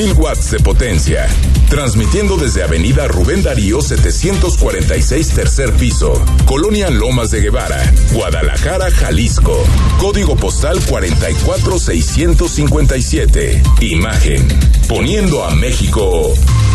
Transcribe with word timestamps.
5000 0.00 0.18
watts 0.18 0.50
de 0.50 0.58
potencia. 0.60 1.28
Transmitiendo 1.68 2.38
desde 2.38 2.62
Avenida 2.62 3.06
Rubén 3.06 3.42
Darío 3.42 3.82
746 3.82 5.28
tercer 5.28 5.74
piso, 5.74 6.14
Colonia 6.46 6.88
Lomas 6.88 7.30
de 7.30 7.42
Guevara, 7.42 7.92
Guadalajara, 8.14 8.90
Jalisco. 8.90 9.62
Código 9.98 10.36
postal 10.36 10.80
44657. 10.80 13.62
Imagen. 13.80 14.48
Poniendo 14.88 15.44
a 15.44 15.50
México 15.50 16.32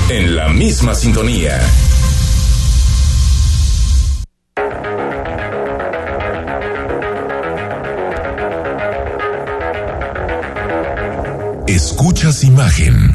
en 0.10 0.36
la 0.36 0.50
misma 0.50 0.94
sintonía. 0.94 1.60
Escuchas 11.68 12.44
imagen. 12.44 13.15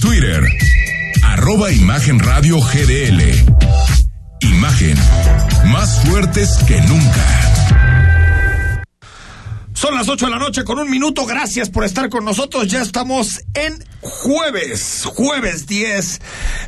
Twitter 0.00 0.42
arroba 1.22 1.70
Imagen 1.72 2.18
Radio 2.18 2.58
GDL 2.60 3.22
Imagen 4.40 4.96
más 5.66 6.00
fuertes 6.04 6.58
que 6.66 6.80
nunca. 6.82 7.54
Son 9.72 9.94
las 9.94 10.08
8 10.08 10.26
de 10.26 10.30
la 10.30 10.38
noche 10.38 10.64
con 10.64 10.78
un 10.78 10.88
minuto. 10.88 11.26
Gracias 11.26 11.68
por 11.68 11.84
estar 11.84 12.08
con 12.08 12.24
nosotros. 12.24 12.68
Ya 12.68 12.80
estamos 12.80 13.42
en 13.54 13.84
jueves, 14.00 15.04
jueves 15.06 15.66
10 15.66 16.20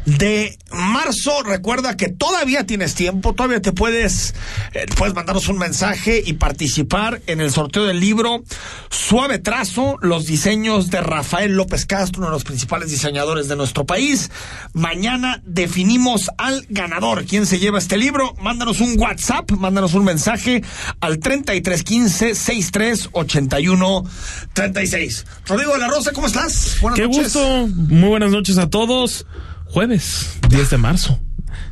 de 0.07 0.57
marzo. 0.71 1.43
Recuerda 1.43 1.97
que 1.97 2.09
todavía 2.09 2.65
tienes 2.65 2.95
tiempo, 2.95 3.35
todavía 3.35 3.61
te 3.61 3.73
puedes, 3.73 4.35
eh, 4.73 4.87
puedes 4.97 5.15
mandarnos 5.15 5.49
un 5.49 5.59
mensaje 5.59 6.23
y 6.25 6.35
participar 6.35 7.21
en 7.27 7.41
el 7.41 7.51
sorteo 7.51 7.85
del 7.85 8.01
libro 8.01 8.43
Suave 8.89 9.39
Trazo, 9.39 9.99
los 10.01 10.27
diseños 10.27 10.91
de 10.91 11.01
Rafael 11.01 11.53
López 11.53 11.87
Castro, 11.87 12.21
uno 12.21 12.29
de 12.29 12.33
los 12.33 12.45
principales 12.45 12.91
diseñadores 12.91 13.49
de 13.49 13.57
nuestro 13.57 13.85
país. 13.85 14.31
Mañana 14.73 15.43
definimos 15.45 16.31
al 16.39 16.65
ganador. 16.71 17.25
¿Quién 17.27 17.47
se 17.47 17.59
lleva 17.59 17.79
este 17.79 17.97
libro? 17.97 18.35
Mándanos 18.41 18.81
un 18.81 18.99
WhatsApp, 18.99 19.51
mándanos 19.53 19.95
un 19.95 20.05
mensaje 20.05 20.63
al 21.01 21.19
3315 21.19 22.35
63 22.35 23.09
81 23.13 24.05
36. 24.53 25.27
Rodrigo 25.47 25.73
de 25.73 25.79
la 25.79 25.89
Rosa, 25.89 26.13
¿cómo 26.13 26.29
estás? 26.29 26.77
Buenas 26.81 26.99
Qué 26.99 27.07
gusto. 27.07 27.69
Muy 27.69 28.09
buenas 28.09 28.31
noches 28.31 28.59
a 28.59 28.71
todos. 28.71 29.27
Jueves, 29.69 30.39
10 30.49 30.71
de 30.71 30.79
marzo. 30.79 31.21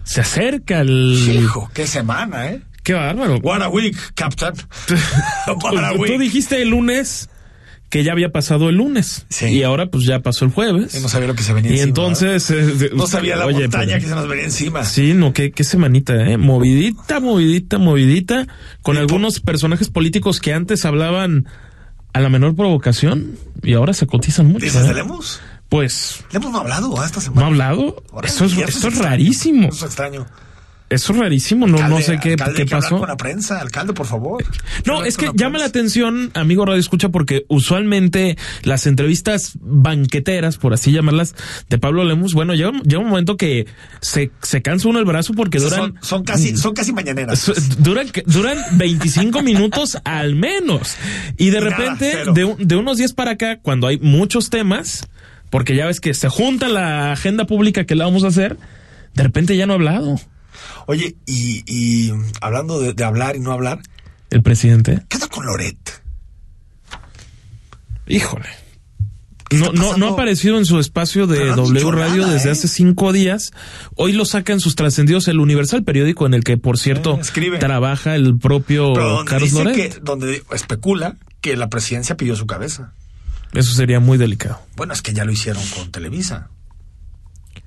Se 0.05 0.20
acerca 0.20 0.81
el. 0.81 1.41
Hijo, 1.42 1.70
qué 1.73 1.87
semana, 1.87 2.50
¿eh? 2.50 2.62
Qué 2.83 2.92
bárbaro. 2.92 3.39
What 3.39 3.62
a 3.62 3.69
week, 3.69 3.97
Captain. 4.14 4.55
What 5.62 5.84
a 5.84 5.92
week. 5.92 6.12
Tú 6.12 6.19
dijiste 6.19 6.61
el 6.61 6.69
lunes 6.69 7.31
que 7.95 8.03
ya 8.03 8.12
había 8.12 8.31
pasado 8.31 8.69
el 8.69 8.77
lunes. 8.77 9.25
Sí. 9.31 9.47
Y 9.47 9.62
ahora 9.62 9.87
pues 9.87 10.05
ya 10.05 10.19
pasó 10.19 10.45
el 10.45 10.50
jueves. 10.50 10.95
Y 10.97 11.00
no 11.00 11.09
sabía 11.09 11.28
lo 11.28 11.34
que 11.37 11.44
se 11.44 11.53
venía 11.53 11.71
y 11.71 11.75
encima. 11.75 11.88
entonces... 11.88 12.50
Eh, 12.50 12.91
no 12.93 13.06
sabía 13.06 13.37
la 13.37 13.47
oye, 13.47 13.60
montaña 13.60 14.00
que 14.00 14.06
se 14.06 14.15
nos 14.15 14.27
venía 14.27 14.44
encima. 14.47 14.84
Sí, 14.84 15.15
no, 15.15 15.33
qué, 15.33 15.53
qué 15.53 15.62
semanita, 15.62 16.15
¿eh? 16.28 16.37
Movidita, 16.37 17.21
movidita, 17.21 17.78
movidita, 17.78 18.49
con 18.83 18.97
algunos 18.97 19.38
personajes 19.38 19.91
políticos 19.91 20.41
que 20.41 20.53
antes 20.53 20.84
hablaban 20.84 21.47
a 22.12 22.21
la 22.21 22.28
menor 22.31 22.56
provocación 22.56 23.38
y 23.62 23.75
ahora 23.75 23.93
se 23.93 24.06
cotizan 24.09 24.47
mucho. 24.47 24.65
¿Dices 24.65 24.84
¿eh? 24.84 24.94
Pues... 25.74 26.24
No 26.32 26.56
ha 26.56 26.60
hablado 26.60 27.02
¿eh? 27.02 27.04
esta 27.04 27.20
semana. 27.20 27.40
¿No 27.40 27.46
ha 27.46 27.48
hablado? 27.48 28.04
Eso 28.22 28.44
es, 28.44 28.56
esto 28.56 28.86
es 28.86 28.98
rarísimo. 28.98 29.70
Eso 29.70 29.86
es 29.86 29.90
extraño. 29.90 30.24
Eso 30.88 31.12
es 31.12 31.18
rarísimo, 31.18 31.66
no, 31.66 31.78
alcalde, 31.78 31.96
no 31.96 32.00
sé 32.00 32.20
qué, 32.22 32.30
alcalde, 32.30 32.54
qué 32.54 32.66
pasó. 32.66 33.00
con 33.00 33.08
la 33.08 33.16
prensa, 33.16 33.60
alcalde, 33.60 33.92
por 33.92 34.06
favor. 34.06 34.44
No, 34.84 35.02
es 35.02 35.16
que 35.16 35.32
llama 35.34 35.58
la 35.58 35.64
atención, 35.64 36.30
amigo 36.34 36.64
Radio 36.64 36.78
Escucha, 36.78 37.08
porque 37.08 37.44
usualmente 37.48 38.38
las 38.62 38.86
entrevistas 38.86 39.58
banqueteras, 39.60 40.58
por 40.58 40.74
así 40.74 40.92
llamarlas, 40.92 41.34
de 41.68 41.78
Pablo 41.78 42.04
Lemus, 42.04 42.34
bueno, 42.34 42.54
llega, 42.54 42.70
llega 42.84 43.00
un 43.00 43.08
momento 43.08 43.36
que 43.36 43.66
se, 44.00 44.30
se 44.42 44.62
cansa 44.62 44.88
uno 44.88 45.00
el 45.00 45.06
brazo 45.06 45.34
porque 45.34 45.58
duran. 45.58 45.80
Son, 45.80 45.98
son 46.02 46.22
casi, 46.22 46.56
son 46.56 46.72
casi 46.72 46.92
mañaneras. 46.92 47.50
Duran, 47.78 48.12
duran 48.26 48.58
25 48.74 49.42
minutos 49.42 49.98
al 50.04 50.36
menos. 50.36 50.94
Y 51.36 51.50
de 51.50 51.58
y 51.58 51.60
repente, 51.60 52.14
nada, 52.14 52.32
de, 52.32 52.54
de 52.60 52.76
unos 52.76 52.98
días 52.98 53.12
para 53.12 53.32
acá, 53.32 53.58
cuando 53.60 53.88
hay 53.88 53.98
muchos 53.98 54.50
temas, 54.50 55.08
porque 55.50 55.77
ya 55.77 55.87
ves 55.87 56.00
que 56.00 56.15
se 56.15 56.28
junta 56.28 56.69
la 56.69 57.12
agenda 57.12 57.47
pública 57.47 57.84
que 57.84 57.94
la 57.94 58.05
vamos 58.06 58.25
a 58.25 58.28
hacer, 58.28 58.56
de 59.15 59.22
repente 59.22 59.56
ya 59.56 59.66
no 59.66 59.72
ha 59.75 59.77
hablado. 59.77 60.21
Oye, 60.87 61.16
y, 61.27 61.62
y 61.66 62.12
hablando 62.41 62.81
de, 62.81 62.93
de, 62.94 63.05
hablar 63.05 63.37
y 63.37 63.41
no 63.41 63.53
hablar. 63.53 63.81
¿El 64.31 64.43
presidente? 64.43 65.03
¿Qué 65.09 65.19
tal 65.19 65.28
con 65.28 65.47
Loret? 65.47 66.03
Híjole. 68.06 68.47
No, 69.50 69.72
no, 69.72 69.97
no 69.97 70.09
ha 70.09 70.10
aparecido 70.12 70.59
en 70.59 70.65
su 70.65 70.81
espacio 70.81 71.27
de 71.28 71.47
W 71.54 71.91
Radio 71.93 72.22
nada, 72.22 72.33
desde 72.34 72.49
¿eh? 72.49 72.53
hace 72.53 72.66
cinco 72.66 73.12
días. 73.12 73.53
Hoy 73.94 74.12
lo 74.12 74.25
saca 74.25 74.53
en 74.53 74.59
sus 74.59 74.75
trascendidos 74.75 75.28
el 75.28 75.38
Universal, 75.38 75.84
periódico 75.84 76.27
en 76.27 76.34
el 76.34 76.43
que, 76.43 76.56
por 76.56 76.77
cierto, 76.77 77.16
Eh, 77.19 77.21
escribe. 77.21 77.59
trabaja 77.59 78.16
el 78.16 78.37
propio 78.38 78.93
Pero 78.94 79.09
donde 79.10 79.31
Carlos 79.31 79.50
dice 79.50 79.65
Loret. 79.65 79.94
que, 79.94 80.00
donde 80.00 80.43
especula 80.53 81.16
que 81.41 81.56
la 81.56 81.69
presidencia 81.69 82.16
pidió 82.16 82.34
su 82.34 82.47
cabeza. 82.47 82.94
Eso 83.54 83.72
sería 83.75 84.00
muy 84.00 84.19
delicado. 84.19 84.60
Bueno, 84.76 84.92
es 84.92 85.03
que 85.03 85.12
ya 85.12 85.25
lo 85.25 85.32
hicieron 85.32 85.62
con 85.76 85.91
Televisa. 85.91 86.48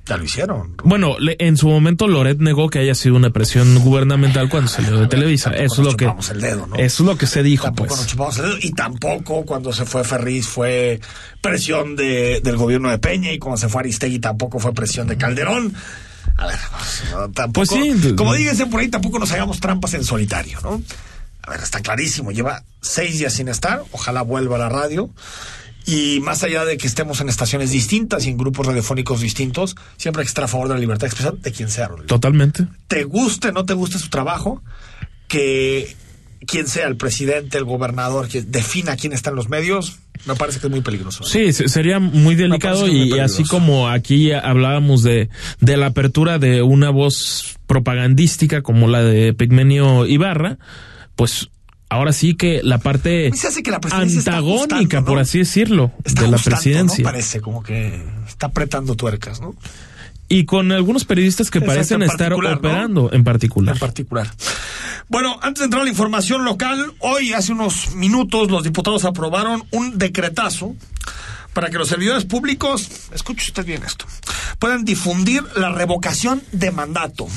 Ya 0.06 0.16
lo 0.16 0.24
hicieron. 0.24 0.76
Bueno, 0.86 1.20
le- 1.20 1.36
en 1.40 1.58
su 1.58 1.68
momento 1.68 2.08
Loret 2.08 2.40
negó 2.40 2.70
que 2.70 2.80
haya 2.80 2.96
sido 2.96 3.16
una 3.16 3.30
presión 3.32 3.78
gubernamental 3.80 4.48
cuando 4.50 4.70
salió 4.70 4.98
de 5.00 5.08
Televisa. 5.08 5.50
Eso 5.52 5.82
es 5.82 5.88
lo 5.88 5.98
que 5.98 6.06
chupamos 6.06 6.30
el 6.30 6.40
dedo, 6.40 6.66
¿no? 6.66 6.76
eso 6.78 7.04
es 7.04 7.08
lo 7.08 7.18
que 7.18 7.28
se 7.28 7.44
dijo, 7.44 7.66
Tampoco 7.66 7.90
pues. 7.90 8.00
nos 8.00 8.08
chupamos 8.10 8.38
el 8.38 8.44
dedo. 8.46 8.58
Y 8.62 8.72
tampoco 8.72 9.46
cuando 9.46 9.74
se 9.74 9.86
fue 9.86 10.06
Ferriz 10.06 10.48
fue 10.48 11.02
presión 11.42 11.98
de, 11.98 12.40
del 12.42 12.56
gobierno 12.56 12.90
de 12.90 13.00
Peña 13.00 13.34
y 13.34 13.40
cuando 13.40 13.58
se 13.58 13.68
fue 13.68 13.82
Aristegui 13.82 14.20
tampoco 14.20 14.60
fue 14.60 14.74
presión 14.74 15.08
de 15.08 15.18
Calderón. 15.18 15.74
A 16.38 16.48
ver, 16.48 16.60
pues, 16.72 17.04
no, 17.12 17.30
tampoco. 17.32 17.66
Pues 17.76 18.02
sí. 18.02 18.14
Como 18.16 18.34
díganse 18.34 18.66
por 18.68 18.80
ahí, 18.80 18.88
tampoco 18.88 19.20
nos 19.20 19.32
hagamos 19.34 19.60
trampas 19.60 19.94
en 19.94 20.06
solitario, 20.06 20.60
¿no? 20.62 20.82
A 21.44 21.52
ver, 21.52 21.60
está 21.62 21.82
clarísimo. 21.82 22.32
Lleva 22.32 22.64
seis 22.82 23.20
días 23.20 23.34
sin 23.34 23.50
estar. 23.50 23.84
Ojalá 23.92 24.22
vuelva 24.22 24.56
a 24.56 24.60
la 24.60 24.70
radio. 24.70 25.10
Y 25.88 26.20
más 26.20 26.44
allá 26.44 26.66
de 26.66 26.78
que 26.78 26.86
estemos 26.86 27.22
en 27.22 27.30
estaciones 27.30 27.72
distintas 27.72 28.26
y 28.26 28.30
en 28.30 28.38
grupos 28.38 28.68
radiofónicos 28.68 29.22
distintos, 29.22 29.76
siempre 29.96 30.22
hay 30.22 30.26
que 30.26 30.30
estar 30.30 30.44
a 30.44 30.48
favor 30.50 30.68
de 30.68 30.74
la 30.74 30.80
libertad 30.82 31.02
de 31.04 31.08
expresión 31.08 31.42
de 31.42 31.52
quien 31.54 31.70
sea. 31.70 31.88
Rodrigo 31.88 32.08
Totalmente. 32.08 32.68
te 32.90 33.04
guste, 33.06 33.52
no 33.54 33.66
te 33.66 33.74
guste 33.74 33.98
su 33.98 34.10
trabajo, 34.10 34.62
que 35.30 35.96
quien 36.46 36.68
sea 36.68 36.88
el 36.88 36.98
presidente, 36.98 37.58
el 37.58 37.64
gobernador, 37.64 38.28
que 38.28 38.42
defina 38.42 38.96
quién 38.98 39.14
está 39.14 39.30
en 39.32 39.38
los 39.38 39.50
medios, 39.50 40.00
me 40.26 40.36
parece 40.36 40.60
que 40.60 40.68
es 40.68 40.72
muy 40.72 40.82
peligroso. 40.82 41.24
Sí, 41.24 41.52
se- 41.54 41.68
sería 41.70 42.00
muy 42.00 42.36
delicado 42.36 42.82
muy 42.86 43.14
y 43.16 43.20
así 43.20 43.44
como 43.46 43.88
aquí 43.90 44.32
hablábamos 44.34 45.04
de, 45.04 45.30
de 45.62 45.78
la 45.78 45.88
apertura 45.88 46.38
de 46.38 46.62
una 46.64 46.90
voz 46.90 47.56
propagandística 47.66 48.62
como 48.62 48.88
la 48.88 49.04
de 49.04 49.34
Pigmenio 49.34 50.06
Ibarra, 50.06 50.58
pues 51.16 51.50
ahora 51.90 52.14
sí 52.14 52.36
que 52.36 52.62
la 52.64 52.78
parte 52.80 53.32
que 53.64 53.72
la 53.72 53.80
antagónica, 53.92 55.04
por 55.04 55.20
así 55.20 55.40
decirlo, 55.40 55.92
Está 56.04 56.24
de 56.24 56.32
la 56.32 56.38
presidencia. 56.38 57.04
¿no? 57.04 57.10
Parece 57.10 57.42
como 57.42 57.64
que 57.64 58.04
está 58.28 58.48
apretando 58.48 58.96
tuercas, 58.96 59.42
¿no? 59.42 59.56
Y 60.30 60.44
con 60.44 60.72
algunos 60.74 61.06
periodistas 61.06 61.50
que 61.50 61.60
Exacto, 61.60 61.74
parecen 61.74 62.02
en 62.04 62.10
estar 62.10 62.34
operando 62.34 63.12
en 63.14 63.24
particular. 63.24 63.76
En 63.76 63.80
particular. 63.80 64.30
Bueno, 65.08 65.40
antes 65.42 65.60
de 65.60 65.66
entrar 65.66 65.82
a 65.82 65.86
la 65.86 65.90
información 65.90 66.44
local, 66.44 66.94
hoy, 67.00 67.32
hace 67.32 67.54
unos 67.54 67.96
minutos, 67.96 68.52
los 68.52 68.64
diputados 68.64 69.06
aprobaron 69.06 69.64
un 69.72 69.98
decretazo 69.98 70.76
para 71.54 71.70
que 71.70 71.78
los 71.78 71.88
servidores 71.88 72.26
públicos, 72.26 72.90
escuche 73.14 73.46
usted 73.46 73.66
bien 73.66 73.84
esto, 73.84 74.06
puedan 74.60 74.84
difundir 74.84 75.44
la 75.56 75.72
revocación 75.72 76.44
de 76.52 76.72
mandato. 76.72 77.28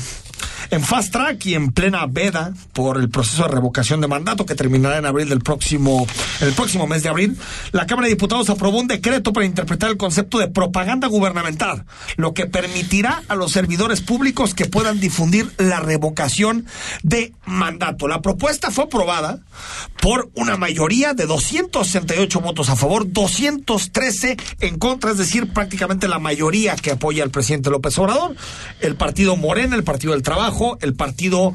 En 0.71 0.85
fast 0.85 1.11
track 1.11 1.45
y 1.47 1.55
en 1.55 1.73
plena 1.73 2.05
veda 2.05 2.53
por 2.71 2.97
el 2.97 3.09
proceso 3.09 3.43
de 3.43 3.49
revocación 3.49 3.99
de 3.99 4.07
mandato 4.07 4.45
que 4.45 4.55
terminará 4.55 4.97
en 4.99 5.05
abril 5.05 5.27
del 5.27 5.41
próximo, 5.41 6.07
el 6.39 6.53
próximo 6.53 6.87
mes 6.87 7.03
de 7.03 7.09
abril, 7.09 7.37
la 7.73 7.85
Cámara 7.85 8.07
de 8.07 8.13
Diputados 8.13 8.49
aprobó 8.49 8.79
un 8.79 8.87
decreto 8.87 9.33
para 9.33 9.45
interpretar 9.45 9.89
el 9.89 9.97
concepto 9.97 10.39
de 10.39 10.47
propaganda 10.47 11.09
gubernamental, 11.09 11.83
lo 12.15 12.33
que 12.33 12.45
permitirá 12.45 13.21
a 13.27 13.35
los 13.35 13.51
servidores 13.51 13.99
públicos 13.99 14.53
que 14.53 14.65
puedan 14.65 15.01
difundir 15.01 15.51
la 15.57 15.81
revocación 15.81 16.65
de 17.03 17.33
mandato. 17.45 18.07
La 18.07 18.21
propuesta 18.21 18.71
fue 18.71 18.85
aprobada 18.85 19.39
por 20.01 20.29
una 20.35 20.55
mayoría 20.55 21.13
de 21.13 21.25
268 21.25 22.39
votos 22.39 22.69
a 22.69 22.77
favor, 22.77 23.11
213 23.11 24.37
en 24.61 24.79
contra, 24.79 25.11
es 25.11 25.17
decir, 25.17 25.51
prácticamente 25.51 26.07
la 26.07 26.19
mayoría 26.19 26.77
que 26.77 26.91
apoya 26.91 27.25
al 27.25 27.29
presidente 27.29 27.69
López 27.69 27.97
Obrador, 27.99 28.37
el 28.79 28.95
partido 28.95 29.35
Morena, 29.35 29.75
el 29.75 29.83
Partido 29.83 30.13
del 30.13 30.23
Trabajo, 30.23 30.60
el 30.81 30.93
Partido 30.93 31.53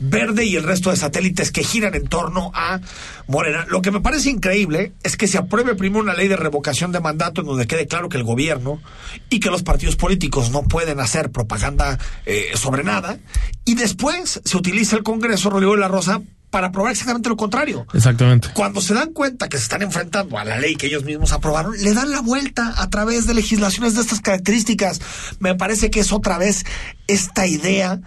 Verde 0.00 0.46
y 0.46 0.56
el 0.56 0.62
resto 0.62 0.90
de 0.90 0.96
satélites 0.96 1.52
que 1.52 1.62
giran 1.62 1.94
en 1.94 2.06
torno 2.06 2.50
a 2.54 2.80
Morena. 3.26 3.66
Lo 3.68 3.82
que 3.82 3.90
me 3.90 4.00
parece 4.00 4.30
increíble 4.30 4.92
es 5.02 5.16
que 5.16 5.28
se 5.28 5.36
apruebe 5.36 5.74
primero 5.74 6.02
una 6.02 6.14
ley 6.14 6.26
de 6.26 6.36
revocación 6.36 6.90
de 6.90 7.00
mandato 7.00 7.42
en 7.42 7.46
donde 7.46 7.66
quede 7.66 7.86
claro 7.86 8.08
que 8.08 8.16
el 8.16 8.24
gobierno 8.24 8.80
y 9.28 9.40
que 9.40 9.50
los 9.50 9.62
partidos 9.62 9.96
políticos 9.96 10.50
no 10.50 10.62
pueden 10.62 11.00
hacer 11.00 11.30
propaganda 11.30 11.98
eh, 12.24 12.52
sobre 12.54 12.82
nada 12.82 13.18
y 13.66 13.74
después 13.74 14.40
se 14.42 14.56
utiliza 14.56 14.96
el 14.96 15.02
Congreso 15.02 15.50
Rodrigo 15.50 15.74
de 15.74 15.80
la 15.80 15.88
Rosa 15.88 16.22
para 16.50 16.72
probar 16.72 16.92
exactamente 16.92 17.28
lo 17.28 17.36
contrario. 17.36 17.86
Exactamente. 17.94 18.48
Cuando 18.54 18.80
se 18.80 18.94
dan 18.94 19.12
cuenta 19.12 19.48
que 19.48 19.56
se 19.56 19.64
están 19.64 19.82
enfrentando 19.82 20.38
a 20.38 20.44
la 20.44 20.58
ley 20.58 20.76
que 20.76 20.86
ellos 20.86 21.04
mismos 21.04 21.32
aprobaron, 21.32 21.72
le 21.80 21.94
dan 21.94 22.10
la 22.10 22.20
vuelta 22.20 22.74
a 22.76 22.90
través 22.90 23.26
de 23.26 23.34
legislaciones 23.34 23.94
de 23.94 24.02
estas 24.02 24.20
características. 24.20 25.00
Me 25.38 25.54
parece 25.54 25.90
que 25.90 26.00
es 26.00 26.12
otra 26.12 26.38
vez 26.38 26.64
esta 27.06 27.46
idea 27.46 28.00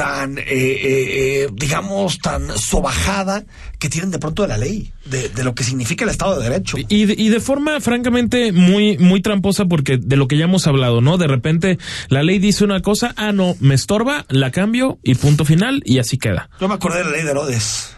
tan, 0.00 0.38
eh, 0.38 0.44
eh, 0.46 1.44
eh, 1.44 1.48
digamos, 1.52 2.18
tan 2.20 2.56
sobajada 2.56 3.44
que 3.78 3.90
tienen 3.90 4.10
de 4.10 4.18
pronto 4.18 4.40
de 4.42 4.48
la 4.48 4.56
ley, 4.56 4.90
de, 5.04 5.28
de, 5.28 5.44
lo 5.44 5.54
que 5.54 5.62
significa 5.62 6.04
el 6.04 6.10
Estado 6.10 6.38
de 6.40 6.48
Derecho. 6.48 6.78
Y 6.88 7.04
de, 7.04 7.14
y 7.18 7.28
de 7.28 7.38
forma, 7.40 7.80
francamente, 7.80 8.50
muy, 8.52 8.96
muy 8.96 9.20
tramposa, 9.20 9.66
porque 9.66 9.98
de 9.98 10.16
lo 10.16 10.26
que 10.26 10.38
ya 10.38 10.44
hemos 10.44 10.66
hablado, 10.66 11.02
¿no? 11.02 11.18
De 11.18 11.26
repente 11.26 11.78
la 12.08 12.22
ley 12.22 12.38
dice 12.38 12.64
una 12.64 12.80
cosa, 12.80 13.12
ah, 13.16 13.32
no, 13.32 13.56
me 13.60 13.74
estorba, 13.74 14.24
la 14.30 14.50
cambio 14.50 14.98
y 15.02 15.16
punto 15.16 15.44
final, 15.44 15.82
y 15.84 15.98
así 15.98 16.16
queda. 16.16 16.48
Yo 16.60 16.66
me 16.68 16.74
acordé 16.76 16.98
de 17.00 17.04
la 17.04 17.10
ley 17.10 17.22
de 17.22 17.30
Herodes. 17.32 17.94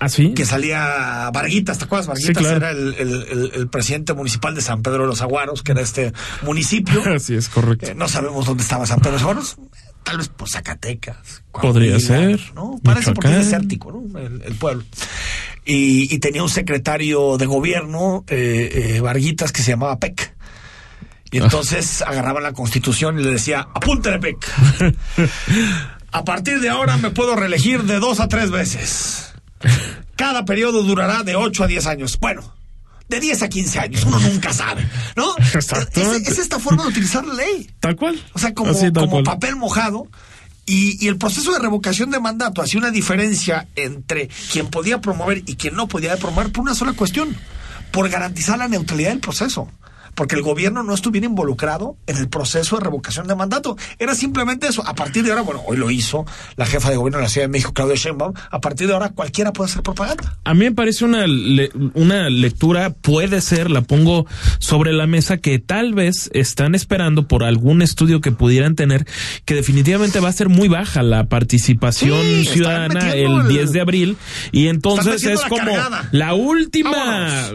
¿Ah, 0.00 0.08
sí? 0.08 0.32
Que 0.32 0.46
salía 0.46 1.28
Varguitas, 1.34 1.76
¿te 1.78 1.84
acuerdas? 1.84 2.06
Varguitas 2.06 2.36
Sí, 2.36 2.40
claro. 2.42 2.56
era 2.56 2.70
el, 2.70 2.94
el- 2.98 3.22
el- 3.30 3.50
el 3.54 3.68
presidente 3.68 4.14
municipal 4.14 4.54
de 4.54 4.60
San 4.60 4.80
Pedro 4.80 5.02
de 5.02 5.08
los 5.08 5.20
Aguaros, 5.22 5.62
que 5.64 5.72
era 5.72 5.80
este 5.82 6.12
municipio. 6.42 7.02
Así 7.14 7.34
es 7.34 7.48
correcto. 7.48 7.86
Eh, 7.90 7.94
no 7.96 8.06
sabemos 8.08 8.46
dónde 8.46 8.62
estaba 8.62 8.86
San 8.86 9.00
Pedro 9.00 9.10
de 9.10 9.16
los 9.16 9.22
Aguaros. 9.22 9.56
Tal 10.08 10.16
vez 10.16 10.28
por 10.30 10.48
Zacatecas. 10.48 11.42
Podría 11.52 12.00
ser. 12.00 12.40
¿no? 12.54 12.80
Parece 12.82 13.12
porque 13.12 13.28
es 13.28 13.36
desértico, 13.36 13.92
¿no? 13.92 14.18
El, 14.18 14.40
el 14.40 14.54
pueblo. 14.54 14.82
Y, 15.66 16.14
y 16.14 16.18
tenía 16.18 16.42
un 16.42 16.48
secretario 16.48 17.36
de 17.36 17.44
gobierno, 17.44 18.24
eh, 18.26 18.94
eh, 18.96 19.00
Varguitas, 19.00 19.52
que 19.52 19.60
se 19.60 19.72
llamaba 19.72 19.98
Peck. 19.98 20.34
Y 21.30 21.36
entonces 21.36 22.00
agarraba 22.00 22.40
la 22.40 22.54
constitución 22.54 23.20
y 23.20 23.22
le 23.22 23.32
decía, 23.32 23.68
apúntale, 23.74 24.18
Peck. 24.18 24.50
A 26.10 26.24
partir 26.24 26.60
de 26.60 26.70
ahora 26.70 26.96
me 26.96 27.10
puedo 27.10 27.36
reelegir 27.36 27.82
de 27.82 28.00
dos 28.00 28.18
a 28.20 28.28
tres 28.28 28.50
veces. 28.50 29.34
Cada 30.16 30.46
periodo 30.46 30.84
durará 30.84 31.22
de 31.22 31.36
8 31.36 31.64
a 31.64 31.66
10 31.66 31.86
años. 31.86 32.18
Bueno, 32.18 32.54
de 33.08 33.20
10 33.20 33.42
a 33.42 33.48
15 33.48 33.78
años, 33.78 34.04
uno 34.04 34.18
nunca 34.20 34.52
sabe, 34.52 34.86
¿no? 35.16 35.34
Es, 35.54 36.28
es 36.28 36.38
esta 36.38 36.58
forma 36.58 36.82
de 36.84 36.90
utilizar 36.90 37.24
la 37.24 37.34
ley. 37.34 37.70
Tal 37.80 37.96
cual. 37.96 38.22
O 38.34 38.38
sea, 38.38 38.54
como, 38.54 38.70
Así, 38.70 38.92
como 38.92 39.10
cual. 39.10 39.24
papel 39.24 39.56
mojado. 39.56 40.06
Y, 40.66 41.02
y 41.02 41.08
el 41.08 41.16
proceso 41.16 41.52
de 41.52 41.58
revocación 41.60 42.10
de 42.10 42.20
mandato 42.20 42.60
hacía 42.60 42.78
una 42.78 42.90
diferencia 42.90 43.66
entre 43.74 44.28
quien 44.52 44.66
podía 44.68 45.00
promover 45.00 45.42
y 45.46 45.56
quien 45.56 45.74
no 45.74 45.88
podía 45.88 46.14
promover 46.18 46.52
por 46.52 46.60
una 46.60 46.74
sola 46.74 46.92
cuestión, 46.92 47.34
por 47.90 48.06
garantizar 48.10 48.58
la 48.58 48.68
neutralidad 48.68 49.08
del 49.10 49.20
proceso. 49.20 49.70
Porque 50.18 50.34
el 50.34 50.42
gobierno 50.42 50.82
no 50.82 50.92
estuviera 50.94 51.26
involucrado 51.28 51.96
en 52.08 52.16
el 52.16 52.28
proceso 52.28 52.76
de 52.76 52.82
revocación 52.82 53.28
de 53.28 53.36
mandato. 53.36 53.76
Era 54.00 54.16
simplemente 54.16 54.66
eso. 54.66 54.82
A 54.84 54.94
partir 54.96 55.22
de 55.22 55.30
ahora, 55.30 55.42
bueno, 55.42 55.62
hoy 55.64 55.76
lo 55.76 55.92
hizo 55.92 56.26
la 56.56 56.66
jefa 56.66 56.90
de 56.90 56.96
gobierno 56.96 57.18
de 57.18 57.22
la 57.22 57.28
Ciudad 57.28 57.46
de 57.46 57.52
México, 57.52 57.72
Claudia 57.72 57.94
Sheinbaum. 57.94 58.32
A 58.50 58.60
partir 58.60 58.88
de 58.88 58.94
ahora, 58.94 59.10
cualquiera 59.10 59.52
puede 59.52 59.70
hacer 59.70 59.82
propaganda. 59.84 60.36
A 60.42 60.54
mí 60.54 60.64
me 60.64 60.72
parece 60.72 61.04
una, 61.04 61.28
le- 61.28 61.70
una 61.94 62.28
lectura, 62.30 62.90
puede 62.90 63.40
ser, 63.40 63.70
la 63.70 63.82
pongo 63.82 64.26
sobre 64.58 64.92
la 64.92 65.06
mesa, 65.06 65.36
que 65.36 65.60
tal 65.60 65.94
vez 65.94 66.30
están 66.34 66.74
esperando 66.74 67.28
por 67.28 67.44
algún 67.44 67.80
estudio 67.80 68.20
que 68.20 68.32
pudieran 68.32 68.74
tener, 68.74 69.06
que 69.44 69.54
definitivamente 69.54 70.18
va 70.18 70.30
a 70.30 70.32
ser 70.32 70.48
muy 70.48 70.66
baja 70.66 71.04
la 71.04 71.28
participación 71.28 72.20
Sí, 72.22 72.44
ciudadana 72.46 73.12
el 73.12 73.32
el- 73.42 73.48
10 73.48 73.70
de 73.72 73.80
abril, 73.80 74.16
y 74.50 74.66
entonces 74.66 75.22
es 75.22 75.42
la 75.42 75.48
como 75.48 75.64
cargada. 75.64 76.08
la 76.10 76.34
última, 76.34 77.50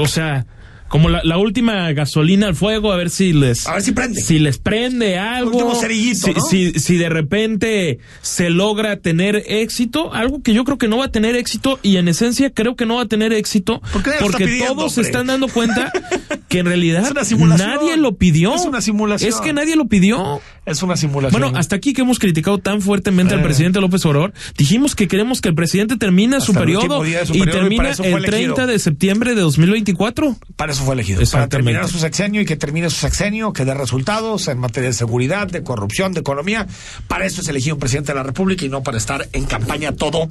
o 0.00 0.06
sea... 0.06 0.46
Como 0.90 1.08
la, 1.08 1.20
la 1.22 1.38
última 1.38 1.92
gasolina 1.92 2.48
al 2.48 2.56
fuego, 2.56 2.92
a 2.92 2.96
ver 2.96 3.10
si 3.10 3.32
les... 3.32 3.64
A 3.68 3.74
ver 3.74 3.82
si 3.82 3.92
prende. 3.92 4.20
Si 4.20 4.40
les 4.40 4.58
prende 4.58 5.18
algo. 5.18 5.52
último 5.52 5.76
cerillito, 5.76 6.26
si, 6.26 6.34
¿no? 6.34 6.40
si, 6.40 6.72
si 6.80 6.96
de 6.96 7.08
repente 7.08 8.00
se 8.22 8.50
logra 8.50 8.96
tener 8.96 9.44
éxito, 9.46 10.12
algo 10.12 10.42
que 10.42 10.52
yo 10.52 10.64
creo 10.64 10.78
que 10.78 10.88
no 10.88 10.98
va 10.98 11.04
a 11.04 11.12
tener 11.12 11.36
éxito 11.36 11.78
y 11.82 11.96
en 11.98 12.08
esencia 12.08 12.50
creo 12.50 12.74
que 12.74 12.86
no 12.86 12.96
va 12.96 13.02
a 13.02 13.06
tener 13.06 13.32
éxito 13.32 13.80
¿Por 13.92 14.02
qué 14.02 14.10
nadie 14.10 14.20
lo 14.20 14.26
está 14.26 14.38
porque 14.38 14.44
pidiendo, 14.46 14.74
todos 14.74 14.94
se 14.94 15.02
están 15.02 15.28
dando 15.28 15.46
cuenta 15.46 15.92
que 16.48 16.58
en 16.58 16.66
realidad 16.66 17.04
Es 17.16 17.38
nadie 17.38 17.96
lo 17.96 18.16
pidió. 18.16 18.56
Es 18.56 18.64
una 18.64 18.80
simulación. 18.80 19.32
Es 19.32 19.40
que 19.40 19.52
nadie 19.52 19.76
lo 19.76 19.86
pidió. 19.86 20.40
Es 20.70 20.82
una 20.82 20.96
simulación. 20.96 21.40
Bueno, 21.40 21.58
hasta 21.58 21.76
aquí 21.76 21.92
que 21.92 22.02
hemos 22.02 22.18
criticado 22.18 22.58
tan 22.58 22.80
fuertemente 22.80 23.34
al 23.34 23.40
Eh. 23.40 23.44
presidente 23.44 23.80
López 23.80 24.04
Obrador, 24.06 24.32
dijimos 24.56 24.94
que 24.94 25.08
queremos 25.08 25.40
que 25.40 25.48
el 25.48 25.54
presidente 25.54 25.96
termine 25.96 26.40
su 26.40 26.52
Hasta 26.52 26.60
periodo 26.60 27.02
de 27.02 27.26
su 27.26 27.34
y 27.34 27.40
periodo, 27.40 27.58
termina 27.58 27.94
fue 27.94 28.06
el 28.06 28.14
elegido. 28.24 28.54
30 28.54 28.66
de 28.66 28.78
septiembre 28.78 29.34
de 29.34 29.40
2024. 29.40 30.36
Para 30.56 30.72
eso 30.72 30.84
fue 30.84 30.94
elegido. 30.94 31.22
Para 31.32 31.48
terminar 31.48 31.88
su 31.88 31.98
sexenio 31.98 32.40
y 32.40 32.44
que 32.44 32.56
termine 32.56 32.88
su 32.90 32.96
sexenio, 32.96 33.52
que 33.52 33.64
dé 33.64 33.74
resultados 33.74 34.48
en 34.48 34.58
materia 34.58 34.90
de 34.90 34.94
seguridad, 34.94 35.48
de 35.48 35.62
corrupción, 35.62 36.12
de 36.12 36.20
economía. 36.20 36.66
Para 37.08 37.26
eso 37.26 37.40
es 37.40 37.48
elegido 37.48 37.74
un 37.76 37.80
presidente 37.80 38.12
de 38.12 38.16
la 38.18 38.22
República 38.22 38.64
y 38.64 38.68
no 38.68 38.82
para 38.82 38.98
estar 38.98 39.28
en 39.32 39.44
campaña 39.46 39.92
todo 39.92 40.28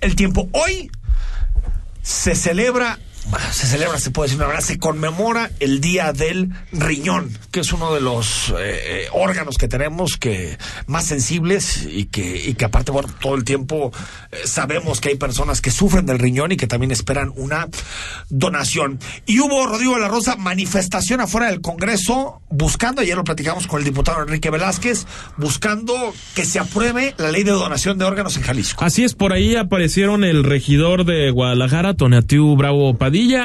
el 0.00 0.16
tiempo. 0.16 0.48
Hoy 0.52 0.90
se 2.02 2.34
celebra, 2.34 2.98
se 3.52 3.66
celebra, 3.66 3.98
se 3.98 4.10
puede 4.10 4.28
decir 4.28 4.38
una 4.38 4.48
verdad, 4.48 4.62
se 4.62 4.78
conmemora 4.78 5.50
el 5.60 5.80
Día 5.80 6.12
del 6.12 6.50
Riñón, 6.72 7.30
que 7.50 7.60
es 7.60 7.72
uno 7.72 7.94
de 7.94 8.00
los 8.00 8.50
eh, 8.50 8.54
eh, 8.60 9.06
órganos 9.12 9.58
que 9.58 9.68
tenemos 9.68 10.16
que 10.16 10.58
más 10.86 11.06
sensibles 11.06 11.86
y 11.88 12.06
que, 12.06 12.48
y 12.48 12.54
que 12.54 12.64
aparte, 12.64 12.90
bueno, 12.92 13.08
todo 13.20 13.34
el 13.34 13.44
tiempo 13.44 13.92
eh, 14.30 14.38
sabemos 14.44 15.00
que 15.00 15.10
hay 15.10 15.16
personas 15.16 15.60
que 15.60 15.70
sufren 15.70 16.06
del 16.06 16.18
riñón 16.18 16.52
y 16.52 16.56
que 16.56 16.66
también 16.66 16.90
esperan 16.90 17.32
una 17.36 17.68
donación. 18.28 18.98
Y 19.26 19.40
hubo, 19.40 19.66
Rodrigo 19.66 19.94
de 19.94 20.00
la 20.00 20.08
Rosa, 20.08 20.36
manifestación 20.36 21.20
afuera 21.20 21.48
del 21.48 21.60
Congreso 21.60 22.40
buscando, 22.50 23.00
ayer 23.00 23.16
lo 23.16 23.24
platicamos 23.24 23.66
con 23.66 23.78
el 23.80 23.84
diputado 23.84 24.22
Enrique 24.22 24.50
Velázquez, 24.50 25.06
buscando 25.36 25.94
que 26.34 26.44
se 26.44 26.58
apruebe 26.58 27.14
la 27.18 27.30
ley 27.30 27.44
de 27.44 27.52
donación 27.52 27.98
de 27.98 28.04
órganos 28.04 28.36
en 28.36 28.42
Jalisco. 28.42 28.84
Así 28.84 29.04
es, 29.04 29.14
por 29.14 29.32
ahí 29.32 29.56
aparecieron 29.56 30.24
el 30.24 30.44
regidor 30.44 31.04
de 31.04 31.30
Guadalajara, 31.30 31.94
Tonatiu 31.94 32.54
Bravo 32.56 32.94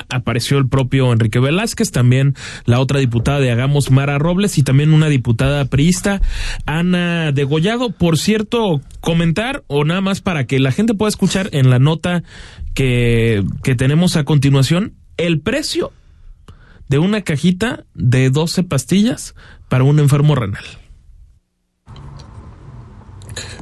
Apareció 0.10 0.58
el 0.58 0.68
propio 0.68 1.12
Enrique 1.12 1.40
Velázquez, 1.40 1.92
también 1.92 2.36
la 2.66 2.80
otra 2.80 3.00
diputada 3.00 3.40
de 3.40 3.52
Hagamos, 3.52 3.92
Mara 3.92 4.18
Robles, 4.18 4.58
y 4.58 4.64
también 4.64 4.94
una 4.94 5.10
diputada 5.10 5.66
priista, 5.66 6.22
Ana 6.66 7.32
Degollado. 7.32 7.90
Por 7.90 8.18
cierto, 8.18 8.82
comentar, 9.02 9.64
o 9.68 9.84
nada 9.84 10.02
más 10.02 10.22
para 10.22 10.46
que 10.46 10.60
la 10.60 10.72
gente 10.72 10.94
pueda 10.94 11.10
escuchar 11.10 11.50
en 11.52 11.70
la 11.70 11.80
nota 11.80 12.24
que, 12.74 13.44
que 13.64 13.76
tenemos 13.76 14.16
a 14.16 14.24
continuación, 14.24 14.94
el 15.18 15.42
precio 15.42 15.92
de 16.88 17.00
una 17.00 17.22
cajita 17.22 17.86
de 17.94 18.30
12 18.30 18.64
pastillas 18.64 19.36
para 19.70 19.84
un 19.84 20.00
enfermo 20.00 20.36
renal. 20.36 20.64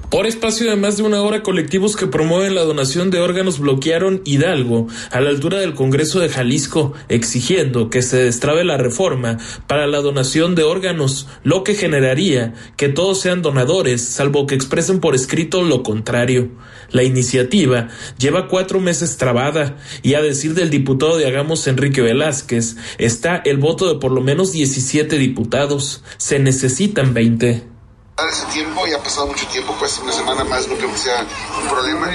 Por 0.10 0.28
espacio 0.28 0.70
de 0.70 0.76
más 0.76 0.98
de 0.98 1.04
una 1.04 1.22
hora, 1.24 1.42
colectivos 1.42 1.96
que 1.96 2.06
promueven 2.06 2.54
la 2.54 2.62
donación 2.62 3.10
de 3.10 3.20
órganos 3.20 3.60
bloquearon 3.60 4.22
Hidalgo 4.24 4.88
a 5.12 5.20
la 5.20 5.32
altura 5.32 5.60
del 5.60 5.74
Congreso 5.74 6.20
de 6.20 6.30
Jalisco, 6.30 6.94
exigiendo 7.10 7.90
que 7.90 8.04
se 8.04 8.18
destrabe 8.18 8.64
la 8.64 8.78
reforma 8.78 9.38
para 9.66 9.88
la 9.88 10.02
donación 10.02 10.54
de 10.54 10.64
órganos, 10.64 11.28
lo 11.44 11.64
que 11.64 11.74
generaría 11.74 12.54
que 12.78 12.88
todos 12.88 13.20
sean 13.20 13.42
donadores, 13.42 14.08
salvo 14.08 14.46
que 14.46 14.54
expresen 14.56 15.00
por 15.00 15.16
escrito 15.16 15.64
lo 15.64 15.82
contrario. 15.82 16.52
La 16.92 17.04
iniciativa 17.04 17.90
lleva 18.20 18.48
cuatro 18.48 18.80
meses 18.80 19.18
trabada 19.18 19.78
y 20.04 20.14
a 20.14 20.22
decir 20.22 20.54
del 20.54 20.70
diputado 20.70 21.18
de 21.18 21.26
Hagamos 21.26 21.68
Enrique 21.68 22.02
Velázquez, 22.02 22.78
está 23.00 23.38
el 23.38 23.58
voto 23.58 23.92
de 23.92 24.00
por 24.00 24.12
lo 24.12 24.22
menos 24.22 24.52
17 24.52 25.18
diputados. 25.18 26.04
Se 26.18 26.38
necesitan 26.38 27.14
20. 27.14 27.75
Ese 28.24 28.46
tiempo, 28.46 28.88
ya 28.88 28.96
ha 28.96 29.04
pasado 29.04 29.28
mucho 29.28 29.46
tiempo, 29.48 29.76
pues 29.78 30.00
una 30.00 30.14
semana 30.14 30.46
más 30.46 30.68
no 30.70 30.76
creo 30.76 30.90
que 30.90 30.98
sea 30.98 31.26
un 31.62 31.68
problema, 31.68 32.08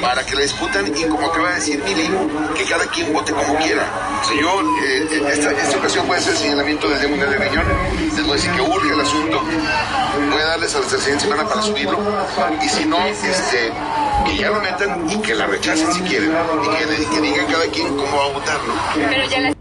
para 0.00 0.24
que 0.24 0.36
la 0.36 0.42
discutan 0.42 0.86
y 0.86 1.04
como 1.04 1.26
acaba 1.26 1.48
de 1.50 1.54
decir 1.56 1.82
Mili, 1.82 2.08
que 2.56 2.64
cada 2.64 2.86
quien 2.86 3.12
vote 3.12 3.32
como 3.32 3.56
quiera. 3.56 3.84
O 4.22 4.24
sea, 4.24 4.40
yo, 4.40 4.60
eh, 4.84 5.08
esta, 5.32 5.50
esta, 5.50 5.76
ocasión 5.78 6.06
puede 6.06 6.20
ser 6.20 6.32
el 6.32 6.38
señalamiento 6.38 6.88
del 6.88 7.00
Día 7.00 7.26
de 7.26 7.36
Riñón, 7.36 7.64
les 8.14 8.22
voy 8.22 8.30
a 8.30 8.34
decir 8.34 8.52
que 8.52 8.60
urge 8.60 8.94
el 8.94 9.00
asunto, 9.00 9.42
voy 10.30 10.40
a 10.40 10.46
darles 10.46 10.74
hasta 10.74 10.96
la 10.96 11.00
siguiente 11.00 11.24
semana 11.24 11.48
para 11.48 11.62
subirlo, 11.62 11.98
y 12.62 12.68
si 12.68 12.84
no, 12.84 13.04
este, 13.06 13.72
que 14.26 14.36
ya 14.36 14.50
lo 14.50 14.60
metan 14.60 15.10
y 15.10 15.16
que 15.16 15.34
la 15.34 15.46
rechacen 15.46 15.92
si 15.92 16.00
quieren, 16.02 16.30
y 16.30 16.68
que, 16.76 17.02
y 17.02 17.06
que 17.06 17.20
digan 17.20 17.46
cada 17.46 17.66
quien 17.66 17.88
cómo 17.96 18.16
va 18.16 18.24
a 18.26 18.28
votar, 18.28 18.60
¿no? 18.68 18.74
Pero 18.94 19.28
ya 19.28 19.40
la... 19.40 19.59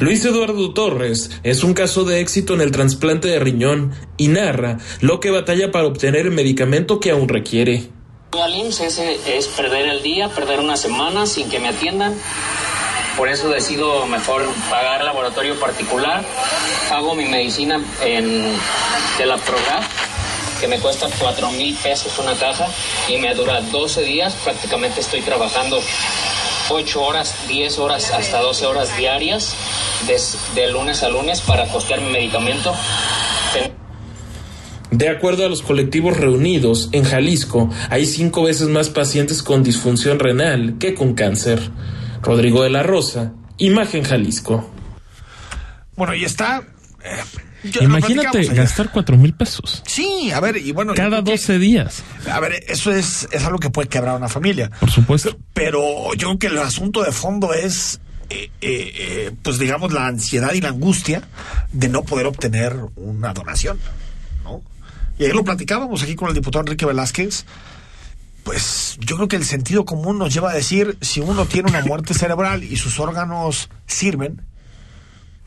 Luis 0.00 0.24
Eduardo 0.24 0.72
Torres 0.72 1.30
es 1.42 1.64
un 1.64 1.74
caso 1.74 2.04
de 2.04 2.20
éxito 2.20 2.54
en 2.54 2.60
el 2.60 2.70
trasplante 2.70 3.26
de 3.26 3.40
riñón 3.40 3.92
y 4.16 4.28
narra 4.28 4.78
lo 5.00 5.18
que 5.18 5.32
batalla 5.32 5.72
para 5.72 5.86
obtener 5.86 6.26
el 6.26 6.30
medicamento 6.30 7.00
que 7.00 7.10
aún 7.10 7.28
requiere. 7.28 7.90
Al 8.40 8.54
IMSS 8.54 8.80
es, 8.80 8.98
es 9.26 9.48
perder 9.48 9.88
el 9.88 10.02
día, 10.04 10.28
perder 10.28 10.60
una 10.60 10.76
semana 10.76 11.26
sin 11.26 11.48
que 11.50 11.58
me 11.58 11.68
atiendan. 11.68 12.14
Por 13.16 13.28
eso 13.28 13.48
decido 13.48 14.06
mejor 14.06 14.46
pagar 14.70 15.02
laboratorio 15.02 15.58
particular. 15.58 16.24
Hago 16.92 17.16
mi 17.16 17.24
medicina 17.24 17.84
en, 18.04 18.54
de 19.18 19.26
la 19.26 19.36
Prograf, 19.38 19.84
que 20.60 20.68
me 20.68 20.78
cuesta 20.78 21.08
4 21.18 21.50
mil 21.50 21.74
pesos 21.74 22.16
una 22.20 22.34
caja 22.34 22.68
y 23.08 23.16
me 23.16 23.34
dura 23.34 23.60
12 23.62 24.02
días. 24.02 24.36
Prácticamente 24.44 25.00
estoy 25.00 25.22
trabajando 25.22 25.80
8 26.70 27.02
horas, 27.02 27.34
10 27.48 27.78
horas, 27.78 28.10
hasta 28.10 28.40
12 28.40 28.66
horas 28.66 28.96
diarias 28.96 29.54
de, 30.06 30.60
de 30.60 30.70
lunes 30.70 31.02
a 31.02 31.08
lunes 31.08 31.40
para 31.40 31.66
costear 31.68 32.00
mi 32.00 32.10
medicamento. 32.10 32.74
De 34.90 35.08
acuerdo 35.08 35.44
a 35.44 35.48
los 35.48 35.62
colectivos 35.62 36.16
reunidos, 36.16 36.88
en 36.92 37.04
Jalisco 37.04 37.68
hay 37.90 38.06
cinco 38.06 38.44
veces 38.44 38.68
más 38.68 38.88
pacientes 38.88 39.42
con 39.42 39.62
disfunción 39.62 40.18
renal 40.18 40.76
que 40.78 40.94
con 40.94 41.14
cáncer. 41.14 41.60
Rodrigo 42.22 42.62
de 42.62 42.70
la 42.70 42.82
Rosa, 42.82 43.32
Imagen 43.58 44.02
Jalisco. 44.02 44.70
Bueno, 45.94 46.14
y 46.14 46.24
está... 46.24 46.62
Eh, 47.04 47.47
Imagínate 47.80 48.44
gastar 48.46 48.90
cuatro 48.92 49.16
mil 49.16 49.34
pesos. 49.34 49.82
Sí, 49.86 50.30
a 50.30 50.40
ver, 50.40 50.56
y 50.56 50.72
bueno. 50.72 50.94
Cada 50.94 51.22
12 51.22 51.58
días. 51.58 52.02
A 52.30 52.40
ver, 52.40 52.64
eso 52.68 52.92
es, 52.92 53.28
es 53.32 53.44
algo 53.44 53.58
que 53.58 53.70
puede 53.70 53.88
quebrar 53.88 54.16
una 54.16 54.28
familia. 54.28 54.70
Por 54.78 54.90
supuesto. 54.90 55.36
Pero 55.54 56.14
yo 56.14 56.28
creo 56.28 56.38
que 56.38 56.46
el 56.48 56.58
asunto 56.58 57.02
de 57.02 57.12
fondo 57.12 57.52
es 57.54 58.00
eh, 58.30 58.50
eh, 58.60 58.92
eh, 58.94 59.30
pues 59.42 59.58
digamos, 59.58 59.92
la 59.92 60.06
ansiedad 60.06 60.52
y 60.52 60.60
la 60.60 60.68
angustia 60.68 61.22
de 61.72 61.88
no 61.88 62.02
poder 62.02 62.26
obtener 62.26 62.76
una 62.96 63.32
donación, 63.32 63.78
¿no? 64.44 64.60
Y 65.18 65.24
ayer 65.24 65.34
lo 65.34 65.44
platicábamos 65.44 66.02
aquí 66.02 66.14
con 66.14 66.28
el 66.28 66.34
diputado 66.34 66.60
Enrique 66.60 66.84
Velázquez. 66.84 67.46
Pues 68.44 68.98
yo 69.00 69.16
creo 69.16 69.28
que 69.28 69.36
el 69.36 69.44
sentido 69.44 69.84
común 69.84 70.18
nos 70.18 70.32
lleva 70.32 70.50
a 70.50 70.54
decir, 70.54 70.98
si 71.00 71.20
uno 71.20 71.46
tiene 71.46 71.70
una 71.70 71.82
muerte 71.84 72.12
cerebral 72.12 72.64
y 72.64 72.76
sus 72.76 73.00
órganos 73.00 73.70
sirven, 73.86 74.42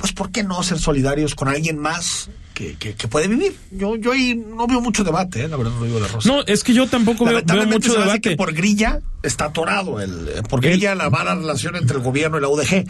pues 0.02 0.14
¿por 0.14 0.32
qué 0.32 0.44
no 0.44 0.62
ser 0.64 0.80
solidarios 0.80 1.36
con 1.36 1.48
alguien 1.48 1.78
más 1.78 2.30
que, 2.56 2.76
que, 2.76 3.08
puede 3.08 3.28
vivir? 3.28 3.56
Yo, 3.72 3.96
yo 3.96 4.12
ahí 4.12 4.36
no 4.36 4.68
veo 4.68 4.82
mucho 4.82 5.04
debate, 5.04 5.44
¿eh? 5.44 5.48
la 5.48 5.58
verdad 5.58 5.72
no 5.80 5.86
digo 5.86 6.00
la 6.00 6.08
rosa. 6.08 6.28
No, 6.28 6.42
es 6.46 6.64
que 6.64 6.74
yo 6.74 6.88
tampoco 6.88 7.26
veo, 7.26 7.42
mucho 7.68 7.94
debate. 7.94 8.22
Que 8.22 8.36
por 8.36 8.54
grilla 8.54 9.00
está 9.24 9.46
atorado, 9.46 10.02
el, 10.02 10.28
eh, 10.28 10.42
por 10.50 10.62
grilla 10.62 10.96
la 10.96 11.10
mala 11.10 11.36
relación 11.36 11.76
entre 11.76 11.98
el 11.98 12.04
gobierno 12.04 12.38
y 12.38 12.42
la 12.42 12.50
UDG 12.50 12.86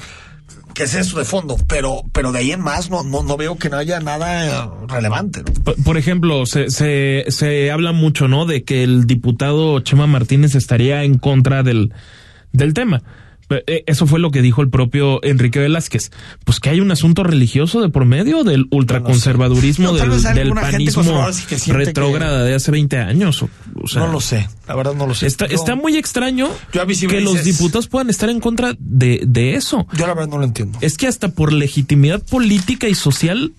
que 0.74 0.84
es 0.84 0.96
eso 0.96 1.20
de 1.20 1.26
fondo, 1.26 1.58
pero, 1.68 2.04
pero 2.14 2.32
de 2.32 2.40
ahí 2.40 2.52
en 2.52 2.62
más 2.62 2.90
no, 2.90 3.04
no, 3.04 3.24
no 3.24 3.36
veo 3.36 3.58
que 3.58 3.70
no 3.70 3.78
haya 3.78 4.00
nada 4.00 4.72
relevante. 4.88 5.44
Por, 5.84 5.98
ejemplo, 5.98 6.46
se, 6.46 6.70
se, 6.70 7.26
se 7.28 7.72
habla 7.72 7.92
mucho, 7.92 8.30
¿no? 8.30 8.46
De 8.46 8.64
que 8.64 8.84
el 8.84 9.06
diputado 9.06 9.82
Chema 9.82 10.08
Martínez 10.08 10.56
estaría 10.56 11.04
en 11.04 11.18
contra 11.18 11.64
del, 11.64 11.94
del 12.54 12.74
tema. 12.74 13.04
Eh, 13.52 13.84
eso 13.88 14.08
fue 14.08 14.20
lo 14.20 14.32
que 14.32 14.42
dijo 14.42 14.62
el 14.62 14.70
propio 14.70 15.24
Enrique 15.24 15.60
Velázquez. 15.60 16.12
Pues 16.44 16.60
que 16.60 16.70
hay 16.70 16.80
un 16.80 16.92
asunto 16.92 17.24
religioso 17.24 17.82
de 17.82 17.90
por 17.90 18.06
medio 18.06 18.44
del 18.44 18.68
ultraconservadurismo, 18.72 19.94
del, 19.94 20.54
panismo 20.54 21.28
retrógrada 21.68 22.44
de 22.44 22.56
hace 22.56 22.72
20 22.72 22.98
años. 22.98 23.44
no 23.96 24.08
lo 24.08 24.22
sé, 24.22 24.48
la 24.68 24.76
verdad 24.76 24.94
no 24.94 25.08
lo 25.08 25.14
sé. 25.14 25.28
Está, 25.28 25.46
está 25.46 25.76
muy 25.76 25.98
extraño 25.98 26.50
que 26.72 27.22
los 27.22 27.44
diputados 27.44 27.88
puedan 27.88 28.10
estar 28.10 28.30
en 28.30 28.40
contra 28.40 28.76
de, 28.80 29.22
de 29.26 29.56
eso. 29.56 29.88
Yo 29.94 30.08
la 30.08 30.14
verdad 30.14 30.30
no 30.30 30.38
lo 30.38 30.46
entiendo. 30.46 30.80
Es 30.82 30.98
que 30.98 31.08
hasta 31.08 31.30
por 31.30 31.54
legitimidad 31.54 32.22
política 32.24 32.88
y 32.88 32.96
social 32.96 33.54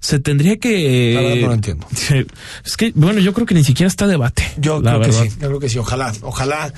se 0.00 0.18
tendría 0.18 0.56
que. 0.56 1.12
La 1.14 1.20
verdad 1.20 1.36
no 1.36 1.46
lo 1.48 1.54
entiendo. 1.54 1.86
Es 2.64 2.76
que, 2.76 2.92
bueno, 2.94 3.20
yo 3.20 3.32
creo 3.32 3.46
que 3.46 3.54
ni 3.54 3.64
siquiera 3.64 3.88
está 3.88 4.06
debate. 4.06 4.44
Yo 4.58 4.82
creo 4.82 5.00
que 5.00 5.12
sí, 5.12 5.28
yo 5.40 5.48
creo 5.48 5.60
que 5.60 5.68
sí. 5.68 5.78
Ojalá, 5.78 6.12
ojalá 6.22 6.72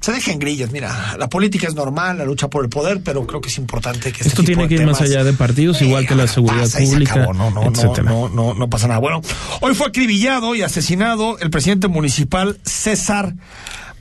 se 0.00 0.12
dejen 0.12 0.38
grillas. 0.38 0.70
Mira, 0.70 1.16
la 1.18 1.28
política 1.28 1.66
es 1.66 1.74
normal, 1.74 2.18
la 2.18 2.24
lucha 2.24 2.48
por 2.48 2.64
el 2.64 2.70
poder, 2.70 3.02
pero 3.02 3.26
creo 3.26 3.40
que 3.40 3.48
es 3.48 3.58
importante 3.58 4.12
que 4.12 4.18
este 4.18 4.28
esto 4.28 4.42
tiene 4.42 4.66
que 4.66 4.74
ir 4.74 4.86
más 4.86 5.00
allá 5.00 5.24
de 5.24 5.32
partidos, 5.32 5.82
igual 5.82 6.06
que 6.06 6.14
la 6.14 6.26
seguridad 6.26 6.68
pública. 6.70 7.16
No, 7.16 7.32
no, 7.32 7.50
no, 7.50 8.28
no, 8.28 8.54
no, 8.54 8.70
pasa 8.70 8.88
nada. 8.88 9.00
Bueno, 9.00 9.20
hoy 9.60 9.74
fue 9.74 9.88
acribillado 9.88 10.54
y 10.54 10.62
asesinado 10.62 11.38
el 11.38 11.50
presidente 11.50 11.88
municipal 11.88 12.58
César 12.64 13.34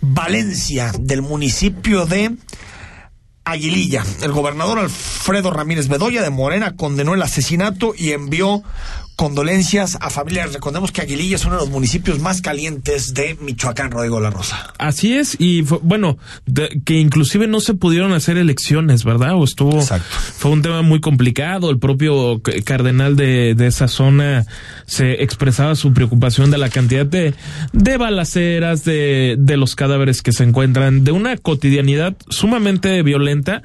Valencia 0.01 0.93
del 0.97 1.21
municipio 1.21 2.05
de 2.05 2.31
Aguililla. 3.43 4.05
El 4.21 4.31
gobernador 4.31 4.79
Alfredo 4.79 5.51
Ramírez 5.51 5.89
Bedoya 5.89 6.21
de 6.21 6.29
Morena 6.29 6.75
condenó 6.75 7.13
el 7.13 7.21
asesinato 7.21 7.93
y 7.97 8.11
envió 8.11 8.63
condolencias 9.19 9.97
a 9.99 10.09
familias. 10.09 10.53
Recordemos 10.53 10.93
que 10.93 11.01
Aguililla 11.01 11.35
es 11.35 11.43
uno 11.43 11.55
de 11.55 11.59
los 11.59 11.69
municipios 11.69 12.19
más 12.19 12.41
calientes 12.41 13.13
de 13.13 13.35
Michoacán, 13.41 13.91
Rodrigo 13.91 14.21
La 14.21 14.29
Rosa. 14.29 14.73
Así 14.77 15.13
es, 15.13 15.35
y 15.37 15.59
bueno, 15.63 16.17
que 16.85 17.01
inclusive 17.01 17.45
no 17.45 17.59
se 17.59 17.73
pudieron 17.73 18.13
hacer 18.13 18.37
elecciones, 18.37 19.03
¿verdad? 19.03 19.35
O 19.35 19.43
estuvo, 19.43 19.77
Exacto. 19.81 20.07
fue 20.37 20.51
un 20.51 20.61
tema 20.61 20.83
muy 20.83 21.01
complicado. 21.01 21.69
El 21.69 21.79
propio 21.79 22.41
cardenal 22.63 23.17
de, 23.17 23.55
de 23.55 23.67
esa 23.67 23.89
zona 23.89 24.45
se 24.85 25.21
expresaba 25.21 25.75
su 25.75 25.91
preocupación 25.91 26.49
de 26.49 26.57
la 26.57 26.69
cantidad 26.69 27.05
de, 27.05 27.33
de 27.73 27.97
balaceras, 27.97 28.85
de, 28.85 29.35
de 29.37 29.57
los 29.57 29.75
cadáveres 29.75 30.21
que 30.21 30.31
se 30.31 30.45
encuentran, 30.45 31.03
de 31.03 31.11
una 31.11 31.35
cotidianidad 31.35 32.15
sumamente 32.29 33.03
violenta 33.03 33.63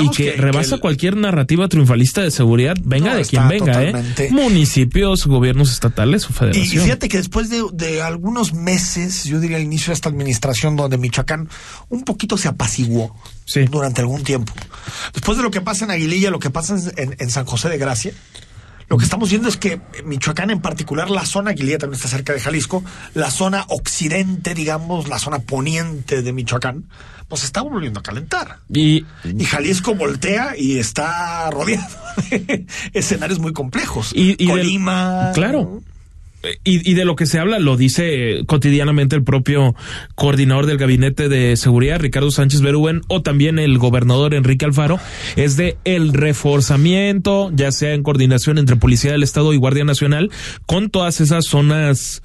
y 0.00 0.10
que, 0.10 0.32
rebasa 0.32 0.78
cualquier 0.78 1.16
narrativa 1.16 1.68
triunfalista 1.68 2.22
de 2.22 2.30
seguridad, 2.30 2.74
venga 2.82 3.14
de 3.14 3.24
quien 3.24 3.48
venga, 3.48 3.82
¿eh? 3.82 4.28
Municipios, 4.30 5.26
gobiernos 5.26 5.70
estatales 5.70 6.28
o 6.28 6.32
federación. 6.32 6.64
Y, 6.64 6.84
fíjate 6.84 7.08
que 7.08 7.18
después 7.18 7.50
de, 7.50 8.02
algunos 8.02 8.54
meses, 8.54 9.24
yo 9.24 9.40
diría 9.40 9.58
al 9.58 9.62
inicio 9.62 9.88
de 9.88 9.94
esta 9.94 10.08
administración, 10.08 10.76
donde 10.76 10.96
Michoacán 10.96 11.48
un 11.90 12.02
poquito 12.04 12.38
se 12.38 12.48
apaciguó 12.48 13.14
durante 13.70 14.00
algún 14.00 14.24
tiempo. 14.24 14.52
Después 15.12 15.36
de 15.36 15.44
lo 15.44 15.50
que 15.50 15.60
pasa 15.60 15.84
en 15.84 15.90
Aguililla, 15.90 16.30
lo 16.30 16.38
que 16.38 16.50
pasa 16.50 16.76
en, 16.96 17.16
en 17.18 17.30
San 17.30 17.44
José 17.44 17.68
de 17.68 17.78
Gracia, 17.78 18.12
lo 18.88 18.96
que 18.96 19.04
estamos 19.04 19.28
viendo 19.28 19.48
es 19.48 19.56
que 19.56 19.80
Michoacán, 20.04 20.50
en 20.50 20.60
particular 20.60 21.10
la 21.10 21.26
zona, 21.26 21.50
Aguililla 21.50 21.78
también 21.78 21.96
está 21.96 22.08
cerca 22.08 22.32
de 22.32 22.40
Jalisco, 22.40 22.82
la 23.14 23.30
zona 23.30 23.64
occidente, 23.68 24.54
digamos, 24.54 25.08
la 25.08 25.18
zona 25.18 25.40
poniente 25.40 26.22
de 26.22 26.32
Michoacán, 26.32 26.84
pues 27.28 27.44
está 27.44 27.60
volviendo 27.60 28.00
a 28.00 28.02
calentar. 28.02 28.60
Y, 28.72 29.04
y 29.24 29.44
Jalisco 29.44 29.94
voltea 29.94 30.54
y 30.56 30.78
está 30.78 31.50
rodeado 31.50 31.96
de 32.30 32.66
escenarios 32.94 33.38
muy 33.38 33.52
complejos. 33.52 34.12
Y, 34.14 34.46
Colima. 34.46 35.32
claro. 35.34 35.82
Y, 36.62 36.88
y, 36.88 36.94
de 36.94 37.04
lo 37.04 37.16
que 37.16 37.26
se 37.26 37.40
habla 37.40 37.58
lo 37.58 37.76
dice 37.76 38.44
cotidianamente 38.46 39.16
el 39.16 39.24
propio 39.24 39.74
coordinador 40.14 40.66
del 40.66 40.78
gabinete 40.78 41.28
de 41.28 41.56
seguridad 41.56 41.98
Ricardo 41.98 42.30
Sánchez 42.30 42.60
Berúben 42.60 43.00
o 43.08 43.22
también 43.22 43.58
el 43.58 43.76
gobernador 43.78 44.34
Enrique 44.34 44.64
Alfaro 44.64 45.00
es 45.34 45.56
de 45.56 45.78
el 45.84 46.12
reforzamiento 46.12 47.50
ya 47.52 47.72
sea 47.72 47.92
en 47.92 48.04
coordinación 48.04 48.58
entre 48.58 48.76
policía 48.76 49.12
del 49.12 49.24
estado 49.24 49.52
y 49.52 49.56
guardia 49.56 49.84
nacional 49.84 50.30
con 50.66 50.90
todas 50.90 51.20
esas 51.20 51.46
zonas 51.46 52.22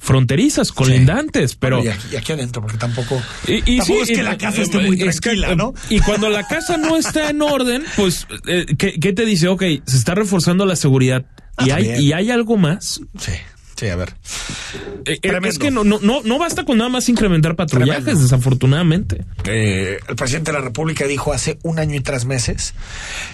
fronterizas, 0.00 0.72
colindantes, 0.72 1.56
pero... 1.56 1.84
y, 1.84 1.88
aquí, 1.88 2.32
adentro, 2.32 2.62
porque 2.62 2.78
tampoco... 2.78 3.22
Y, 3.46 3.76
tampoco 3.76 4.02
es 4.02 4.08
que 4.08 4.22
la 4.22 4.38
casa 4.38 4.62
esté 4.62 4.78
muy 4.78 4.96
tranquila, 4.96 5.54
¿no? 5.54 5.74
Y 5.90 6.00
cuando 6.00 6.30
la 6.30 6.48
casa 6.48 6.78
no 6.78 6.96
está 6.96 7.28
en 7.28 7.42
orden, 7.42 7.84
pues, 7.96 8.26
eh, 8.46 8.64
¿qué, 8.78 8.94
¿qué, 8.98 9.12
te 9.12 9.26
dice? 9.26 9.48
Ok, 9.48 9.62
se 9.84 9.96
está 9.98 10.14
reforzando 10.14 10.64
la 10.64 10.74
seguridad. 10.74 11.26
¿Y, 11.58 11.70
ah, 11.70 11.76
hay, 11.76 11.90
¿Y 12.00 12.12
hay 12.14 12.30
algo 12.30 12.56
más? 12.56 13.02
Sí. 13.18 13.32
Sí, 13.80 13.88
a 13.88 13.96
ver. 13.96 14.14
Eh, 15.06 15.18
eh, 15.22 15.40
es 15.44 15.58
que 15.58 15.70
no, 15.70 15.84
no, 15.84 15.98
no 15.98 16.38
basta 16.38 16.66
con 16.66 16.76
nada 16.76 16.90
más 16.90 17.08
incrementar 17.08 17.56
patrullajes, 17.56 18.20
desafortunadamente. 18.20 19.24
el 19.46 20.16
presidente 20.16 20.52
de 20.52 20.58
la 20.58 20.64
República 20.64 21.06
dijo 21.06 21.32
hace 21.32 21.58
un 21.62 21.78
año 21.78 21.96
y 21.96 22.00
tres 22.00 22.26
meses, 22.26 22.74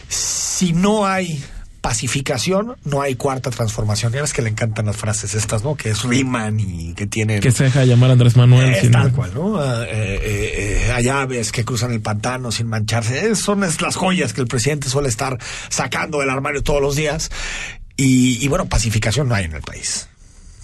si 0.08 0.72
no 0.72 1.04
hay 1.04 1.42
pacificación, 1.80 2.76
no 2.84 3.02
hay 3.02 3.16
cuarta 3.16 3.50
transformación. 3.50 4.12
Ya 4.12 4.20
ves 4.20 4.32
que 4.32 4.42
le 4.42 4.50
encantan 4.50 4.86
las 4.86 4.96
frases 4.96 5.34
estas, 5.34 5.64
¿no? 5.64 5.74
Que 5.74 5.90
es 5.90 6.04
riman 6.04 6.60
y 6.60 6.94
que 6.94 7.08
tienen... 7.08 7.40
Que 7.40 7.50
se 7.50 7.64
deja 7.64 7.84
llamar 7.84 8.12
Andrés 8.12 8.36
Manuel. 8.36 8.72
Es 8.72 8.88
tal 8.90 9.12
cual, 9.12 9.32
¿no? 9.34 9.56
Ah, 9.56 9.84
eh, 9.84 10.20
eh, 10.20 10.86
eh, 10.88 10.92
hay 10.92 11.08
aves 11.08 11.50
que 11.50 11.64
cruzan 11.64 11.92
el 11.92 12.00
pantano 12.00 12.52
sin 12.52 12.68
mancharse. 12.68 13.34
son 13.34 13.60
las 13.60 13.96
joyas 13.96 14.32
que 14.32 14.42
el 14.42 14.46
presidente 14.46 14.88
suele 14.88 15.08
estar 15.08 15.38
sacando 15.68 16.20
del 16.20 16.30
armario 16.30 16.62
todos 16.62 16.80
los 16.80 16.94
días. 16.94 17.30
Y, 17.96 18.46
bueno, 18.48 18.66
pacificación 18.66 19.28
no 19.28 19.34
hay 19.34 19.44
en 19.46 19.52
el 19.52 19.62
país. 19.62 20.08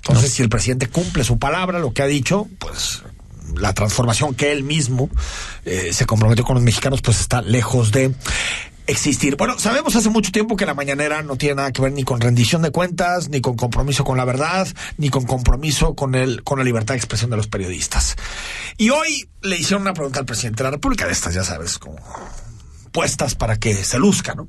Entonces, 0.04 0.32
si 0.32 0.42
el 0.42 0.48
presidente 0.48 0.88
cumple 0.88 1.24
su 1.24 1.38
palabra, 1.38 1.78
lo 1.78 1.92
que 1.92 2.02
ha 2.02 2.06
dicho, 2.06 2.48
pues 2.58 3.02
la 3.56 3.72
transformación 3.72 4.34
que 4.34 4.52
él 4.52 4.64
mismo 4.64 5.08
eh, 5.64 5.92
se 5.92 6.06
comprometió 6.06 6.44
con 6.44 6.54
los 6.54 6.64
mexicanos, 6.64 7.02
pues 7.02 7.20
está 7.20 7.42
lejos 7.42 7.92
de 7.92 8.14
existir. 8.86 9.36
Bueno, 9.36 9.58
sabemos 9.58 9.94
hace 9.94 10.10
mucho 10.10 10.32
tiempo 10.32 10.56
que 10.56 10.66
la 10.66 10.74
mañanera 10.74 11.22
no 11.22 11.36
tiene 11.36 11.56
nada 11.56 11.72
que 11.72 11.82
ver 11.82 11.92
ni 11.92 12.02
con 12.02 12.20
rendición 12.20 12.62
de 12.62 12.70
cuentas, 12.70 13.28
ni 13.28 13.40
con 13.40 13.56
compromiso 13.56 14.04
con 14.04 14.16
la 14.16 14.24
verdad, 14.24 14.66
ni 14.98 15.08
con 15.08 15.24
compromiso 15.24 15.94
con 15.94 16.14
el, 16.14 16.42
con 16.42 16.58
la 16.58 16.64
libertad 16.64 16.94
de 16.94 16.98
expresión 16.98 17.30
de 17.30 17.36
los 17.36 17.46
periodistas. 17.46 18.16
Y 18.78 18.90
hoy 18.90 19.28
le 19.42 19.56
hicieron 19.56 19.82
una 19.82 19.94
pregunta 19.94 20.20
al 20.20 20.26
presidente 20.26 20.58
de 20.58 20.64
la 20.64 20.70
República 20.72 21.06
de 21.06 21.12
estas, 21.12 21.34
ya 21.34 21.44
sabes, 21.44 21.78
como 21.78 21.96
puestas 22.92 23.34
para 23.34 23.58
que 23.58 23.74
se 23.74 23.98
luzca, 23.98 24.34
¿no? 24.34 24.48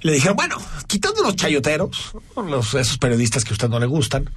Le 0.00 0.12
dijeron, 0.12 0.36
bueno, 0.36 0.56
quitando 0.86 1.22
los 1.22 1.36
chayoteros, 1.36 2.12
esos 2.74 2.98
periodistas 2.98 3.44
que 3.44 3.50
a 3.50 3.54
usted 3.54 3.68
no 3.68 3.78
le 3.78 3.86
gustan, 3.86 4.28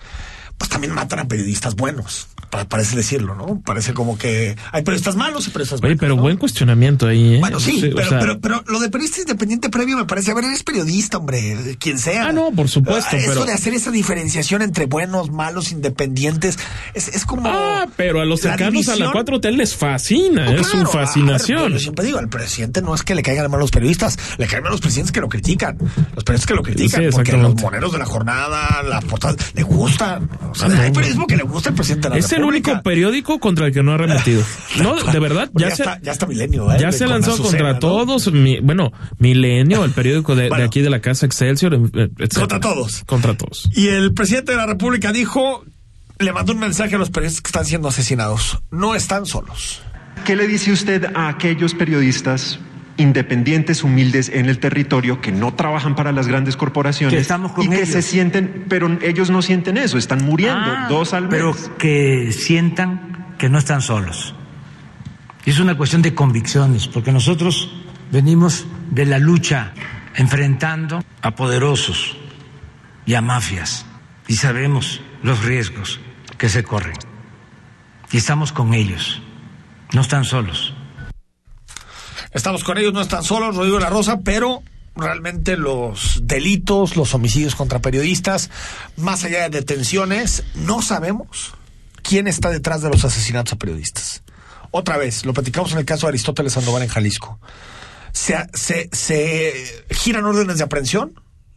pues 0.58 0.70
también 0.70 0.94
matan 0.94 1.20
a 1.20 1.28
periodistas 1.28 1.76
buenos 1.76 2.28
parece 2.50 2.96
decirlo, 2.96 3.36
¿no? 3.36 3.62
Parece 3.62 3.94
como 3.94 4.18
que 4.18 4.56
hay 4.72 4.84
periodistas 4.84 5.16
malos 5.16 5.48
y 5.48 5.50
periodistas 5.50 5.82
buenos. 5.82 5.96
Oye, 5.96 6.00
pero 6.00 6.16
buen 6.18 6.38
cuestionamiento 6.38 7.08
ahí, 7.08 7.36
¿eh? 7.36 7.40
Bueno, 7.40 7.60
sí, 7.60 7.92
pero, 7.96 8.40
pero, 8.40 8.64
lo 8.68 8.80
de 8.80 8.90
periodista 8.90 9.22
independiente 9.22 9.70
previo 9.70 9.98
me 9.98 10.06
parece, 10.06 10.32
a 10.32 10.34
ver, 10.34 10.46
eres 10.46 10.64
periodista, 10.64 11.18
hombre, 11.18 11.78
quien 11.80 12.00
sea. 12.00 12.28
Ah, 12.28 12.34
no, 12.34 12.52
por 12.52 12.70
supuesto. 12.70 13.10
Ah, 13.14 13.18
eso 13.18 13.46
de 13.46 13.54
hacer 13.54 13.74
esa 13.74 13.92
diferenciación 13.92 14.62
entre 14.62 14.86
buenos, 14.86 15.32
malos, 15.32 15.72
independientes, 15.72 16.58
es, 16.94 17.10
es 17.10 17.26
como. 17.26 17.48
Ah, 17.48 17.88
pero 17.96 18.22
a 18.22 18.26
los 18.26 18.42
cercanos 18.42 18.88
a 18.90 18.96
la 18.96 19.12
4T 19.12 19.52
les 19.52 19.76
fascina, 19.76 20.52
es 20.52 20.68
su 20.68 20.86
fascinación. 20.86 21.74
yo 21.74 21.80
siempre 21.80 22.06
digo, 22.06 22.20
al 22.20 22.30
presidente 22.30 22.82
no 22.82 22.96
es 22.96 23.04
que 23.04 23.16
le 23.16 23.24
caigan 23.24 23.50
mal 23.50 23.60
los 23.60 23.72
periodistas, 23.72 24.18
le 24.38 24.48
caen 24.48 24.64
mal 24.64 24.72
los 24.72 24.82
presidentes 24.82 25.12
que 25.12 25.22
lo 25.22 25.30
critican. 25.30 25.78
Los 26.16 26.24
periodistas 26.24 26.48
que 26.48 26.56
lo 26.56 26.64
critican, 26.64 27.04
porque 27.12 27.34
los 27.34 27.56
moneros 27.62 27.92
de 27.92 28.00
la 28.00 28.06
jornada, 28.06 28.84
las 28.84 29.04
portadas, 29.06 29.38
le 29.54 29.64
gustan. 29.64 30.30
O 30.52 30.56
sea, 30.56 30.68
hay 30.68 30.92
periodismo 30.92 31.28
que 31.28 31.38
le 31.38 31.44
gusta 31.44 31.70
al 31.70 31.76
presidente 31.76 32.10
de 32.10 32.16
la 32.16 32.20
el 32.36 32.44
único 32.44 32.82
periódico 32.82 33.40
contra 33.40 33.68
el 33.68 33.74
que 33.74 33.84
no 33.84 33.94
ha 33.94 33.98
remitido. 33.98 34.44
No, 34.82 34.96
de 34.96 35.20
verdad, 35.20 35.50
ya, 35.54 35.70
ya, 35.70 35.76
se, 35.76 35.84
está, 35.84 36.02
ya 36.02 36.12
está 36.12 36.26
Milenio, 36.26 36.72
¿eh? 36.72 36.78
Ya 36.80 36.92
se 36.92 37.08
lanzó 37.08 37.42
contra 37.42 37.80
todos. 37.80 38.30
bueno, 38.62 38.92
Milenio, 39.20 39.86
el 39.86 39.92
periódico 39.92 40.36
de, 40.36 40.54
aquí 40.64 40.82
de 40.82 40.90
la 40.90 41.00
Casa 41.00 41.26
Excelsior, 41.26 41.80
eh, 41.94 42.10
Contra 42.34 42.60
todos. 42.60 43.04
Contra 43.06 43.38
todos. 43.38 43.70
Y 43.74 43.88
el 43.88 44.14
presidente 44.14 44.52
de 44.52 44.58
la 44.58 44.66
República 44.66 45.14
dijo, 45.14 45.64
le 46.20 46.34
mandó 46.34 46.54
un 46.54 46.60
mensaje 46.60 46.96
a 46.96 46.98
los 46.98 47.10
periodistas 47.10 47.42
que 47.42 47.48
están 47.48 47.66
siendo 47.66 47.88
asesinados. 47.88 48.60
No 48.72 48.96
están 48.96 49.26
solos. 49.26 49.82
¿Qué 50.26 50.36
le 50.36 50.48
dice 50.48 50.72
usted 50.72 51.06
a 51.16 51.30
aquellos 51.30 51.74
periodistas 51.74 52.60
independientes, 52.98 53.84
humildes 53.84 54.30
en 54.30 54.48
el 54.48 54.60
territorio, 54.60 55.22
que 55.22 55.32
no 55.32 55.54
trabajan 55.54 55.96
para 55.96 56.12
las 56.12 56.28
grandes 56.28 56.56
corporaciones 56.56 57.28
y 57.58 57.70
que 57.70 57.86
se 57.86 58.02
sienten, 58.02 58.66
pero 58.70 58.98
ellos 59.02 59.30
no 59.30 59.42
sienten 59.42 59.78
eso, 59.78 59.98
están 59.98 60.24
muriendo 60.24 60.72
ah, 60.72 60.88
dos 60.90 61.14
al 61.14 61.24
mes. 61.24 61.32
Pero 61.32 61.56
que 61.78 62.32
sientan 62.32 63.36
que 63.38 63.50
no 63.50 63.58
están 63.58 63.82
solos. 63.82 64.34
Es 65.46 65.60
una 65.60 65.76
cuestión 65.78 66.02
de 66.02 66.14
convicciones, 66.14 66.88
porque 66.88 67.12
nosotros 67.12 67.72
venimos 68.12 68.66
de 68.92 69.06
la 69.06 69.20
lucha 69.20 69.74
enfrentando 70.16 71.04
a 71.22 71.36
poderosos 71.36 72.18
y 73.06 73.14
a 73.14 73.22
mafias 73.22 73.86
y 74.28 74.36
sabemos 74.36 75.02
los 75.22 75.44
riesgos 75.44 76.00
que 76.38 76.50
se 76.50 76.64
corren. 76.64 76.96
Y 78.12 78.18
estamos 78.18 78.52
con 78.52 78.74
ellos, 78.74 79.22
no 79.94 80.02
están 80.02 80.26
solos. 80.26 80.75
Estamos 82.36 82.66
con 82.66 82.78
ellos, 82.78 82.92
no 82.92 83.00
están 83.00 83.24
solos, 83.24 83.56
Rodrigo 83.56 83.80
La 83.80 83.90
Rosa, 83.90 84.20
pero 84.20 84.62
realmente 84.94 85.56
los 85.56 86.20
delitos, 86.22 86.98
los 86.98 87.14
homicidios 87.14 87.56
contra 87.56 87.80
periodistas, 87.80 88.50
más 88.98 89.24
allá 89.24 89.44
de 89.44 89.62
detenciones, 89.62 90.44
no 90.54 90.82
sabemos 90.82 91.54
quién 92.04 92.28
está 92.28 92.50
detrás 92.50 92.82
de 92.82 92.90
los 92.90 93.06
asesinatos 93.06 93.54
a 93.54 93.56
periodistas. 93.56 94.22
Otra 94.72 94.98
vez, 94.98 95.26
lo 95.26 95.34
platicamos 95.34 95.72
en 95.72 95.78
el 95.78 95.86
caso 95.86 96.08
de 96.08 96.10
Aristóteles 96.10 96.52
Sandoval 96.52 96.84
en 96.84 96.90
Jalisco. 96.90 97.40
Se, 98.12 98.36
se, 98.54 98.90
se 98.92 99.86
giran 99.92 100.26
órdenes 100.26 100.58
de 100.58 100.66
aprehensión, 100.66 101.14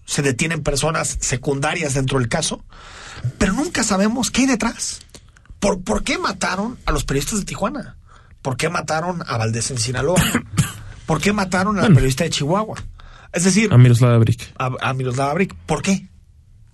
se 0.06 0.23
detienen 0.23 0.62
personas 0.62 1.18
secundarias 1.20 1.94
dentro 1.94 2.20
del 2.20 2.28
caso, 2.28 2.64
pero 3.37 3.52
nunca 3.52 3.82
sabemos 3.82 4.30
qué 4.30 4.42
hay 4.42 4.47
detrás. 4.47 5.00
¿Por, 5.58 5.82
¿Por 5.82 6.04
qué 6.04 6.18
mataron 6.18 6.78
a 6.87 6.92
los 6.92 7.02
periodistas 7.02 7.40
de 7.40 7.47
Tijuana? 7.47 7.97
¿Por 8.42 8.57
qué 8.57 8.68
mataron 8.68 9.23
a 9.26 9.37
Valdés 9.37 9.71
en 9.71 9.78
Sinaloa? 9.78 10.23
¿Por 11.07 11.21
qué 11.21 11.33
mataron 11.33 11.78
al 11.78 11.92
periodista 11.95 12.25
de 12.25 12.30
Chihuahua? 12.30 12.76
Es 13.33 13.45
decir... 13.45 13.73
A 13.73 13.78
Miroslava 13.78 14.18
Brick. 14.18 14.52
A, 14.59 14.92
Miroslava 14.95 15.35
Brick. 15.35 15.54
¿Por 15.66 15.83
qué? 15.83 16.07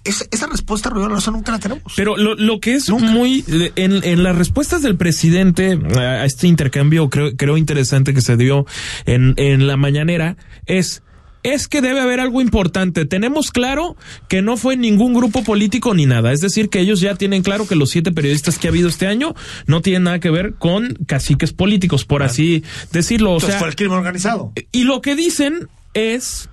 esa 0.04 0.46
respuesta, 0.48 0.90
Rodrigo 0.90 1.18
nunca 1.32 1.52
la 1.52 1.58
tenemos. 1.58 1.94
Pero 1.96 2.16
lo, 2.16 2.60
que 2.60 2.74
es 2.74 2.90
muy. 2.90 3.42
En, 3.74 4.22
las 4.22 4.36
respuestas 4.36 4.82
del 4.82 4.96
presidente 4.96 5.78
a 5.96 6.26
este 6.26 6.46
intercambio, 6.46 7.08
creo, 7.08 7.34
creo 7.36 7.56
interesante 7.56 8.12
que 8.12 8.20
se 8.20 8.36
dio 8.36 8.66
en, 9.06 9.32
en 9.38 9.66
la 9.66 9.78
mañanera, 9.78 10.36
es 10.66 11.02
es 11.44 11.68
que 11.68 11.80
debe 11.80 12.00
haber 12.00 12.18
algo 12.18 12.40
importante. 12.40 13.04
Tenemos 13.04 13.52
claro 13.52 13.96
que 14.28 14.42
no 14.42 14.56
fue 14.56 14.76
ningún 14.76 15.14
grupo 15.14 15.44
político 15.44 15.94
ni 15.94 16.06
nada. 16.06 16.32
Es 16.32 16.40
decir, 16.40 16.70
que 16.70 16.80
ellos 16.80 17.00
ya 17.00 17.14
tienen 17.14 17.42
claro 17.42 17.68
que 17.68 17.76
los 17.76 17.90
siete 17.90 18.10
periodistas 18.10 18.58
que 18.58 18.66
ha 18.66 18.70
habido 18.70 18.88
este 18.88 19.06
año 19.06 19.34
no 19.66 19.82
tienen 19.82 20.04
nada 20.04 20.18
que 20.18 20.30
ver 20.30 20.54
con 20.54 20.94
caciques 21.06 21.52
políticos, 21.52 22.04
por 22.04 22.22
así 22.22 22.64
decirlo. 22.90 23.34
O 23.34 23.40
sea, 23.40 23.58
fue 23.58 23.68
el 23.68 23.76
crimen 23.76 23.98
organizado. 23.98 24.52
Y 24.72 24.84
lo 24.84 25.00
que 25.02 25.14
dicen 25.14 25.68
es 25.92 26.48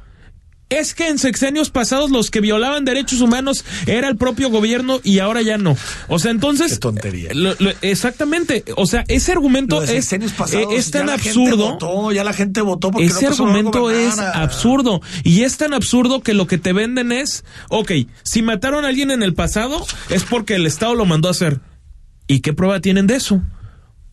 es 0.71 0.95
que 0.95 1.10
en 1.10 1.19
sexenios 1.19 1.69
pasados 1.69 2.10
los 2.10 2.31
que 2.31 2.39
violaban 2.39 2.86
derechos 2.86 3.19
humanos 3.21 3.65
era 3.86 4.07
el 4.07 4.15
propio 4.15 4.49
gobierno 4.49 5.01
y 5.03 5.19
ahora 5.19 5.41
ya 5.41 5.57
no. 5.57 5.77
O 6.07 6.17
sea, 6.17 6.31
entonces... 6.31 6.71
Qué 6.71 6.77
tontería. 6.77 7.31
exactamente. 7.81 8.63
O 8.77 8.88
sea, 8.88 9.03
ese 9.10 9.34
argumento 9.34 9.84
es, 9.84 10.13
eh, 10.13 10.19
es 10.71 10.91
tan 10.91 11.10
absurdo. 11.10 12.12
ya 12.13 12.23
la 12.23 12.34
gente 12.34 12.62
votó 12.62 12.89
porque 12.89 13.07
Ese 13.07 13.27
argumento 13.27 13.91
es 13.91 14.17
absurdo. 14.17 15.01
Y 15.23 15.43
es 15.43 15.57
tan 15.57 15.73
absurdo 15.73 16.21
que 16.21 16.34
lo 16.34 16.47
que 16.47 16.57
te 16.57 16.71
venden 16.71 17.12
es, 17.12 17.43
ok, 17.69 17.91
si 18.23 18.41
mataron 18.41 18.86
a 18.86 18.88
alguien 18.88 19.12
en 19.12 19.23
el 19.23 19.34
pasado 19.34 19.86
es 20.10 20.23
porque 20.23 20.55
el 20.55 20.65
Estado 20.65 20.95
lo 20.95 21.05
mandó 21.05 21.27
a 21.27 21.31
hacer. 21.31 21.60
¿Y 22.27 22.39
qué 22.39 22.53
prueba 22.53 22.79
tienen 22.79 23.07
de 23.07 23.15
eso? 23.15 23.41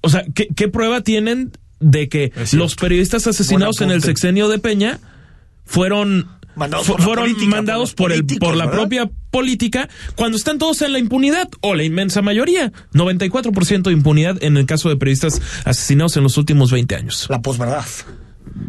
O 0.00 0.08
sea, 0.08 0.24
¿qué, 0.34 0.48
qué 0.56 0.66
prueba 0.66 1.02
tienen 1.02 1.52
de 1.78 2.08
que 2.08 2.32
los 2.52 2.74
periodistas 2.74 3.28
asesinados 3.28 3.80
en 3.80 3.92
el 3.92 4.02
sexenio 4.02 4.48
de 4.48 4.58
Peña 4.58 4.98
fueron 5.64 6.37
fueron 6.84 7.48
mandados 7.48 7.94
por, 7.94 8.12
el, 8.12 8.24
por 8.24 8.56
la 8.56 8.70
propia 8.70 9.10
política 9.30 9.88
cuando 10.16 10.36
están 10.36 10.58
todos 10.58 10.82
en 10.82 10.92
la 10.92 10.98
impunidad 10.98 11.48
o 11.60 11.74
la 11.74 11.84
inmensa 11.84 12.22
mayoría. 12.22 12.72
94% 12.92 13.82
de 13.82 13.92
impunidad 13.92 14.42
en 14.42 14.56
el 14.56 14.66
caso 14.66 14.88
de 14.88 14.96
periodistas 14.96 15.40
asesinados 15.64 16.16
en 16.16 16.22
los 16.22 16.36
últimos 16.36 16.70
20 16.70 16.94
años. 16.96 17.26
La 17.28 17.40
posverdad. 17.40 17.86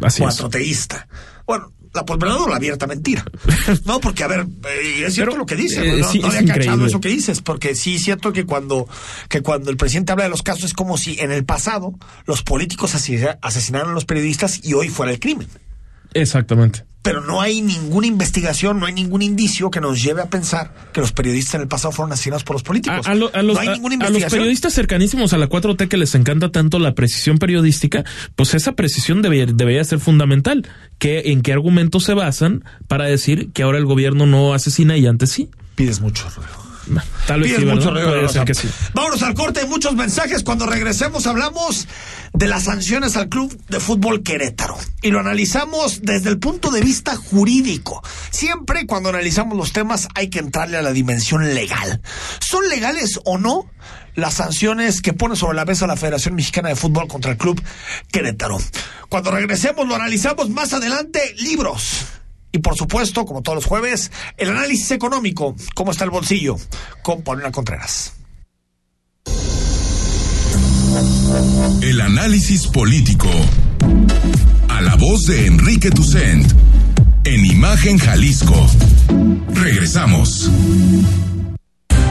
Así 0.02 0.22
Cuatroteísta. 0.22 1.08
Bueno, 1.46 1.72
la 1.92 2.04
posverdad 2.04 2.42
o 2.42 2.48
la 2.48 2.56
abierta 2.56 2.86
mentira. 2.86 3.24
No, 3.84 4.00
porque 4.00 4.24
a 4.24 4.28
ver, 4.28 4.46
eh, 4.68 5.04
es 5.06 5.14
cierto 5.14 5.36
lo 5.36 5.46
que 5.46 5.56
dice. 5.56 5.86
Eh, 5.86 6.00
no, 6.00 6.28
había 6.28 6.44
cachado 6.44 6.86
eso 6.86 7.00
que 7.00 7.08
dices, 7.08 7.40
porque 7.40 7.74
sí 7.74 7.96
es 7.96 8.04
cierto 8.04 8.32
que 8.32 8.44
cuando, 8.44 8.88
que 9.28 9.42
cuando 9.42 9.70
el 9.70 9.76
presidente 9.76 10.12
habla 10.12 10.24
de 10.24 10.30
los 10.30 10.42
casos 10.42 10.64
es 10.64 10.74
como 10.74 10.98
si 10.98 11.18
en 11.20 11.32
el 11.32 11.44
pasado 11.44 11.94
los 12.26 12.42
políticos 12.42 12.94
asesinaron 12.94 13.90
a 13.90 13.94
los 13.94 14.04
periodistas 14.04 14.60
y 14.64 14.74
hoy 14.74 14.88
fuera 14.88 15.12
el 15.12 15.18
crimen. 15.18 15.48
Exactamente 16.14 16.84
pero 17.02 17.22
no 17.22 17.40
hay 17.40 17.62
ninguna 17.62 18.06
investigación, 18.06 18.78
no 18.78 18.86
hay 18.86 18.92
ningún 18.92 19.22
indicio 19.22 19.70
que 19.70 19.80
nos 19.80 20.02
lleve 20.02 20.20
a 20.20 20.28
pensar 20.28 20.74
que 20.92 21.00
los 21.00 21.12
periodistas 21.12 21.54
en 21.54 21.62
el 21.62 21.68
pasado 21.68 21.92
fueron 21.92 22.12
asesinados 22.12 22.44
por 22.44 22.54
los 22.54 22.62
políticos. 22.62 23.06
A, 23.06 23.14
los, 23.14 23.32
no 23.32 23.58
hay 23.58 23.68
ninguna 23.68 23.94
investigación. 23.94 24.06
a 24.06 24.20
los 24.20 24.32
periodistas 24.32 24.74
cercanísimos 24.74 25.32
a 25.32 25.38
la 25.38 25.48
4T 25.48 25.88
que 25.88 25.96
les 25.96 26.14
encanta 26.14 26.50
tanto 26.52 26.78
la 26.78 26.94
precisión 26.94 27.38
periodística, 27.38 28.04
pues 28.36 28.54
esa 28.54 28.72
precisión 28.72 29.22
debería, 29.22 29.84
ser 29.84 29.98
fundamental. 29.98 30.68
¿Qué, 30.98 31.22
¿En 31.26 31.40
qué 31.40 31.52
argumentos 31.52 32.04
se 32.04 32.12
basan 32.12 32.64
para 32.86 33.06
decir 33.06 33.50
que 33.52 33.62
ahora 33.62 33.78
el 33.78 33.86
gobierno 33.86 34.26
no 34.26 34.52
asesina 34.52 34.98
y 34.98 35.06
antes 35.06 35.30
sí? 35.30 35.48
Pides 35.76 36.00
mucho, 36.00 36.28
Rodrigo. 36.36 36.69
Tal 37.26 37.40
vez 37.40 37.56
sí, 37.56 37.64
mucho 37.64 37.92
Vámonos 38.94 39.22
al 39.22 39.34
corte, 39.34 39.64
muchos 39.66 39.94
mensajes. 39.94 40.42
Cuando 40.42 40.66
regresemos 40.66 41.26
hablamos 41.26 41.86
de 42.32 42.46
las 42.46 42.64
sanciones 42.64 43.16
al 43.16 43.28
Club 43.28 43.56
de 43.68 43.80
Fútbol 43.80 44.22
Querétaro. 44.22 44.76
Y 45.02 45.10
lo 45.10 45.20
analizamos 45.20 46.02
desde 46.02 46.30
el 46.30 46.38
punto 46.38 46.70
de 46.70 46.80
vista 46.80 47.16
jurídico. 47.16 48.02
Siempre 48.30 48.86
cuando 48.86 49.08
analizamos 49.10 49.56
los 49.56 49.72
temas 49.72 50.08
hay 50.14 50.28
que 50.28 50.38
entrarle 50.38 50.76
a 50.76 50.82
la 50.82 50.92
dimensión 50.92 51.54
legal. 51.54 52.00
¿Son 52.40 52.68
legales 52.68 53.20
o 53.24 53.38
no? 53.38 53.66
las 54.16 54.34
sanciones 54.34 55.02
que 55.02 55.12
pone 55.12 55.36
sobre 55.36 55.56
la 55.56 55.64
mesa 55.64 55.86
la 55.86 55.96
Federación 55.96 56.34
Mexicana 56.34 56.68
de 56.68 56.76
Fútbol 56.76 57.06
contra 57.06 57.30
el 57.30 57.38
Club 57.38 57.62
Querétaro. 58.10 58.58
Cuando 59.08 59.30
regresemos 59.30 59.86
lo 59.86 59.94
analizamos 59.94 60.50
más 60.50 60.72
adelante, 60.72 61.34
libros. 61.38 62.06
Y 62.52 62.58
por 62.58 62.76
supuesto, 62.76 63.24
como 63.24 63.42
todos 63.42 63.56
los 63.56 63.66
jueves, 63.66 64.10
el 64.36 64.50
análisis 64.50 64.90
económico, 64.90 65.54
cómo 65.74 65.92
está 65.92 66.04
el 66.04 66.10
bolsillo, 66.10 66.56
con 67.02 67.22
Paulina 67.22 67.52
Contreras. 67.52 68.14
El 71.82 72.00
análisis 72.00 72.66
político. 72.66 73.28
A 74.68 74.80
la 74.80 74.96
voz 74.96 75.22
de 75.22 75.46
Enrique 75.46 75.90
Tucent 75.90 76.52
en 77.24 77.46
Imagen 77.46 77.98
Jalisco. 77.98 78.66
Regresamos. 79.54 80.50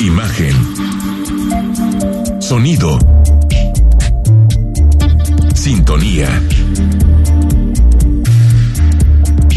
Imagen. 0.00 0.54
Sonido. 2.40 2.98
Sintonía. 5.54 6.40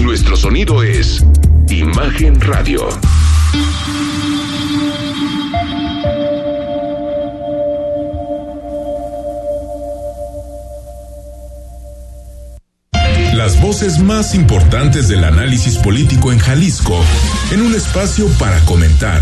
Nuestro 0.01 0.35
sonido 0.35 0.81
es 0.81 1.23
Imagen 1.69 2.41
Radio. 2.41 2.87
Las 13.35 13.61
voces 13.61 13.99
más 13.99 14.33
importantes 14.33 15.07
del 15.07 15.23
análisis 15.23 15.77
político 15.77 16.31
en 16.31 16.39
Jalisco, 16.39 16.99
en 17.51 17.61
un 17.61 17.75
espacio 17.75 18.27
para 18.39 18.59
comentar 18.61 19.21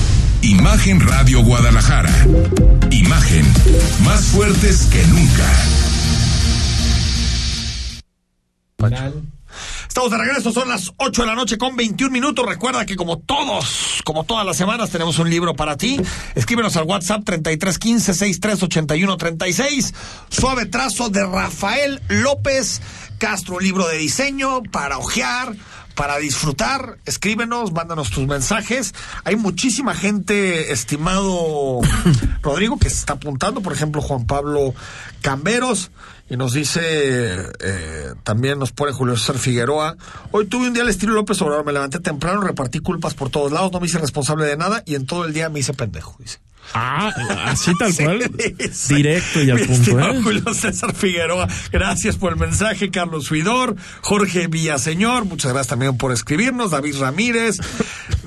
Imagen 0.43 0.99
Radio 0.99 1.43
Guadalajara. 1.43 2.11
Imagen 2.89 3.45
más 4.03 4.25
fuertes 4.25 4.89
que 4.91 5.05
nunca. 5.05 5.45
Estamos 9.87 10.09
de 10.09 10.17
regreso, 10.17 10.51
son 10.51 10.69
las 10.69 10.91
8 10.97 11.21
de 11.21 11.27
la 11.27 11.35
noche 11.35 11.59
con 11.59 11.75
21 11.75 12.11
minutos. 12.11 12.43
Recuerda 12.43 12.87
que 12.87 12.95
como 12.95 13.19
todos, 13.19 14.01
como 14.03 14.23
todas 14.23 14.43
las 14.43 14.57
semanas, 14.57 14.89
tenemos 14.89 15.19
un 15.19 15.29
libro 15.29 15.55
para 15.55 15.77
ti. 15.77 16.01
Escríbenos 16.33 16.75
al 16.75 16.85
WhatsApp 16.85 17.21
3315-638136. 17.23 19.93
Suave 20.29 20.65
trazo 20.65 21.09
de 21.09 21.23
Rafael 21.23 22.01
López 22.07 22.81
Castro, 23.19 23.57
un 23.57 23.63
libro 23.63 23.87
de 23.87 23.99
diseño 23.99 24.63
para 24.63 24.97
ojear 24.97 25.53
para 25.95 26.17
disfrutar, 26.17 26.97
escríbenos, 27.05 27.71
mándanos 27.71 28.09
tus 28.09 28.27
mensajes. 28.27 28.93
Hay 29.23 29.35
muchísima 29.35 29.93
gente, 29.93 30.71
estimado 30.71 31.81
Rodrigo, 32.41 32.77
que 32.77 32.89
se 32.89 32.97
está 32.97 33.13
apuntando, 33.13 33.61
por 33.61 33.73
ejemplo, 33.73 34.01
Juan 34.01 34.25
Pablo 34.25 34.73
Camberos, 35.21 35.91
y 36.29 36.37
nos 36.37 36.53
dice, 36.53 36.81
eh, 37.59 38.13
también 38.23 38.57
nos 38.57 38.71
pone 38.71 38.93
Julio 38.93 39.17
César 39.17 39.37
Figueroa, 39.37 39.97
hoy 40.31 40.45
tuve 40.47 40.67
un 40.67 40.73
día 40.73 40.83
al 40.83 40.89
estilo 40.89 41.13
López 41.13 41.41
Obrador, 41.41 41.65
me 41.65 41.73
levanté 41.73 41.99
temprano, 41.99 42.41
repartí 42.41 42.79
culpas 42.79 43.13
por 43.13 43.29
todos 43.29 43.51
lados, 43.51 43.71
no 43.71 43.79
me 43.79 43.87
hice 43.87 43.97
responsable 43.97 44.45
de 44.45 44.55
nada 44.55 44.81
y 44.85 44.95
en 44.95 45.05
todo 45.05 45.25
el 45.25 45.33
día 45.33 45.49
me 45.49 45.59
hice 45.59 45.73
pendejo, 45.73 46.15
dice. 46.19 46.39
Ah, 46.73 47.11
así 47.45 47.71
tal 47.77 47.93
cual. 47.97 48.31
Directo 48.89 49.43
y 49.43 49.49
al 49.49 49.59
punto. 49.59 49.99
¿eh? 49.99 50.21
Julio 50.23 50.53
César 50.53 50.93
Figueroa, 50.95 51.47
gracias 51.71 52.15
por 52.15 52.33
el 52.33 52.39
mensaje. 52.39 52.89
Carlos 52.91 53.25
Suidor, 53.25 53.75
Jorge 54.01 54.47
Villaseñor, 54.47 55.25
muchas 55.25 55.51
gracias 55.51 55.67
también 55.67 55.97
por 55.97 56.11
escribirnos. 56.11 56.71
David 56.71 56.95
Ramírez 56.99 57.57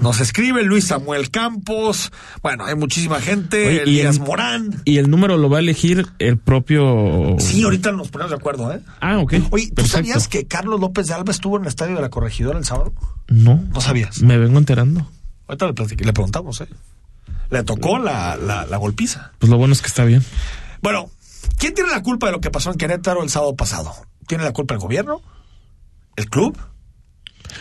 nos 0.00 0.20
escribe, 0.20 0.62
Luis 0.64 0.86
Samuel 0.86 1.30
Campos. 1.30 2.12
Bueno, 2.42 2.66
hay 2.66 2.74
muchísima 2.74 3.20
gente. 3.20 3.82
Elías 3.82 4.18
Morán. 4.18 4.82
Y 4.84 4.98
el 4.98 5.08
número 5.10 5.38
lo 5.38 5.48
va 5.48 5.58
a 5.58 5.60
elegir 5.60 6.06
el 6.18 6.38
propio. 6.38 7.36
Sí, 7.38 7.62
ahorita 7.62 7.92
nos 7.92 8.08
ponemos 8.08 8.30
de 8.30 8.36
acuerdo, 8.36 8.72
¿eh? 8.72 8.80
Ah, 9.00 9.18
ok. 9.18 9.34
Oye, 9.50 9.70
¿tú 9.74 9.86
sabías 9.86 10.28
que 10.28 10.46
Carlos 10.46 10.80
López 10.80 11.06
de 11.06 11.14
Alba 11.14 11.32
estuvo 11.32 11.56
en 11.56 11.62
el 11.62 11.68
estadio 11.68 11.96
de 11.96 12.02
la 12.02 12.10
Corregidora 12.10 12.58
el 12.58 12.64
sábado? 12.64 12.92
No. 13.28 13.64
No 13.72 13.80
sabías. 13.80 14.20
Me 14.22 14.36
vengo 14.38 14.58
enterando. 14.58 15.08
Ahorita 15.46 15.66
le, 15.66 16.04
le 16.04 16.12
preguntamos, 16.12 16.60
¿eh? 16.60 16.66
Le 17.50 17.62
tocó 17.62 17.98
la, 17.98 18.36
la, 18.36 18.76
golpiza. 18.76 19.32
Pues 19.38 19.50
lo 19.50 19.56
bueno 19.56 19.72
es 19.72 19.80
que 19.80 19.88
está 19.88 20.04
bien. 20.04 20.24
Bueno, 20.82 21.10
¿quién 21.58 21.74
tiene 21.74 21.90
la 21.90 22.02
culpa 22.02 22.26
de 22.26 22.32
lo 22.32 22.40
que 22.40 22.50
pasó 22.50 22.70
en 22.70 22.78
Querétaro 22.78 23.22
el 23.22 23.30
sábado 23.30 23.54
pasado? 23.54 23.92
¿Tiene 24.26 24.44
la 24.44 24.52
culpa 24.52 24.74
el 24.74 24.80
gobierno? 24.80 25.22
¿El 26.16 26.28
club? 26.28 26.58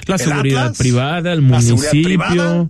La 0.07 0.17
seguridad 0.17 0.73
privada, 0.75 1.33
el 1.33 1.41
municipio. 1.41 2.69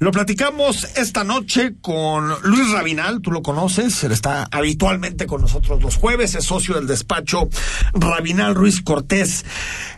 Lo 0.00 0.12
platicamos 0.12 0.84
esta 0.96 1.24
noche 1.24 1.74
con 1.80 2.28
Luis 2.44 2.70
Rabinal, 2.70 3.20
tú 3.20 3.32
lo 3.32 3.42
conoces, 3.42 4.04
él 4.04 4.12
está 4.12 4.46
habitualmente 4.52 5.26
con 5.26 5.40
nosotros 5.40 5.82
los 5.82 5.96
jueves, 5.96 6.36
es 6.36 6.44
socio 6.44 6.76
del 6.76 6.86
despacho 6.86 7.48
Rabinal 7.94 8.54
Ruiz 8.54 8.80
Cortés 8.80 9.44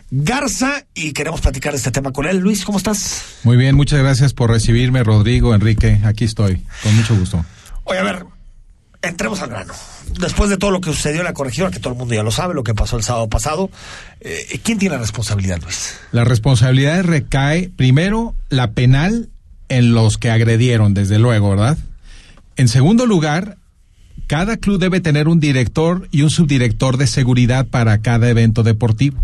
Garza 0.09 0.87
y 0.95 1.13
queremos 1.13 1.41
platicar 1.41 1.75
este 1.75 1.91
tema 1.91 2.11
con 2.11 2.25
él. 2.25 2.39
Luis, 2.39 2.65
¿cómo 2.65 2.79
estás? 2.79 3.23
Muy 3.43 3.57
bien, 3.57 3.75
muchas 3.75 3.99
gracias 3.99 4.33
por 4.33 4.49
recibirme, 4.49 5.03
Rodrigo, 5.03 5.53
Enrique, 5.53 6.01
aquí 6.03 6.25
estoy, 6.25 6.65
con 6.81 6.95
mucho 6.95 7.15
gusto. 7.15 7.45
Oye, 7.83 7.99
a 7.99 8.03
ver, 8.03 8.25
entremos 9.03 9.39
al 9.41 9.49
grano. 9.49 9.73
Después 10.19 10.49
de 10.49 10.57
todo 10.57 10.71
lo 10.71 10.81
que 10.81 10.91
sucedió 10.91 11.19
en 11.19 11.25
la 11.25 11.33
corregidora, 11.33 11.71
que 11.71 11.79
todo 11.79 11.93
el 11.93 11.99
mundo 11.99 12.15
ya 12.15 12.23
lo 12.23 12.31
sabe, 12.31 12.55
lo 12.55 12.63
que 12.63 12.73
pasó 12.73 12.97
el 12.97 13.03
sábado 13.03 13.29
pasado, 13.29 13.69
eh, 14.19 14.59
¿quién 14.63 14.79
tiene 14.79 14.95
la 14.95 15.01
responsabilidad, 15.01 15.61
Luis? 15.61 15.99
La 16.11 16.23
responsabilidad 16.23 17.03
recae, 17.03 17.69
primero, 17.69 18.35
la 18.49 18.71
penal 18.71 19.29
en 19.71 19.93
los 19.93 20.17
que 20.17 20.29
agredieron, 20.29 20.93
desde 20.93 21.17
luego, 21.17 21.49
¿verdad? 21.49 21.77
En 22.57 22.67
segundo 22.67 23.05
lugar, 23.05 23.57
cada 24.27 24.57
club 24.57 24.79
debe 24.79 24.99
tener 24.99 25.27
un 25.27 25.39
director 25.39 26.07
y 26.11 26.21
un 26.21 26.29
subdirector 26.29 26.97
de 26.97 27.07
seguridad 27.07 27.65
para 27.65 28.01
cada 28.01 28.29
evento 28.29 28.63
deportivo 28.63 29.19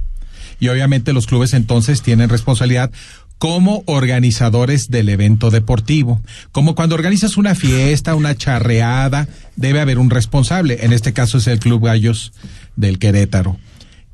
y 0.60 0.70
obviamente 0.70 1.14
los 1.14 1.28
clubes 1.28 1.54
entonces 1.54 2.02
tienen 2.02 2.30
responsabilidad 2.30 2.92
como 3.38 3.84
organizadores 3.86 4.90
del 4.90 5.10
evento 5.10 5.52
deportivo. 5.52 6.22
Como 6.52 6.74
cuando 6.74 6.96
organizas 6.96 7.38
una 7.38 7.54
fiesta, 7.54 8.16
una 8.16 8.36
charreada, 8.36 9.28
debe 9.56 9.80
haber 9.80 10.00
un 10.00 10.10
responsable. 10.10 10.80
En 10.82 10.92
este 10.92 11.14
caso 11.14 11.38
es 11.38 11.46
el 11.46 11.60
Club 11.60 11.86
Gallos 11.86 12.34
del 12.76 12.98
Querétaro. 12.98 13.58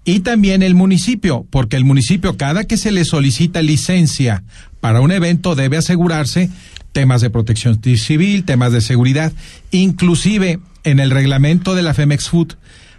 Y 0.06 0.20
también 0.20 0.64
el 0.64 0.76
municipio, 0.76 1.46
porque 1.50 1.78
el 1.78 1.86
municipio 1.86 2.36
cada 2.36 2.66
que 2.66 2.78
se 2.78 2.92
le 2.92 3.06
solicita 3.06 3.62
licencia 3.62 4.44
para 4.82 5.00
un 5.00 5.12
evento 5.12 5.56
debe 5.56 5.78
asegurarse 5.78 6.50
temas 6.92 7.22
de 7.22 7.30
protección 7.30 7.80
civil, 7.82 8.44
temas 8.44 8.72
de 8.72 8.82
seguridad, 8.82 9.32
inclusive 9.72 10.60
en 10.84 11.00
el 11.00 11.10
reglamento 11.10 11.74
de 11.74 11.84
la 11.84 11.94
Femex 11.94 12.30
Food 12.30 12.56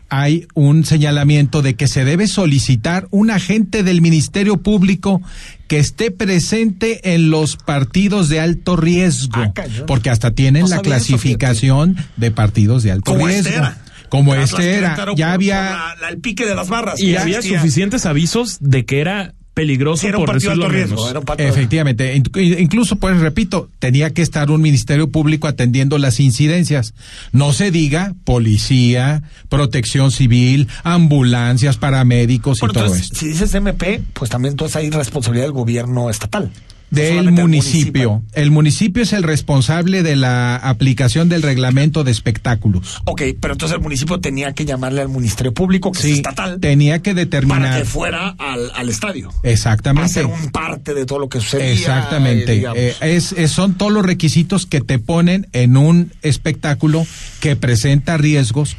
hay 0.08 0.46
un 0.54 0.84
señalamiento 0.84 1.62
de 1.62 1.74
que 1.74 1.88
se 1.88 2.04
debe 2.04 2.28
solicitar 2.28 3.08
un 3.10 3.30
agente 3.30 3.82
del 3.82 4.00
Ministerio 4.00 4.58
Público 4.58 5.22
que 5.66 5.78
esté 5.78 6.10
presente 6.10 7.14
en 7.14 7.30
los 7.30 7.56
partidos 7.56 8.28
de 8.28 8.38
alto 8.38 8.76
riesgo, 8.76 9.40
ah, 9.40 9.52
porque 9.86 10.10
hasta 10.10 10.30
tienen 10.30 10.68
la 10.68 10.80
clasificación 10.80 11.96
de 12.16 12.30
partidos 12.30 12.82
de 12.82 12.92
alto 12.92 13.16
riesgo. 13.16 13.66
Como 14.14 14.34
este 14.34 14.74
era, 14.74 14.96
ya 15.16 15.32
había 15.32 15.96
el 16.08 16.18
pique 16.18 16.46
de 16.46 16.54
las 16.54 16.68
barras. 16.68 17.00
Y 17.00 17.16
había 17.16 17.42
suficientes 17.42 18.06
avisos 18.06 18.58
de 18.60 18.84
que 18.84 19.00
era 19.00 19.34
peligroso 19.54 20.08
era 20.08 20.18
un 20.18 20.24
por 20.24 20.34
decirlo 20.34 20.68
riesgo, 20.68 21.08
era 21.08 21.20
un 21.20 21.26
Efectivamente, 21.38 22.14
incluso 22.16 22.96
pues 22.96 23.18
repito, 23.20 23.70
tenía 23.78 24.12
que 24.12 24.22
estar 24.22 24.50
un 24.50 24.60
ministerio 24.60 25.10
público 25.10 25.46
atendiendo 25.46 25.98
las 25.98 26.20
incidencias. 26.20 26.94
No 27.32 27.52
se 27.52 27.70
diga 27.70 28.14
policía, 28.24 29.22
protección 29.48 30.10
civil, 30.10 30.68
ambulancias, 30.82 31.76
paramédicos 31.76 32.58
y 32.62 32.66
todo 32.66 32.94
esto. 32.94 33.16
Si 33.16 33.28
dices 33.28 33.54
MP, 33.54 34.02
pues 34.12 34.30
también 34.30 34.52
entonces 34.52 34.76
hay 34.76 34.90
responsabilidad 34.90 35.46
del 35.46 35.52
gobierno 35.52 36.10
estatal 36.10 36.50
del 36.94 37.32
municipio. 37.32 38.22
El 38.32 38.50
municipio 38.50 39.02
es 39.02 39.12
el 39.12 39.22
responsable 39.22 40.02
de 40.02 40.16
la 40.16 40.56
aplicación 40.56 41.28
del 41.28 41.42
reglamento 41.42 42.04
de 42.04 42.10
espectáculos. 42.10 43.00
Ok, 43.04 43.22
pero 43.40 43.54
entonces 43.54 43.76
el 43.76 43.82
municipio 43.82 44.20
tenía 44.20 44.52
que 44.52 44.64
llamarle 44.64 45.02
al 45.02 45.08
Ministerio 45.08 45.52
Público, 45.52 45.92
que 45.92 45.98
es 45.98 46.04
estatal. 46.16 46.60
Tenía 46.60 47.02
que 47.02 47.14
determinar. 47.14 47.62
Para 47.62 47.78
que 47.78 47.84
fuera 47.84 48.34
al, 48.38 48.88
estadio. 48.88 49.30
Exactamente. 49.42 50.06
Hacer 50.06 50.26
un 50.26 50.50
parte 50.50 50.94
de 50.94 51.06
todo 51.06 51.18
lo 51.18 51.28
que 51.28 51.40
sucedía. 51.40 51.72
Exactamente. 51.72 52.64
Eh, 52.74 52.94
es, 53.00 53.34
son 53.50 53.74
todos 53.74 53.92
los 53.92 54.04
requisitos 54.04 54.66
que 54.66 54.80
te 54.80 54.98
ponen 54.98 55.48
en 55.52 55.76
un 55.76 56.12
espectáculo 56.22 57.06
que 57.40 57.56
presenta 57.56 58.16
riesgos, 58.16 58.76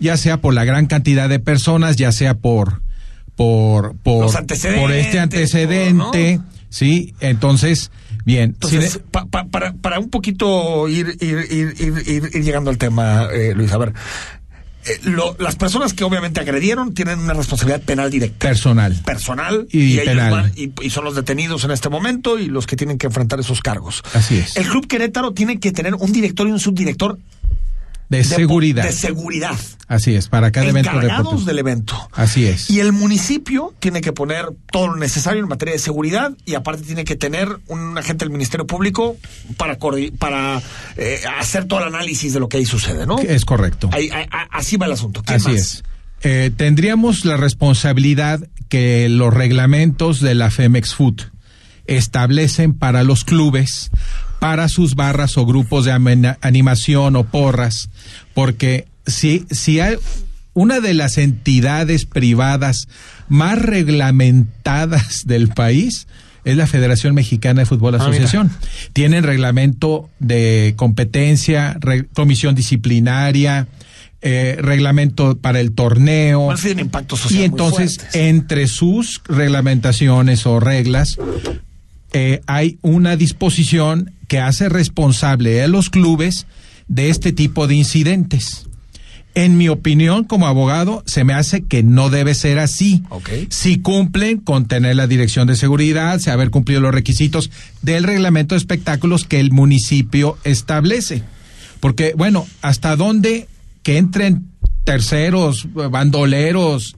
ya 0.00 0.16
sea 0.16 0.40
por 0.40 0.54
la 0.54 0.64
gran 0.64 0.86
cantidad 0.86 1.28
de 1.28 1.38
personas, 1.38 1.96
ya 1.96 2.12
sea 2.12 2.34
por 2.34 2.82
por 3.36 3.94
por, 3.98 4.26
por 4.26 4.92
este 4.92 5.20
antecedente. 5.20 6.40
¿Sí? 6.70 7.14
Entonces, 7.20 7.90
bien. 8.24 8.56
Entonces, 8.60 9.00
para, 9.10 9.72
para 9.72 9.98
un 9.98 10.10
poquito 10.10 10.88
ir, 10.88 11.16
ir, 11.20 11.46
ir, 11.50 12.04
ir, 12.06 12.42
llegando 12.42 12.70
al 12.70 12.78
tema, 12.78 13.28
eh, 13.32 13.54
Luis, 13.54 13.72
a 13.72 13.78
ver. 13.78 13.94
Eh, 14.86 15.00
las 15.38 15.56
personas 15.56 15.92
que 15.92 16.04
obviamente 16.04 16.40
agredieron 16.40 16.94
tienen 16.94 17.18
una 17.18 17.34
responsabilidad 17.34 17.82
penal 17.82 18.10
directa. 18.10 18.48
Personal. 18.48 18.94
Personal. 19.04 19.66
Y, 19.70 19.98
penal. 19.98 20.52
y, 20.56 20.90
son 20.90 21.04
los 21.04 21.14
detenidos 21.14 21.64
en 21.64 21.72
este 21.72 21.88
momento 21.88 22.38
y 22.38 22.46
los 22.46 22.66
que 22.66 22.76
tienen 22.76 22.96
que 22.96 23.06
enfrentar 23.06 23.40
esos 23.40 23.60
cargos. 23.60 24.02
Así 24.14 24.38
es. 24.38 24.56
El 24.56 24.66
Club 24.66 24.86
Querétaro 24.86 25.32
tiene 25.32 25.60
que 25.60 25.72
tener 25.72 25.94
un 25.94 26.12
director 26.12 26.48
y 26.48 26.52
un 26.52 26.60
subdirector 26.60 27.18
de, 28.08 28.24
seguridad. 28.24 28.84
De 28.84 28.92
seguridad. 28.92 29.56
Así 29.86 30.14
es, 30.14 30.28
para 30.28 30.50
cada 30.50 30.68
evento 30.68 30.90
Encargados 30.90 31.44
del 31.44 31.58
evento. 31.58 31.94
Así 32.12 32.46
es. 32.46 32.70
Y 32.70 32.80
el 32.80 32.92
municipio 32.92 33.74
tiene 33.80 34.00
que 34.00 34.12
poner 34.12 34.46
todo 34.70 34.88
lo 34.88 34.96
necesario 34.96 35.42
en 35.42 35.48
materia 35.48 35.74
de 35.74 35.78
seguridad 35.78 36.32
y 36.44 36.54
aparte 36.54 36.82
tiene 36.82 37.04
que 37.04 37.16
tener 37.16 37.48
un 37.66 37.96
agente 37.96 38.24
del 38.24 38.32
Ministerio 38.32 38.66
Público 38.66 39.16
para, 39.56 39.78
para 40.18 40.62
eh, 40.96 41.20
hacer 41.38 41.66
todo 41.66 41.80
el 41.80 41.86
análisis 41.86 42.32
de 42.32 42.40
lo 42.40 42.48
que 42.48 42.58
ahí 42.58 42.64
sucede, 42.64 43.06
¿no? 43.06 43.18
Es 43.18 43.44
correcto. 43.44 43.90
así 44.50 44.76
va 44.76 44.86
el 44.86 44.92
asunto. 44.92 45.22
así 45.26 45.52
es. 45.52 45.84
Eh, 46.22 46.50
tendríamos 46.56 47.24
la 47.24 47.36
responsabilidad 47.36 48.40
que 48.68 49.08
los 49.08 49.32
reglamentos 49.32 50.20
de 50.20 50.34
la 50.34 50.50
Femex 50.50 50.94
Food 50.94 51.22
establecen 51.86 52.74
para 52.74 53.04
los 53.04 53.24
clubes 53.24 53.90
para 54.38 54.68
sus 54.68 54.94
barras 54.94 55.36
o 55.36 55.46
grupos 55.46 55.84
de 55.84 56.36
animación 56.40 57.16
o 57.16 57.24
porras, 57.24 57.90
porque 58.34 58.86
si, 59.06 59.46
si 59.50 59.80
hay 59.80 59.96
una 60.54 60.80
de 60.80 60.94
las 60.94 61.18
entidades 61.18 62.04
privadas 62.04 62.88
más 63.28 63.60
reglamentadas 63.60 65.22
del 65.26 65.48
país, 65.48 66.06
es 66.44 66.56
la 66.56 66.66
Federación 66.66 67.14
Mexicana 67.14 67.60
de 67.60 67.66
Fútbol 67.66 67.94
ah, 67.94 67.98
Asociación. 67.98 68.50
Tienen 68.92 69.22
reglamento 69.22 70.08
de 70.18 70.74
competencia, 70.76 71.78
comisión 72.14 72.54
disciplinaria, 72.54 73.68
eh, 74.20 74.56
reglamento 74.58 75.36
para 75.36 75.60
el 75.60 75.72
torneo. 75.72 76.52
impacto 76.80 77.16
social 77.16 77.40
y 77.40 77.44
entonces, 77.44 78.00
entre 78.14 78.66
sus 78.66 79.20
reglamentaciones 79.28 80.46
o 80.46 80.58
reglas, 80.58 81.18
eh, 82.12 82.40
hay 82.46 82.78
una 82.82 83.16
disposición 83.16 84.12
que 84.28 84.40
hace 84.40 84.68
responsable 84.68 85.62
a 85.62 85.68
los 85.68 85.90
clubes 85.90 86.46
de 86.86 87.10
este 87.10 87.32
tipo 87.32 87.66
de 87.66 87.74
incidentes. 87.74 88.66
En 89.34 89.56
mi 89.56 89.68
opinión, 89.68 90.24
como 90.24 90.48
abogado, 90.48 91.04
se 91.06 91.22
me 91.22 91.32
hace 91.32 91.62
que 91.62 91.82
no 91.82 92.10
debe 92.10 92.34
ser 92.34 92.58
así. 92.58 93.04
Si 93.50 93.78
cumplen 93.78 94.38
con 94.38 94.66
tener 94.66 94.96
la 94.96 95.06
dirección 95.06 95.46
de 95.46 95.54
seguridad, 95.54 96.18
si 96.18 96.30
haber 96.30 96.50
cumplido 96.50 96.80
los 96.80 96.92
requisitos 96.92 97.50
del 97.82 98.04
reglamento 98.04 98.54
de 98.54 98.58
espectáculos 98.58 99.24
que 99.24 99.38
el 99.38 99.52
municipio 99.52 100.36
establece. 100.44 101.22
Porque, 101.78 102.14
bueno, 102.16 102.46
¿hasta 102.62 102.96
dónde 102.96 103.46
que 103.84 103.98
entren 103.98 104.48
terceros, 104.82 105.68
bandoleros, 105.72 106.96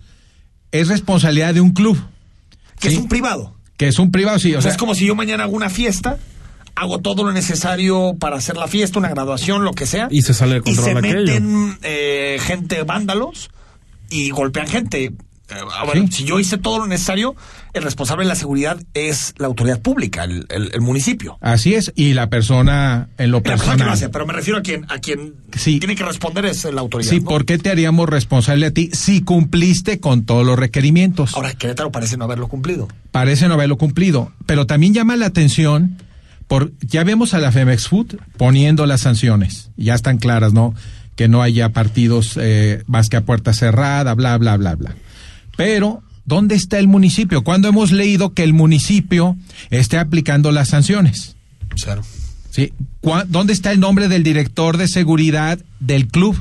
es 0.72 0.88
responsabilidad 0.88 1.52
de 1.52 1.60
un 1.60 1.72
club? 1.72 1.98
Que 2.78 2.88
es 2.88 2.96
un 2.96 3.08
privado. 3.08 3.59
Que 3.80 3.88
es 3.88 3.98
un 3.98 4.10
privado, 4.10 4.38
sí. 4.38 4.54
O, 4.54 4.60
sea, 4.60 4.70
es 4.70 4.76
como 4.76 4.94
si 4.94 5.06
yo 5.06 5.14
mañana 5.14 5.44
hago 5.44 5.56
una 5.56 5.70
fiesta 5.70 6.18
hago 6.74 6.98
todo 6.98 7.24
lo 7.24 7.32
necesario 7.32 8.14
para 8.20 8.36
hacer 8.36 8.58
la 8.58 8.68
fiesta, 8.68 8.98
una 8.98 9.08
graduación, 9.08 9.64
lo 9.64 9.72
que 9.72 9.86
sea. 9.86 10.06
Y 10.10 10.20
se 10.20 10.34
sale 10.34 10.56
de 10.56 10.60
control 10.60 10.86
Y 10.86 10.88
se 10.88 10.94
meten 10.94 11.78
eh, 11.82 12.38
gente 12.42 12.82
vándalos 12.82 13.48
y 14.10 14.28
golpean 14.28 14.66
gente. 14.66 15.12
Eh, 15.50 16.06
si 16.10 16.24
yo 16.24 16.38
hice 16.38 16.58
todo 16.58 16.78
lo 16.78 16.86
necesario, 16.86 17.34
el 17.72 17.82
responsable 17.82 18.24
de 18.24 18.28
la 18.28 18.34
seguridad 18.34 18.78
es 18.94 19.34
la 19.38 19.46
autoridad 19.46 19.80
pública, 19.80 20.24
el, 20.24 20.80
municipio. 20.80 21.38
Así 21.40 21.74
es, 21.74 21.92
y 21.94 22.14
la 22.14 22.28
persona 22.28 23.08
en 23.18 23.30
lo 23.30 23.42
personal. 23.42 23.98
pero 24.12 24.26
me 24.26 24.32
refiero 24.32 24.58
a 24.58 24.62
quien, 24.62 24.86
a 24.88 24.98
quien 24.98 25.34
tiene 25.62 25.94
que 25.94 26.04
responder 26.04 26.46
es 26.46 26.64
la 26.64 26.80
autoridad. 26.80 27.10
Sí, 27.10 27.20
¿por 27.20 27.44
qué 27.44 27.58
te 27.58 27.70
haríamos 27.70 28.08
responsable 28.08 28.66
a 28.66 28.70
ti 28.70 28.90
si 28.92 29.22
cumpliste 29.22 30.00
con 30.00 30.24
todos 30.24 30.46
los 30.46 30.58
requerimientos? 30.58 31.34
Ahora, 31.34 31.52
Querétaro 31.54 31.90
parece 31.92 32.16
no 32.16 32.24
haberlo 32.24 32.48
cumplido. 32.48 32.88
Parece 33.10 33.48
no 33.48 33.54
haberlo 33.54 33.76
cumplido, 33.76 34.32
pero 34.46 34.66
también 34.66 34.94
llama 34.94 35.16
la 35.16 35.26
atención 35.26 35.98
por, 36.50 36.72
ya 36.80 37.04
vemos 37.04 37.32
a 37.34 37.38
la 37.38 37.52
Femex 37.52 37.86
Food 37.86 38.16
poniendo 38.36 38.84
las 38.84 39.02
sanciones, 39.02 39.70
ya 39.76 39.94
están 39.94 40.18
claras, 40.18 40.52
¿no? 40.52 40.74
Que 41.14 41.28
no 41.28 41.42
haya 41.42 41.68
partidos 41.68 42.36
eh, 42.40 42.82
más 42.86 43.08
que 43.08 43.16
a 43.16 43.20
puerta 43.20 43.52
cerrada, 43.52 44.14
bla, 44.14 44.36
bla, 44.36 44.56
bla, 44.56 44.74
bla. 44.74 44.96
Pero, 45.56 46.02
¿dónde 46.24 46.54
está 46.54 46.78
el 46.78 46.88
municipio? 46.88 47.42
¿Cuándo 47.42 47.68
hemos 47.68 47.92
leído 47.92 48.34
que 48.34 48.42
el 48.42 48.52
municipio 48.52 49.36
esté 49.70 49.98
aplicando 49.98 50.52
las 50.52 50.68
sanciones? 50.68 51.36
Claro. 51.82 52.02
¿Sí? 52.50 52.72
¿Dónde 53.28 53.52
está 53.52 53.72
el 53.72 53.80
nombre 53.80 54.08
del 54.08 54.22
director 54.22 54.76
de 54.76 54.88
seguridad 54.88 55.58
del 55.78 56.08
club? 56.08 56.36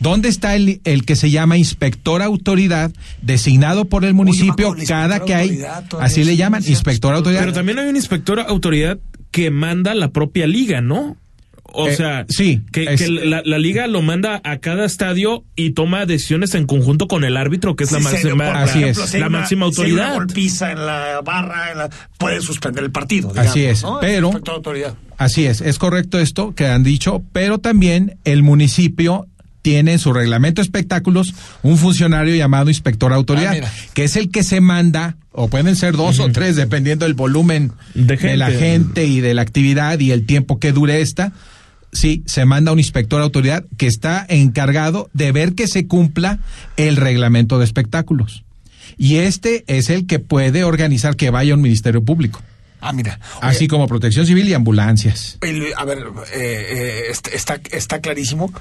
¿Dónde 0.00 0.30
está 0.30 0.56
el, 0.56 0.80
el, 0.84 1.04
que 1.04 1.14
se 1.14 1.30
llama 1.30 1.58
inspector 1.58 2.22
autoridad 2.22 2.90
designado 3.20 3.84
por 3.84 4.04
el 4.04 4.14
municipio 4.14 4.74
cada 4.86 5.24
que 5.24 5.34
hay? 5.34 5.60
Así 6.00 6.24
le 6.24 6.36
llaman, 6.36 6.62
inspector 6.66 7.14
autoridad. 7.14 7.40
Pero 7.40 7.52
también 7.52 7.78
hay 7.78 7.88
un 7.88 7.96
inspector 7.96 8.40
autoridad 8.40 8.98
que 9.30 9.50
manda 9.50 9.94
la 9.94 10.10
propia 10.10 10.46
liga, 10.46 10.80
¿no? 10.80 11.16
O 11.72 11.88
eh, 11.88 11.96
sea, 11.96 12.26
sí, 12.28 12.62
que, 12.72 12.84
la, 13.08 13.42
liga 13.58 13.86
lo 13.86 14.02
manda 14.02 14.40
a 14.44 14.58
cada 14.58 14.84
estadio 14.84 15.44
y 15.56 15.70
toma 15.70 16.06
decisiones 16.06 16.54
en 16.54 16.66
conjunto 16.66 17.08
con 17.08 17.24
el 17.24 17.36
árbitro, 17.36 17.76
que 17.76 17.84
es 17.84 17.92
la 17.92 18.00
máxima, 18.00 18.62
así 18.62 18.82
es. 18.84 19.14
la 19.14 19.28
máxima 19.28 19.66
autoridad. 19.66 20.18
Si 20.34 20.64
en 20.64 20.86
la 20.86 21.20
barra, 21.24 21.88
puede 22.18 22.40
suspender 22.40 22.84
el 22.84 22.90
partido. 22.90 23.32
así 23.36 23.64
es, 23.64 23.84
pero 24.00 24.32
así 25.16 25.46
es, 25.46 25.60
es 25.60 25.78
correcto 25.78 26.18
esto 26.18 26.54
que 26.54 26.66
han 26.66 26.82
dicho, 26.82 27.22
pero 27.32 27.58
también 27.58 28.18
el 28.24 28.42
municipio 28.42 29.26
tiene 29.62 29.92
en 29.92 29.98
su 29.98 30.12
reglamento 30.12 30.60
de 30.60 30.64
espectáculos 30.64 31.34
un 31.62 31.76
funcionario 31.76 32.34
llamado 32.34 32.70
inspector 32.70 33.12
autoridad, 33.12 33.56
ah, 33.62 33.70
que 33.94 34.04
es 34.04 34.16
el 34.16 34.30
que 34.30 34.42
se 34.42 34.60
manda, 34.60 35.16
o 35.32 35.48
pueden 35.48 35.76
ser 35.76 35.96
dos 35.96 36.18
o 36.18 36.30
tres, 36.30 36.56
dependiendo 36.56 37.04
del 37.04 37.14
volumen 37.14 37.72
de, 37.94 38.36
la 38.36 38.50
gente 38.50 39.04
y 39.06 39.20
de 39.20 39.34
la 39.34 39.42
actividad 39.42 39.98
y 39.98 40.12
el 40.12 40.26
tiempo 40.26 40.58
que 40.58 40.72
dure 40.72 41.00
esta. 41.00 41.32
Sí, 41.92 42.22
se 42.26 42.44
manda 42.44 42.72
un 42.72 42.78
inspector 42.78 43.20
autoridad 43.20 43.64
que 43.76 43.86
está 43.86 44.24
encargado 44.28 45.10
de 45.12 45.32
ver 45.32 45.54
que 45.54 45.66
se 45.66 45.86
cumpla 45.86 46.38
el 46.76 46.96
reglamento 46.96 47.58
de 47.58 47.64
espectáculos. 47.64 48.44
Y 48.96 49.16
este 49.16 49.64
es 49.66 49.90
el 49.90 50.06
que 50.06 50.18
puede 50.18 50.64
organizar 50.64 51.16
que 51.16 51.30
vaya 51.30 51.54
un 51.54 51.62
ministerio 51.62 52.04
público. 52.04 52.40
Ah, 52.80 52.92
mira. 52.92 53.20
Así 53.40 53.68
como 53.68 53.86
protección 53.86 54.26
civil 54.26 54.48
y 54.48 54.54
ambulancias. 54.54 55.38
a 55.76 55.84
ver, 55.84 55.98
eh, 56.32 57.08
eh, 57.10 57.12
está, 57.32 57.60
está 57.72 58.00
clarísimo 58.00 58.52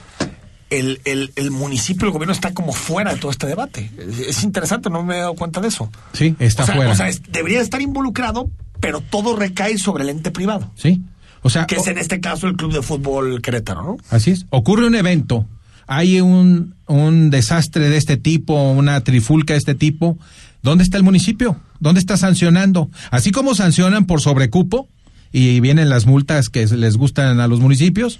el, 0.69 1.01
el, 1.05 1.31
el, 1.35 1.51
municipio, 1.51 2.05
el 2.05 2.13
gobierno 2.13 2.33
está 2.33 2.53
como 2.53 2.73
fuera 2.73 3.13
de 3.13 3.19
todo 3.19 3.31
este 3.31 3.47
debate. 3.47 3.89
Es, 4.27 4.43
interesante, 4.43 4.89
no 4.89 5.03
me 5.03 5.15
he 5.15 5.19
dado 5.19 5.35
cuenta 5.35 5.61
de 5.61 5.69
eso. 5.69 5.89
Sí, 6.13 6.35
está 6.39 6.65
fuera. 6.65 6.91
O 6.91 6.95
sea, 6.95 7.09
debería 7.29 7.61
estar 7.61 7.81
involucrado, 7.81 8.49
pero 8.79 9.01
todo 9.01 9.35
recae 9.35 9.77
sobre 9.77 10.03
el 10.03 10.09
ente 10.09 10.31
privado. 10.31 10.71
Sí. 10.75 11.01
O 11.41 11.49
sea, 11.49 11.65
que 11.65 11.75
es 11.75 11.87
en 11.87 11.97
este 11.97 12.19
caso 12.19 12.47
el 12.47 12.55
Club 12.55 12.73
de 12.73 12.81
Fútbol 12.81 13.41
Querétaro, 13.41 13.83
¿no? 13.83 13.97
Así 14.09 14.31
es. 14.31 14.45
Ocurre 14.49 14.87
un 14.87 14.95
evento, 14.95 15.45
hay 15.87 16.21
un, 16.21 16.75
un 16.87 17.29
desastre 17.29 17.89
de 17.89 17.97
este 17.97 18.17
tipo, 18.17 18.71
una 18.71 19.01
trifulca 19.01 19.53
de 19.53 19.59
este 19.59 19.75
tipo. 19.75 20.17
¿Dónde 20.61 20.83
está 20.83 20.97
el 20.97 21.03
municipio? 21.03 21.59
¿Dónde 21.79 21.99
está 21.99 22.17
sancionando? 22.17 22.89
Así 23.11 23.31
como 23.31 23.55
sancionan 23.55 24.05
por 24.05 24.21
sobrecupo 24.21 24.87
y 25.31 25.59
vienen 25.61 25.89
las 25.89 26.05
multas 26.05 26.49
que 26.49 26.65
les 26.65 26.97
gustan 26.97 27.39
a 27.39 27.47
los 27.47 27.59
municipios, 27.59 28.19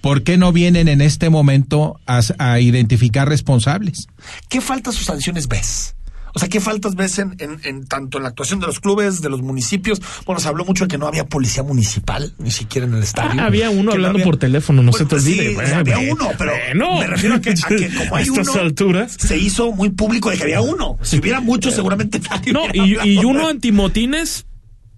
¿por 0.00 0.22
qué 0.22 0.36
no 0.36 0.52
vienen 0.52 0.88
en 0.88 1.00
este 1.00 1.30
momento 1.30 1.98
a, 2.06 2.20
a 2.38 2.60
identificar 2.60 3.28
responsables? 3.28 4.08
¿Qué 4.48 4.60
faltas 4.60 5.00
o 5.00 5.04
sanciones 5.04 5.48
ves? 5.48 5.94
O 6.34 6.38
sea, 6.38 6.48
¿qué 6.48 6.60
faltas 6.60 6.94
ves 6.94 7.18
en, 7.18 7.36
en, 7.38 7.86
tanto 7.86 8.18
en 8.18 8.22
la 8.22 8.30
actuación 8.30 8.60
de 8.60 8.66
los 8.66 8.80
clubes, 8.80 9.20
de 9.20 9.28
los 9.28 9.42
municipios? 9.42 10.00
Bueno, 10.26 10.40
se 10.40 10.48
habló 10.48 10.64
mucho 10.64 10.84
de 10.84 10.88
que 10.88 10.98
no 10.98 11.06
había 11.06 11.26
policía 11.26 11.62
municipal, 11.62 12.34
ni 12.38 12.50
siquiera 12.50 12.86
en 12.86 12.94
el 12.94 13.02
estadio. 13.02 13.40
Ah, 13.40 13.46
había 13.46 13.70
uno 13.70 13.92
hablando 13.92 14.22
por 14.22 14.36
teléfono, 14.36 14.82
no 14.82 14.92
se 14.92 15.04
te 15.04 15.16
olvide. 15.16 15.54
Sí, 15.54 15.72
había 15.72 15.98
uno, 15.98 16.30
pero 16.36 16.52
me 16.74 17.06
refiero 17.06 17.36
a 17.36 17.40
que, 17.40 17.54
como 17.98 18.16
hay 18.16 18.24
estas 18.24 18.48
uno, 18.48 18.60
alturas. 18.60 19.16
se 19.18 19.36
hizo 19.36 19.72
muy 19.72 19.90
público 19.90 20.30
de 20.30 20.36
que 20.36 20.44
había 20.44 20.60
uno. 20.60 20.98
Si 21.02 21.18
hubiera 21.18 21.40
muchos, 21.40 21.74
seguramente 21.74 22.20
nadie 22.20 22.52
No, 22.52 22.62
y, 22.72 22.98
y 23.08 23.24
uno 23.24 23.48
antimotines 23.48 24.46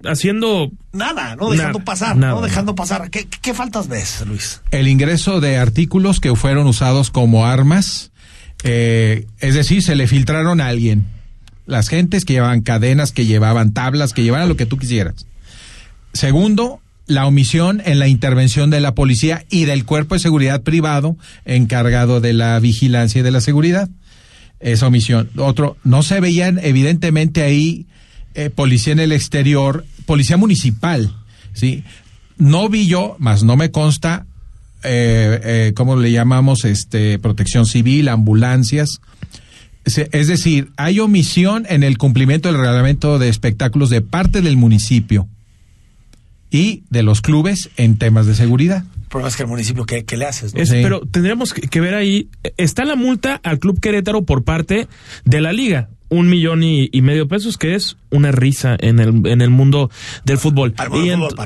haciendo 0.04 0.70
nada, 0.92 1.36
no 1.36 1.50
dejando 1.50 1.80
pasar, 1.80 2.16
no 2.16 2.40
dejando 2.40 2.74
pasar. 2.74 3.10
¿Qué, 3.10 3.26
¿Qué, 3.42 3.54
faltas 3.54 3.88
ves, 3.88 4.24
Luis? 4.26 4.62
El 4.70 4.88
ingreso 4.88 5.40
de 5.40 5.58
artículos 5.58 6.20
que 6.20 6.34
fueron 6.34 6.66
usados 6.66 7.10
como 7.10 7.46
armas, 7.46 8.12
eh, 8.62 9.26
es 9.38 9.54
decir, 9.54 9.82
se 9.82 9.94
le 9.94 10.06
filtraron 10.06 10.60
a 10.60 10.68
alguien. 10.68 11.06
Las 11.70 11.88
gentes 11.88 12.24
que 12.24 12.34
llevaban 12.34 12.62
cadenas, 12.62 13.12
que 13.12 13.26
llevaban 13.26 13.72
tablas, 13.72 14.12
que 14.12 14.22
llevaban 14.22 14.48
lo 14.48 14.56
que 14.56 14.66
tú 14.66 14.76
quisieras. 14.76 15.26
Segundo, 16.12 16.80
la 17.06 17.26
omisión 17.26 17.80
en 17.84 17.98
la 17.98 18.08
intervención 18.08 18.70
de 18.70 18.80
la 18.80 18.94
policía 18.94 19.44
y 19.50 19.66
del 19.66 19.84
cuerpo 19.84 20.14
de 20.14 20.20
seguridad 20.20 20.62
privado 20.62 21.16
encargado 21.44 22.20
de 22.20 22.32
la 22.32 22.58
vigilancia 22.58 23.20
y 23.20 23.22
de 23.22 23.30
la 23.30 23.40
seguridad. 23.40 23.88
Esa 24.58 24.88
omisión. 24.88 25.30
Otro, 25.36 25.76
no 25.84 26.02
se 26.02 26.20
veían 26.20 26.58
evidentemente 26.62 27.42
ahí 27.42 27.86
eh, 28.34 28.50
policía 28.50 28.92
en 28.92 29.00
el 29.00 29.12
exterior, 29.12 29.86
policía 30.06 30.36
municipal, 30.36 31.14
¿sí? 31.52 31.84
No 32.36 32.68
vi 32.68 32.86
yo, 32.86 33.16
más 33.18 33.42
no 33.42 33.56
me 33.56 33.70
consta, 33.70 34.26
eh, 34.82 35.40
eh, 35.44 35.72
¿cómo 35.76 35.96
le 35.96 36.10
llamamos? 36.10 36.64
Este, 36.64 37.18
protección 37.18 37.66
civil, 37.66 38.08
ambulancias. 38.08 39.00
Es 39.84 40.28
decir, 40.28 40.70
hay 40.76 41.00
omisión 41.00 41.66
en 41.68 41.82
el 41.82 41.98
cumplimiento 41.98 42.48
del 42.50 42.60
reglamento 42.60 43.18
de 43.18 43.28
espectáculos 43.28 43.90
de 43.90 44.02
parte 44.02 44.42
del 44.42 44.56
municipio 44.56 45.28
y 46.50 46.84
de 46.90 47.02
los 47.02 47.22
clubes 47.22 47.70
en 47.76 47.96
temas 47.96 48.26
de 48.26 48.34
seguridad. 48.34 48.84
Pero 49.08 49.26
es 49.26 49.36
que 49.36 49.42
el 49.42 49.48
municipio, 49.48 49.84
¿qué, 49.86 50.04
le 50.16 50.26
haces? 50.26 50.52
Pero 50.52 51.00
tendríamos 51.00 51.52
que, 51.52 51.80
ver 51.80 51.94
ahí, 51.94 52.28
está 52.56 52.84
la 52.84 52.94
multa 52.94 53.40
al 53.42 53.58
Club 53.58 53.80
Querétaro 53.80 54.22
por 54.22 54.44
parte 54.44 54.86
de 55.24 55.40
la 55.40 55.52
liga 55.52 55.88
un 56.10 56.28
millón 56.28 56.62
y, 56.62 56.90
medio 57.00 57.28
pesos, 57.28 57.56
que 57.56 57.74
es 57.74 57.96
una 58.10 58.32
risa 58.32 58.76
en 58.78 58.98
el, 58.98 59.26
en 59.26 59.40
el 59.40 59.50
mundo 59.50 59.90
del 60.24 60.38
fútbol. 60.38 60.72
Para, 60.72 60.90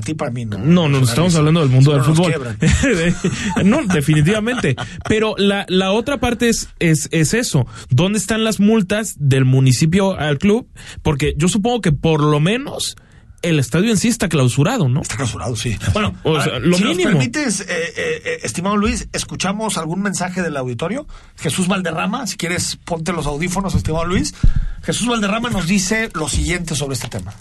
ti, 0.00 0.14
para 0.14 0.30
mí, 0.30 0.44
no. 0.44 0.58
No, 0.58 0.88
no, 0.88 0.98
estamos 0.98 1.36
hablando 1.36 1.60
del 1.60 1.68
mundo 1.68 1.92
del 1.92 2.02
fútbol. 2.02 2.34
no, 3.64 3.84
definitivamente. 3.84 4.74
Pero 5.08 5.34
la, 5.38 5.66
la 5.68 5.92
otra 5.92 6.18
parte 6.18 6.48
es, 6.48 6.70
es, 6.80 7.08
es 7.12 7.34
eso. 7.34 7.66
¿Dónde 7.90 8.18
están 8.18 8.42
las 8.42 8.58
multas 8.58 9.14
del 9.18 9.44
municipio 9.44 10.18
al 10.18 10.38
club? 10.38 10.66
Porque 11.02 11.34
yo 11.36 11.48
supongo 11.48 11.80
que 11.80 11.92
por 11.92 12.22
lo 12.22 12.40
menos 12.40 12.96
el 13.44 13.58
estadio 13.58 13.90
en 13.90 13.98
sí 13.98 14.08
está 14.08 14.28
clausurado, 14.28 14.88
¿no? 14.88 15.02
Está 15.02 15.16
clausurado, 15.16 15.54
sí. 15.54 15.76
Bueno, 15.92 16.14
lo 16.24 16.76
si 16.76 16.84
mínimo. 16.84 17.10
Nos 17.10 17.18
permites, 17.18 17.60
eh, 17.60 17.66
eh, 17.68 18.22
eh, 18.24 18.38
estimado 18.42 18.76
Luis, 18.76 19.08
escuchamos 19.12 19.76
algún 19.76 20.02
mensaje 20.02 20.42
del 20.42 20.56
auditorio. 20.56 21.06
Jesús 21.36 21.68
Valderrama, 21.68 22.26
si 22.26 22.36
quieres, 22.36 22.76
ponte 22.84 23.12
los 23.12 23.26
audífonos, 23.26 23.74
estimado 23.74 24.06
Luis. 24.06 24.34
Jesús 24.82 25.06
Valderrama 25.06 25.50
nos 25.50 25.66
dice 25.66 26.08
lo 26.14 26.28
siguiente 26.28 26.74
sobre 26.74 26.94
este 26.94 27.08
tema. 27.08 27.34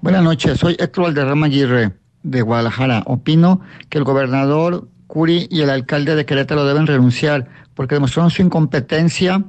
Buenas 0.00 0.22
noches, 0.22 0.58
soy 0.58 0.76
Héctor 0.78 1.04
Valderrama 1.04 1.46
Aguirre 1.46 1.92
de 2.22 2.42
Guadalajara. 2.42 3.02
Opino 3.06 3.60
que 3.88 3.98
el 3.98 4.04
gobernador 4.04 4.88
Curi 5.06 5.48
y 5.50 5.60
el 5.60 5.70
alcalde 5.70 6.14
de 6.14 6.24
Querétaro 6.24 6.64
deben 6.64 6.86
renunciar 6.86 7.48
porque 7.74 7.96
demostraron 7.96 8.30
su 8.30 8.42
incompetencia 8.42 9.44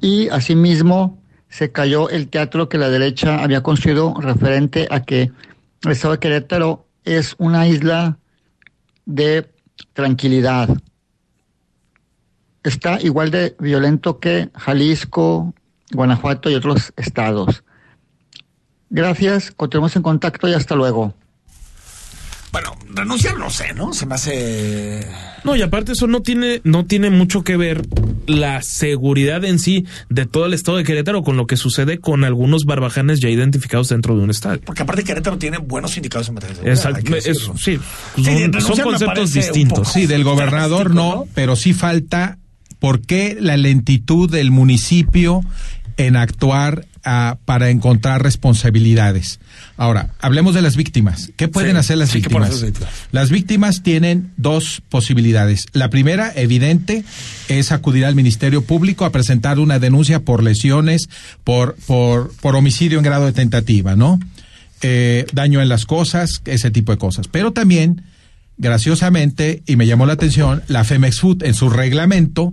y 0.00 0.28
asimismo 0.28 1.22
se 1.48 1.72
cayó 1.72 2.10
el 2.10 2.28
teatro 2.28 2.68
que 2.68 2.78
la 2.78 2.90
derecha 2.90 3.42
había 3.42 3.62
construido 3.62 4.14
referente 4.20 4.88
a 4.90 5.02
que 5.02 5.30
el 5.84 5.92
estado 5.92 6.12
de 6.12 6.20
Querétaro 6.20 6.86
es 7.04 7.34
una 7.38 7.66
isla 7.68 8.18
de 9.04 9.48
tranquilidad. 9.92 10.68
Está 12.62 13.00
igual 13.00 13.30
de 13.30 13.54
violento 13.60 14.18
que 14.18 14.50
Jalisco, 14.54 15.54
Guanajuato 15.92 16.50
y 16.50 16.54
otros 16.54 16.92
estados. 16.96 17.62
Gracias, 18.90 19.52
continuamos 19.52 19.94
en 19.96 20.02
contacto 20.02 20.48
y 20.48 20.54
hasta 20.54 20.74
luego. 20.74 21.14
Bueno, 22.56 22.74
renunciar 22.88 23.36
no 23.36 23.50
sé, 23.50 23.74
¿no? 23.74 23.92
Se 23.92 24.06
me 24.06 24.14
hace. 24.14 25.06
No, 25.44 25.56
y 25.56 25.60
aparte 25.60 25.92
eso 25.92 26.06
no 26.06 26.22
tiene, 26.22 26.62
no 26.64 26.86
tiene 26.86 27.10
mucho 27.10 27.44
que 27.44 27.58
ver 27.58 27.86
la 28.26 28.62
seguridad 28.62 29.44
en 29.44 29.58
sí 29.58 29.84
de 30.08 30.24
todo 30.24 30.46
el 30.46 30.54
estado 30.54 30.78
de 30.78 30.84
Querétaro 30.84 31.22
con 31.22 31.36
lo 31.36 31.46
que 31.46 31.58
sucede 31.58 31.98
con 31.98 32.24
algunos 32.24 32.64
barbajanes 32.64 33.20
ya 33.20 33.28
identificados 33.28 33.90
dentro 33.90 34.16
de 34.16 34.22
un 34.22 34.30
estadio. 34.30 34.62
Porque 34.64 34.84
aparte 34.84 35.04
Querétaro 35.04 35.36
tiene 35.36 35.58
buenos 35.58 35.90
sindicatos 35.90 36.28
en 36.28 36.34
materia 36.36 36.56
de 36.56 36.70
Exacto, 36.70 37.12
sí, 37.58 37.78
son, 38.58 38.78
conceptos 38.78 39.34
distintos. 39.34 39.92
Sí, 39.92 40.06
del 40.06 40.24
gobernador 40.24 40.94
no, 40.94 41.26
pero 41.34 41.56
sí 41.56 41.74
falta 41.74 42.38
por 42.78 43.02
qué 43.02 43.36
la 43.38 43.58
lentitud 43.58 44.30
del 44.30 44.50
municipio 44.50 45.42
en 45.98 46.16
actuar 46.16 46.86
ah, 47.06 47.38
para 47.46 47.70
encontrar 47.70 48.22
responsabilidades. 48.22 49.40
Ahora, 49.78 50.10
hablemos 50.20 50.54
de 50.54 50.60
las 50.60 50.76
víctimas. 50.76 51.30
¿Qué 51.36 51.48
pueden 51.48 51.76
hacer 51.76 51.96
las 51.96 52.12
víctimas? 52.12 52.64
Las 53.12 53.30
víctimas 53.30 53.82
tienen 53.82 54.32
dos 54.36 54.82
posibilidades. 54.88 55.66
La 55.72 55.88
primera, 55.88 56.32
evidente, 56.34 57.04
es 57.48 57.72
acudir 57.72 58.04
al 58.04 58.14
Ministerio 58.14 58.62
Público 58.62 59.04
a 59.04 59.12
presentar 59.12 59.58
una 59.58 59.78
denuncia 59.78 60.20
por 60.20 60.42
lesiones, 60.42 61.08
por, 61.44 61.76
por, 61.86 62.32
por 62.42 62.56
homicidio 62.56 62.98
en 62.98 63.04
grado 63.04 63.26
de 63.26 63.32
tentativa, 63.32 63.96
¿no? 63.96 64.18
Eh, 64.82 65.24
daño 65.32 65.62
en 65.62 65.70
las 65.70 65.86
cosas, 65.86 66.42
ese 66.44 66.70
tipo 66.70 66.92
de 66.92 66.98
cosas. 66.98 67.28
Pero 67.28 67.52
también, 67.52 68.02
graciosamente, 68.58 69.62
y 69.66 69.76
me 69.76 69.86
llamó 69.86 70.04
la 70.06 70.12
atención, 70.14 70.62
la 70.68 70.84
Femex 70.84 71.20
Food 71.20 71.44
en 71.44 71.54
su 71.54 71.70
reglamento 71.70 72.52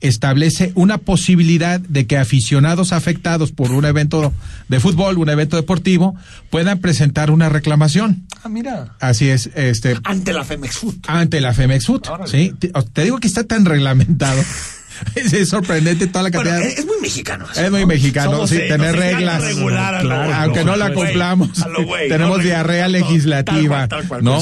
establece 0.00 0.72
una 0.74 0.98
posibilidad 0.98 1.80
de 1.80 2.06
que 2.06 2.16
aficionados 2.16 2.92
afectados 2.92 3.52
por 3.52 3.72
un 3.72 3.84
evento 3.84 4.32
de 4.68 4.80
fútbol, 4.80 5.18
un 5.18 5.28
evento 5.28 5.56
deportivo, 5.56 6.14
puedan 6.50 6.78
presentar 6.78 7.30
una 7.30 7.48
reclamación. 7.48 8.26
Ah, 8.42 8.48
mira. 8.48 8.94
Así 9.00 9.28
es, 9.28 9.50
este 9.54 9.96
ante 10.04 10.32
la 10.32 10.44
Femex 10.44 10.76
Food. 10.76 10.96
Ante 11.06 11.40
la 11.40 11.52
Femex 11.52 11.86
Food, 11.86 12.02
sí. 12.26 12.54
Te, 12.58 13.02
digo 13.02 13.18
que 13.18 13.26
está 13.26 13.44
tan 13.44 13.64
reglamentado. 13.64 14.40
es, 15.14 15.48
sorprendente 15.48 16.06
toda 16.06 16.24
la 16.24 16.30
cantidad. 16.30 16.60
es 16.60 16.86
muy 16.86 17.00
mexicano. 17.00 17.46
Es 17.56 17.70
muy 17.70 17.86
mexicano, 17.86 18.46
sí, 18.46 18.56
tener 18.68 18.96
reglas. 18.96 19.42
aunque 20.34 20.64
no 20.64 20.76
la 20.76 20.92
cumplamos. 20.92 21.50
tenemos 22.08 22.42
diarrea 22.42 22.88
legislativa. 22.88 23.88
¿no? 24.22 24.40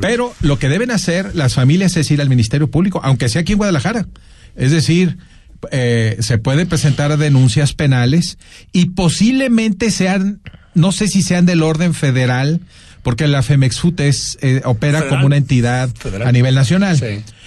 Pero 0.00 0.34
lo 0.40 0.58
que 0.58 0.68
deben 0.68 0.90
hacer 0.90 1.34
las 1.34 1.54
familias 1.54 1.96
es 1.96 2.10
ir 2.10 2.20
al 2.20 2.28
Ministerio 2.28 2.70
Público, 2.70 3.00
aunque 3.02 3.28
sea 3.28 3.42
aquí 3.42 3.52
en 3.52 3.58
Guadalajara. 3.58 4.06
Es 4.56 4.70
decir, 4.70 5.18
eh, 5.70 6.16
se 6.20 6.38
puede 6.38 6.66
presentar 6.66 7.16
denuncias 7.16 7.74
penales 7.74 8.38
y 8.72 8.86
posiblemente 8.86 9.90
sean, 9.90 10.40
no 10.74 10.92
sé 10.92 11.08
si 11.08 11.22
sean 11.22 11.46
del 11.46 11.62
orden 11.62 11.94
federal, 11.94 12.60
porque 13.02 13.28
la 13.28 13.42
FEMEXFUT 13.42 14.00
es, 14.00 14.38
eh, 14.40 14.62
opera 14.64 15.08
como 15.08 15.26
una 15.26 15.36
entidad 15.36 15.90
a 16.24 16.32
nivel 16.32 16.54
nacional. 16.54 16.98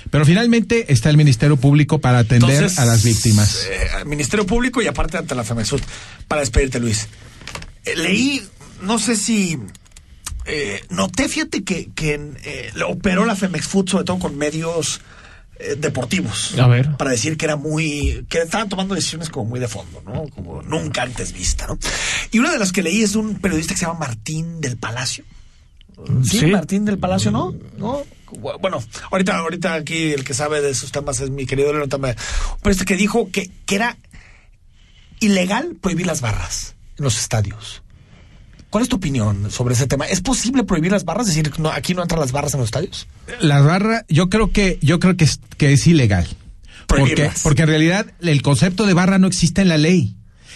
Pero 0.09 0.25
finalmente 0.25 0.91
está 0.93 1.09
el 1.09 1.17
Ministerio 1.17 1.57
Público 1.57 1.99
para 1.99 2.19
atender 2.19 2.69
a 2.77 2.85
las 2.85 3.03
víctimas. 3.03 3.67
Eh, 3.69 4.05
Ministerio 4.05 4.45
Público 4.45 4.81
y 4.81 4.87
aparte 4.87 5.17
ante 5.17 5.35
la 5.35 5.43
FEMEXFUT. 5.43 5.81
Para 6.27 6.41
despedirte, 6.41 6.79
Luis. 6.79 7.07
leí, 7.95 8.41
no 8.83 8.99
sé 8.99 9.15
si 9.15 9.57
noté, 10.89 11.27
fíjate 11.27 11.63
que, 11.63 11.89
que 11.93 12.19
operó 12.87 13.25
la 13.25 13.35
FEMEXFUT 13.35 13.89
sobre 13.89 14.05
todo 14.05 14.19
con 14.19 14.37
medios 14.37 15.01
eh, 15.59 15.75
deportivos. 15.77 16.57
A 16.59 16.67
ver. 16.67 16.95
Para 16.97 17.11
decir 17.11 17.37
que 17.37 17.45
era 17.45 17.55
muy. 17.55 18.25
que 18.29 18.39
estaban 18.39 18.69
tomando 18.69 18.95
decisiones 18.95 19.29
como 19.29 19.49
muy 19.49 19.59
de 19.59 19.67
fondo, 19.67 20.01
¿no? 20.05 20.27
Como 20.29 20.61
nunca 20.61 21.01
antes 21.03 21.33
vista, 21.33 21.67
¿no? 21.67 21.77
Y 22.31 22.39
una 22.39 22.51
de 22.51 22.59
las 22.59 22.71
que 22.71 22.83
leí 22.83 23.01
es 23.01 23.15
un 23.15 23.35
periodista 23.35 23.73
que 23.73 23.79
se 23.79 23.85
llama 23.85 23.99
Martín 23.99 24.61
del 24.61 24.77
Palacio. 24.77 25.25
Sí, 26.23 26.45
Martín 26.45 26.85
del 26.85 26.99
Palacio, 26.99 27.31
¿no? 27.31 27.55
¿no? 27.77 28.03
Bueno, 28.59 28.83
ahorita, 29.09 29.37
ahorita 29.37 29.73
aquí 29.73 30.13
el 30.13 30.23
que 30.23 30.35
sabe 30.35 30.61
de 30.61 30.69
esos 30.69 30.91
temas 30.91 31.19
es 31.21 31.31
mi 31.31 31.47
querido 31.47 31.69
Leonardo 31.69 31.89
también. 31.89 32.15
Pero 32.61 32.71
este 32.71 32.85
que 32.85 32.95
dijo 32.95 33.31
que, 33.31 33.49
que 33.65 33.75
era 33.75 33.97
ilegal 35.19 35.75
prohibir 35.81 36.05
las 36.05 36.21
barras 36.21 36.75
en 36.97 37.03
los 37.03 37.17
estadios. 37.17 37.81
¿Cuál 38.69 38.83
es 38.83 38.89
tu 38.89 38.97
opinión 38.97 39.49
sobre 39.49 39.75
ese 39.75 39.87
tema? 39.87 40.05
¿Es 40.05 40.21
posible 40.21 40.63
prohibir 40.63 40.91
las 40.91 41.05
barras? 41.05 41.27
Es 41.29 41.35
decir, 41.35 41.51
no, 41.59 41.71
aquí 41.71 41.93
no 41.93 42.01
entran 42.01 42.19
las 42.19 42.31
barras 42.31 42.53
en 42.53 42.59
los 42.59 42.67
estadios. 42.67 43.07
Las 43.39 43.63
barras, 43.63 44.03
yo 44.09 44.29
creo 44.29 44.51
que, 44.51 44.77
yo 44.81 44.99
creo 44.99 45.15
que 45.15 45.23
es, 45.23 45.39
que 45.57 45.71
es 45.71 45.87
ilegal. 45.87 46.27
Porque, 46.85 47.31
porque 47.43 47.61
en 47.63 47.67
realidad 47.67 48.07
el 48.21 48.41
concepto 48.41 48.85
de 48.85 48.93
barra 48.93 49.19
no 49.19 49.27
existe 49.27 49.61
en 49.61 49.69
la 49.69 49.77
ley. 49.77 50.15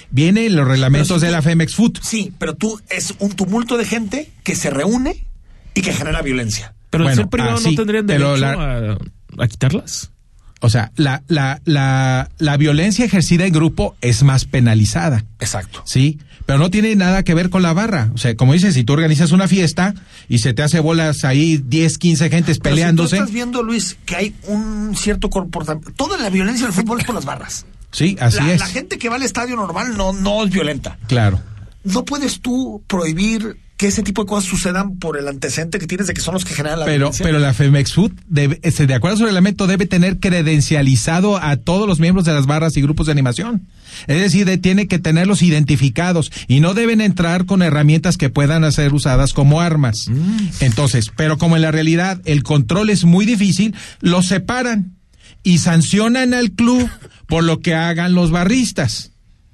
Viene 0.10 0.46
en 0.46 0.56
los 0.56 0.68
reglamentos 0.68 1.22
de 1.22 1.32
la 1.32 1.42
Femex 1.42 1.76
Food. 1.76 2.00
Sí, 2.02 2.34
pero 2.38 2.56
tú 2.56 2.82
es 2.90 3.14
un 3.20 3.32
tumulto 3.32 3.78
de 3.78 3.86
gente 3.86 4.32
que 4.44 4.56
se 4.56 4.70
reúne 4.70 5.26
y 5.74 5.82
que 5.82 5.94
genera 5.94 6.22
violencia. 6.22 6.74
Pero 6.90 7.08
el 7.08 7.16
ser 7.16 7.28
privado 7.28 7.60
no 7.62 7.76
tendrían 7.76 8.06
derecho 8.08 8.46
a, 8.46 9.48
quitarlas. 9.48 10.12
O 10.60 10.70
sea, 10.70 10.92
la, 10.96 11.24
la, 11.28 11.62
la, 11.66 12.30
la 12.38 12.58
violencia 12.58 13.06
ejercida 13.06 13.46
en 13.46 13.54
grupo 13.54 13.96
es 14.02 14.24
más 14.24 14.46
penalizada. 14.46 15.26
Exacto. 15.40 15.82
Sí, 15.86 16.20
pero 16.52 16.60
no 16.60 16.70
tiene 16.70 16.98
nada 16.98 17.24
que 17.24 17.34
ver 17.34 17.50
con 17.50 17.62
la 17.62 17.72
barra. 17.72 18.10
O 18.14 18.18
sea, 18.18 18.36
como 18.36 18.52
dices, 18.52 18.74
si 18.74 18.84
tú 18.84 18.92
organizas 18.92 19.32
una 19.32 19.48
fiesta 19.48 19.94
y 20.28 20.40
se 20.40 20.54
te 20.54 20.62
hace 20.62 20.82
bolas 20.82 21.24
ahí 21.24 21.64
10, 21.66 21.98
15 21.98 22.30
gentes 22.30 22.60
peleándose. 22.60 23.16
estás 23.16 23.32
viendo, 23.32 23.64
Luis, 23.64 23.96
que 24.06 24.18
hay 24.18 24.36
un 24.48 24.94
cierto 24.98 25.30
comportamiento. 25.30 25.94
Toda 25.96 26.18
la 26.18 26.30
violencia 26.30 26.66
del 26.66 26.76
fútbol 26.76 27.00
es 27.00 27.06
por 27.06 27.16
las 27.16 27.24
barras. 27.24 27.66
Sí, 27.92 28.18
así 28.20 28.40
es. 28.50 28.60
La 28.60 28.66
gente 28.66 28.98
que 28.98 29.08
va 29.08 29.16
al 29.16 29.24
estadio 29.24 29.56
normal 29.56 29.96
no, 29.96 30.12
no 30.12 30.44
es 30.44 30.50
violenta. 30.50 30.98
Claro. 31.08 31.40
No 31.86 32.04
puedes 32.04 32.42
tú 32.42 32.84
prohibir 32.86 33.56
que 33.82 33.88
ese 33.88 34.04
tipo 34.04 34.22
de 34.22 34.28
cosas 34.28 34.48
sucedan 34.48 35.00
por 35.00 35.18
el 35.18 35.28
antecedente 35.28 35.80
que 35.80 35.88
tienes 35.88 36.06
de 36.06 36.14
que 36.14 36.22
son 36.22 36.36
los 36.36 36.46
que 36.46 36.54
generan 36.54 36.82
la 36.82 36.86
pero, 36.86 36.98
violencia. 37.06 37.26
Pero 37.26 37.40
la 37.40 37.52
Femex 37.52 37.94
Food, 37.94 38.12
debe, 38.28 38.60
este, 38.62 38.86
de 38.86 38.94
acuerdo 38.94 39.16
a 39.16 39.18
su 39.18 39.26
reglamento, 39.26 39.66
debe 39.66 39.88
tener 39.88 40.20
credencializado 40.20 41.38
a 41.38 41.58
todos 41.58 41.88
los 41.88 42.00
miembros 42.00 42.24
de 42.26 42.32
las 42.32 42.46
barras 42.46 42.78
y 42.78 42.84
grupos 42.84 43.08
de 43.08 43.14
animación. 43.14 43.66
Es 44.06 44.22
decir, 44.22 44.62
tiene 44.62 44.88
que 44.88 45.00
tenerlos 45.00 45.42
identificados 45.42 46.32
y 46.48 46.60
no 46.60 46.76
deben 46.76 47.02
entrar 47.02 47.48
con 47.48 47.64
herramientas 47.64 48.18
que 48.18 48.30
puedan 48.30 48.72
ser 48.72 48.94
usadas 48.94 49.34
como 49.34 49.62
armas. 49.62 50.06
Mm. 50.10 50.50
Entonces, 50.60 51.12
pero 51.16 51.40
como 51.40 51.56
en 51.56 51.64
la 51.64 51.72
realidad 51.72 52.22
el 52.26 52.44
control 52.44 52.92
es 52.92 53.04
muy 53.04 53.26
difícil, 53.26 53.74
los 54.00 54.28
separan 54.28 54.96
y 55.42 55.58
sancionan 55.58 56.36
al 56.36 56.52
club 56.52 56.88
por 57.26 57.44
lo 57.44 57.62
que 57.62 57.74
hagan 57.74 58.14
los 58.14 58.30
barristas 58.30 59.11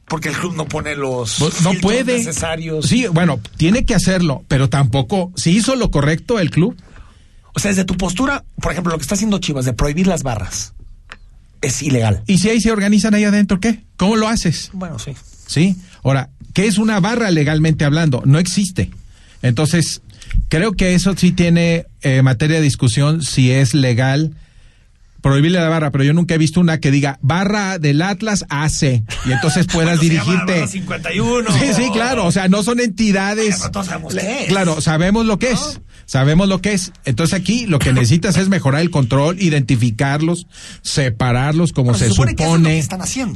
porque 0.07 0.29
el 0.29 0.35
club 0.35 0.55
no 0.55 0.65
pone 0.65 0.95
los 0.95 1.35
pues, 1.39 1.61
no 1.61 1.73
puede 1.81 2.17
necesarios. 2.17 2.87
Sí, 2.87 3.07
bueno, 3.07 3.39
tiene 3.57 3.85
que 3.85 3.93
hacerlo, 3.93 4.43
pero 4.47 4.69
tampoco 4.69 5.31
si 5.35 5.51
hizo 5.51 5.75
lo 5.75 5.91
correcto 5.91 6.39
el 6.39 6.49
club. 6.49 6.75
O 7.53 7.59
sea, 7.59 7.71
desde 7.71 7.85
tu 7.85 7.97
postura, 7.97 8.43
por 8.61 8.71
ejemplo, 8.71 8.91
lo 8.91 8.97
que 8.97 9.01
está 9.01 9.15
haciendo 9.15 9.39
Chivas 9.39 9.65
de 9.65 9.73
prohibir 9.73 10.07
las 10.07 10.23
barras 10.23 10.73
es 11.61 11.81
ilegal. 11.81 12.23
¿Y 12.27 12.37
si 12.37 12.49
ahí 12.49 12.61
se 12.61 12.71
organizan 12.71 13.15
ahí 13.15 13.23
adentro 13.23 13.59
qué? 13.59 13.81
¿Cómo 13.97 14.15
lo 14.15 14.27
haces? 14.27 14.69
Bueno, 14.73 14.99
sí. 14.99 15.13
Sí. 15.47 15.75
Ahora, 16.03 16.29
¿qué 16.53 16.67
es 16.67 16.77
una 16.77 16.99
barra 16.99 17.31
legalmente 17.31 17.83
hablando? 17.83 18.21
No 18.25 18.37
existe. 18.39 18.91
Entonces, 19.41 20.01
creo 20.49 20.73
que 20.73 20.93
eso 20.93 21.15
sí 21.17 21.31
tiene 21.31 21.85
eh, 22.01 22.21
materia 22.21 22.57
de 22.57 22.61
discusión 22.61 23.23
si 23.23 23.51
es 23.51 23.73
legal 23.73 24.35
prohibirle 25.21 25.59
la 25.59 25.69
barra, 25.69 25.91
pero 25.91 26.03
yo 26.03 26.13
nunca 26.13 26.35
he 26.35 26.37
visto 26.37 26.59
una 26.59 26.79
que 26.79 26.91
diga 26.91 27.19
barra 27.21 27.79
del 27.79 28.01
Atlas 28.01 28.45
AC 28.49 29.03
y 29.25 29.31
entonces 29.31 29.67
puedas 29.71 29.99
dirigirte. 29.99 30.67
51. 30.67 31.51
Sí, 31.59 31.73
sí, 31.75 31.89
claro, 31.91 32.25
o 32.25 32.31
sea, 32.31 32.47
no 32.47 32.63
son 32.63 32.79
entidades. 32.79 33.57
sabemos 33.57 34.15
Claro, 34.47 34.81
sabemos 34.81 35.25
lo 35.25 35.39
que 35.39 35.51
es. 35.51 35.81
Sabemos 36.05 36.47
lo 36.47 36.61
que 36.61 36.71
es. 36.71 36.93
Entonces 37.03 37.37
aquí 37.37 37.65
lo 37.65 37.79
que 37.79 37.91
necesitas 37.91 38.37
es 38.37 38.47
mejorar 38.47 38.81
el 38.81 38.89
control, 38.91 39.41
identificarlos, 39.41 40.47
separarlos 40.81 41.73
como 41.73 41.93
se, 41.95 42.09
supone, 42.09 42.33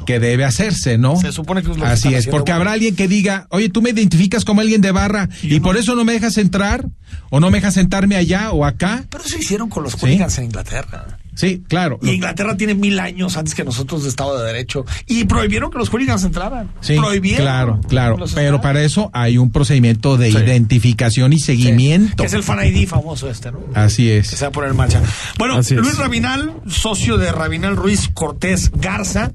que, 0.05 0.19
debe 0.19 0.45
hacerse, 0.45 0.97
¿no? 0.97 1.19
Se 1.19 1.33
supone 1.33 1.63
que 1.63 1.71
es 1.71 1.77
lo 1.77 1.85
Así 1.85 2.09
que 2.09 2.17
es, 2.17 2.27
porque 2.27 2.53
habrá 2.53 2.71
alguien 2.71 2.95
que 2.95 3.09
diga, 3.09 3.47
oye, 3.49 3.67
tú 3.67 3.81
me 3.81 3.89
identificas 3.89 4.45
como 4.45 4.61
alguien 4.61 4.79
de 4.79 4.91
barra 4.91 5.27
y, 5.41 5.59
por 5.59 5.75
eso 5.75 5.95
no 5.95 6.05
me 6.05 6.13
dejas 6.13 6.37
entrar 6.37 6.87
o 7.29 7.41
no 7.41 7.51
me 7.51 7.57
dejas 7.57 7.73
sentarme 7.73 8.15
allá 8.15 8.51
o 8.51 8.63
acá. 8.63 9.05
Pero 9.09 9.23
eso 9.25 9.37
hicieron 9.37 9.69
con 9.69 9.83
los 9.83 9.95
hooligans 9.95 10.37
en 10.37 10.45
Inglaterra. 10.45 11.19
Sí, 11.41 11.63
claro. 11.67 11.97
Y 12.03 12.11
Inglaterra 12.11 12.55
tiene 12.55 12.75
mil 12.75 12.99
años 12.99 13.35
antes 13.35 13.55
que 13.55 13.63
nosotros 13.63 14.03
de 14.03 14.09
Estado 14.09 14.37
de 14.37 14.45
Derecho. 14.45 14.85
Y 15.07 15.23
prohibieron 15.23 15.71
que 15.71 15.79
los 15.79 15.89
hooligans 15.89 16.23
entraran. 16.23 16.71
Sí, 16.81 16.95
prohibieron. 16.95 17.41
Claro, 17.43 17.81
claro. 17.89 18.17
Pero 18.35 18.61
para 18.61 18.83
eso 18.83 19.09
hay 19.11 19.39
un 19.39 19.51
procedimiento 19.51 20.17
de 20.17 20.29
identificación 20.29 21.33
y 21.33 21.39
seguimiento. 21.39 22.17
Que 22.17 22.27
es 22.27 22.33
el 22.33 22.43
Fan 22.43 22.63
ID 22.67 22.87
famoso 22.87 23.27
este, 23.27 23.51
¿no? 23.51 23.57
Así 23.73 24.11
es. 24.11 24.29
Que 24.29 24.35
se 24.35 24.45
va 24.45 24.49
a 24.49 24.51
poner 24.51 24.69
en 24.69 24.77
marcha. 24.77 25.01
Bueno, 25.39 25.55
Luis 25.55 25.97
Rabinal, 25.97 26.61
socio 26.67 27.17
de 27.17 27.31
Rabinal 27.31 27.75
Ruiz 27.75 28.07
Cortés 28.13 28.69
Garza. 28.75 29.31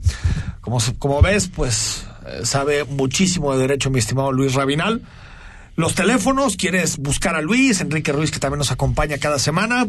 Como, 0.60 0.78
como 1.00 1.22
ves, 1.22 1.48
pues 1.48 2.06
eh, 2.24 2.42
sabe 2.44 2.84
muchísimo 2.84 3.52
de 3.52 3.58
derecho, 3.58 3.90
mi 3.90 3.98
estimado 3.98 4.30
Luis 4.30 4.54
Rabinal. 4.54 5.02
Los 5.74 5.96
teléfonos, 5.96 6.56
quieres 6.56 6.98
buscar 6.98 7.34
a 7.34 7.42
Luis, 7.42 7.80
Enrique 7.80 8.12
Ruiz, 8.12 8.30
que 8.30 8.38
también 8.38 8.58
nos 8.58 8.70
acompaña 8.70 9.18
cada 9.18 9.40
semana 9.40 9.88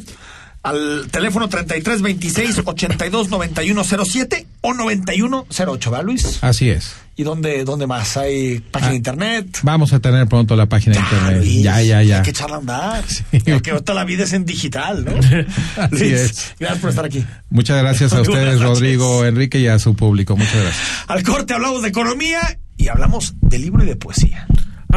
al 0.67 1.07
teléfono 1.09 1.47
33 1.47 2.01
26 2.01 2.61
82 2.65 3.29
91 3.29 3.83
07 3.83 4.47
o 4.61 4.73
91 4.73 5.47
08, 5.49 5.91
¿verdad, 5.91 6.05
Luis? 6.05 6.39
Así 6.41 6.69
es. 6.69 6.93
¿Y 7.15 7.23
dónde, 7.23 7.63
dónde 7.63 7.87
más? 7.87 8.17
¿Hay 8.17 8.59
página 8.59 8.89
de 8.89 8.95
ah, 8.95 8.97
internet? 8.97 9.59
Vamos 9.63 9.91
a 9.93 9.99
tener 9.99 10.27
pronto 10.27 10.55
la 10.55 10.67
página 10.67 10.97
de 10.97 11.01
internet. 11.01 11.63
ya, 11.63 11.81
ya, 11.81 12.03
ya. 12.03 12.17
Hay 12.17 12.23
que 12.23 12.29
echarla 12.29 12.57
a 12.57 12.59
andar. 12.59 13.03
Que 13.31 13.71
toda 13.81 13.95
la 13.95 14.03
vida 14.03 14.25
es 14.25 14.33
en 14.33 14.45
digital, 14.45 15.05
¿no? 15.05 15.11
Así 15.81 16.13
es. 16.13 16.53
Gracias 16.59 16.79
por 16.79 16.89
estar 16.91 17.05
aquí. 17.05 17.25
Muchas 17.49 17.81
gracias 17.81 18.13
a 18.13 18.21
ustedes, 18.21 18.61
Rodrigo, 18.61 19.25
Enrique 19.25 19.59
y 19.59 19.67
a 19.67 19.79
su 19.79 19.95
público. 19.95 20.35
Muchas 20.35 20.61
gracias. 20.61 20.85
Al 21.07 21.23
corte 21.23 21.53
hablamos 21.53 21.81
de 21.81 21.87
economía 21.87 22.59
y 22.75 22.89
hablamos 22.89 23.33
de 23.41 23.57
libro 23.57 23.83
y 23.83 23.87
de 23.87 23.95
poesía. 23.95 24.45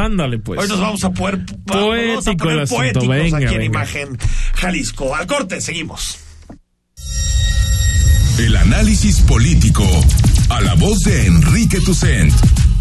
Ándale, 0.01 0.39
pues. 0.39 0.59
Hoy 0.59 0.67
nos 0.67 0.79
vamos 0.79 1.03
a 1.03 1.11
poder 1.11 1.45
poético 1.65 2.49
el 2.49 2.61
asunto. 2.61 3.07
Venga, 3.07 3.37
aquí 3.37 3.55
en 3.55 3.61
Imagen 3.61 4.17
Jalisco. 4.55 5.15
Al 5.15 5.27
corte, 5.27 5.61
seguimos. 5.61 6.17
El 8.39 8.55
análisis 8.55 9.19
político 9.21 9.85
a 10.49 10.61
la 10.61 10.73
voz 10.73 11.01
de 11.01 11.27
Enrique 11.27 11.79
Tucent 11.81 12.33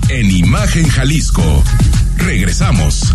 en 0.09 0.31
Imagen 0.31 0.89
Jalisco. 0.89 1.63
Regresamos. 2.17 3.15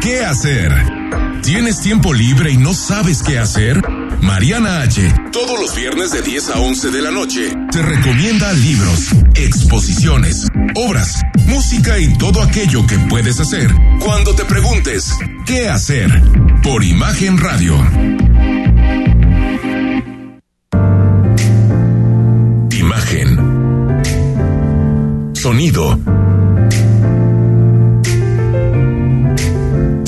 ¿Qué 0.00 0.24
hacer? 0.24 0.72
¿Tienes 1.42 1.80
tiempo 1.80 2.12
libre 2.12 2.50
y 2.50 2.56
no 2.56 2.74
sabes 2.74 3.22
qué 3.22 3.38
hacer? 3.38 3.80
Mariana 4.20 4.82
H. 4.82 5.12
Todos 5.32 5.60
los 5.60 5.74
viernes 5.74 6.12
de 6.12 6.22
10 6.22 6.50
a 6.50 6.60
11 6.60 6.90
de 6.90 7.02
la 7.02 7.10
noche 7.10 7.52
te 7.70 7.82
recomienda 7.82 8.52
libros, 8.52 9.08
exposiciones, 9.34 10.48
obras, 10.74 11.20
música 11.46 11.98
y 11.98 12.16
todo 12.18 12.42
aquello 12.42 12.86
que 12.86 12.98
puedes 12.98 13.38
hacer 13.40 13.70
cuando 14.00 14.34
te 14.34 14.44
preguntes 14.44 15.16
¿qué 15.46 15.68
hacer? 15.68 16.10
Por 16.62 16.82
Imagen 16.84 17.38
Radio. 17.38 17.76
Imagen. 22.70 23.52
Sonido 25.34 26.21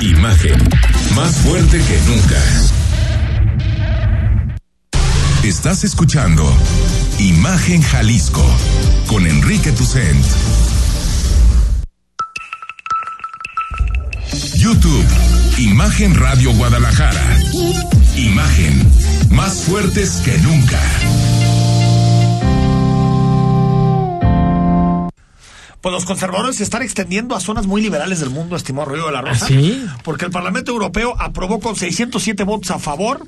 Imagen, 0.00 0.68
más 1.14 1.36
fuerte 1.38 1.78
que 1.78 2.00
nunca. 2.06 2.36
Estás 5.42 5.84
escuchando 5.84 6.44
Imagen 7.18 7.82
Jalisco 7.82 8.44
con 9.06 9.26
Enrique 9.26 9.72
Tucent. 9.72 10.24
YouTube, 14.56 15.06
Imagen 15.58 16.14
Radio 16.14 16.52
Guadalajara. 16.52 17.38
Imagen, 18.16 18.86
más 19.30 19.62
fuertes 19.62 20.20
que 20.24 20.36
nunca. 20.38 20.80
Pues 25.80 25.92
los 25.92 26.04
conservadores 26.04 26.56
se 26.56 26.64
están 26.64 26.82
extendiendo 26.82 27.36
a 27.36 27.40
zonas 27.40 27.66
muy 27.66 27.80
liberales 27.80 28.20
del 28.20 28.30
mundo, 28.30 28.56
estimado 28.56 28.90
Río 28.90 29.06
de 29.06 29.12
la 29.12 29.20
Rosa. 29.20 29.44
¿Ah, 29.44 29.48
¿Sí? 29.48 29.86
Porque 30.02 30.24
el 30.24 30.30
Parlamento 30.30 30.72
Europeo 30.72 31.14
aprobó 31.18 31.60
con 31.60 31.76
607 31.76 32.42
votos 32.44 32.70
a 32.70 32.78
favor 32.78 33.26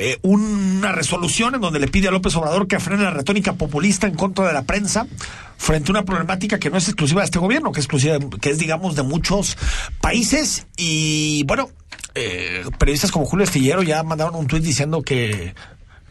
eh, 0.00 0.16
una 0.22 0.92
resolución 0.92 1.56
en 1.56 1.60
donde 1.60 1.80
le 1.80 1.88
pide 1.88 2.06
a 2.06 2.12
López 2.12 2.36
Obrador 2.36 2.68
que 2.68 2.78
frene 2.78 3.02
la 3.02 3.10
retórica 3.10 3.54
populista 3.54 4.06
en 4.06 4.14
contra 4.14 4.46
de 4.46 4.52
la 4.52 4.62
prensa 4.62 5.08
frente 5.56 5.90
a 5.90 5.92
una 5.94 6.04
problemática 6.04 6.60
que 6.60 6.70
no 6.70 6.76
es 6.76 6.86
exclusiva 6.86 7.20
de 7.20 7.24
este 7.24 7.40
gobierno, 7.40 7.72
que 7.72 7.80
es 7.80 7.86
exclusiva, 7.86 8.16
que 8.40 8.50
es 8.50 8.58
digamos 8.58 8.94
de 8.94 9.02
muchos 9.02 9.58
países 10.00 10.68
y 10.76 11.42
bueno, 11.46 11.68
eh, 12.14 12.62
periodistas 12.78 13.10
como 13.10 13.26
Julio 13.26 13.42
Estillero 13.42 13.82
ya 13.82 14.04
mandaron 14.04 14.36
un 14.36 14.46
tuit 14.46 14.62
diciendo 14.62 15.02
que 15.02 15.56